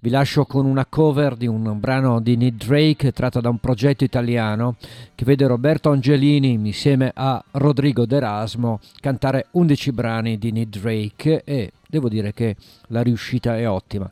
Vi 0.00 0.10
lascio 0.10 0.44
con 0.44 0.66
una 0.66 0.86
cover 0.86 1.36
di 1.36 1.46
un 1.46 1.78
brano 1.78 2.20
di 2.20 2.36
Nick 2.36 2.66
Drake 2.66 3.12
tratto 3.12 3.40
da 3.40 3.48
un 3.48 3.58
progetto 3.58 4.02
italiano 4.02 4.76
che 5.14 5.24
vede 5.24 5.46
Roberto 5.46 5.90
Angelini 5.90 6.52
insieme 6.52 7.12
a 7.14 7.42
Rodrigo 7.52 8.06
D'Erasmo 8.06 8.80
cantare 9.00 9.46
11 9.52 9.92
brani 9.92 10.38
di 10.38 10.50
Nick 10.50 10.80
Drake 10.80 11.42
e 11.44 11.70
devo 11.88 12.08
dire 12.08 12.32
che 12.32 12.56
la 12.88 13.02
riuscita 13.02 13.56
è 13.56 13.68
ottima. 13.68 14.10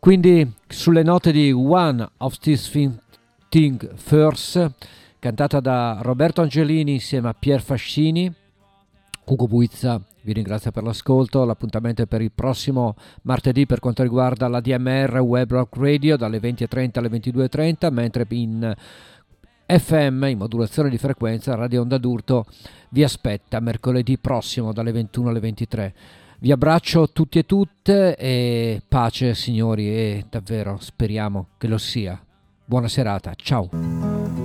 Quindi 0.00 0.52
sulle 0.66 1.04
note 1.04 1.30
di 1.30 1.52
One 1.52 2.06
of 2.18 2.38
These 2.38 2.70
Thing- 2.70 2.98
Thing 3.48 3.94
First 3.94 4.70
cantata 5.20 5.60
da 5.60 5.98
Roberto 6.02 6.42
Angelini 6.42 6.94
insieme 6.94 7.28
a 7.28 7.36
Pier 7.38 7.62
Fascini 7.62 8.42
Ugo 9.26 9.46
Buizza 9.46 10.00
vi 10.22 10.32
ringrazio 10.32 10.70
per 10.70 10.82
l'ascolto, 10.82 11.44
l'appuntamento 11.44 12.02
è 12.02 12.06
per 12.06 12.22
il 12.22 12.32
prossimo 12.32 12.94
martedì 13.22 13.66
per 13.66 13.78
quanto 13.78 14.02
riguarda 14.02 14.48
la 14.48 14.60
DMR 14.60 15.18
Web 15.18 15.50
Rock 15.50 15.76
Radio 15.76 16.16
dalle 16.16 16.38
20.30 16.38 16.90
alle 16.98 17.08
22.30, 17.08 17.92
mentre 17.92 18.26
in 18.30 18.74
FM, 19.66 20.24
in 20.24 20.38
modulazione 20.38 20.88
di 20.88 20.98
frequenza, 20.98 21.54
Radio 21.54 21.82
Onda 21.82 21.98
d'Urto 21.98 22.46
vi 22.90 23.02
aspetta 23.02 23.60
mercoledì 23.60 24.18
prossimo 24.18 24.72
dalle 24.72 24.92
21 24.92 25.28
alle 25.28 25.40
23. 25.40 25.94
Vi 26.38 26.52
abbraccio 26.52 27.10
tutti 27.10 27.38
e 27.38 27.46
tutte 27.46 28.16
e 28.16 28.82
pace 28.86 29.34
signori 29.34 29.88
e 29.88 30.26
davvero 30.28 30.78
speriamo 30.80 31.48
che 31.58 31.68
lo 31.68 31.78
sia. 31.78 32.22
Buona 32.66 32.88
serata, 32.88 33.32
ciao. 33.36 34.43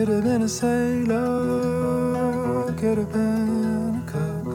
Could 0.00 0.08
have 0.08 0.24
been 0.24 0.40
a 0.40 0.48
sailor, 0.48 1.92
could 2.72 2.96
have 2.96 3.12
been 3.12 3.96
a 4.00 4.04
cook, 4.10 4.46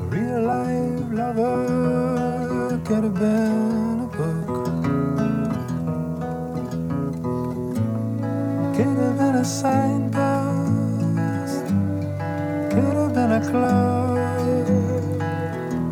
a 0.00 0.04
real 0.10 0.42
life 0.42 1.12
lover, 1.12 2.80
could 2.84 3.04
have 3.04 3.14
been 3.14 4.00
a 4.00 4.08
book, 4.16 4.74
could 8.74 8.98
have 8.98 9.16
been 9.16 9.36
a 9.36 9.44
signpost, 9.44 10.34
could 12.72 12.96
have 12.98 13.14
been 13.14 13.30
a 13.30 13.40
club, 13.48 14.18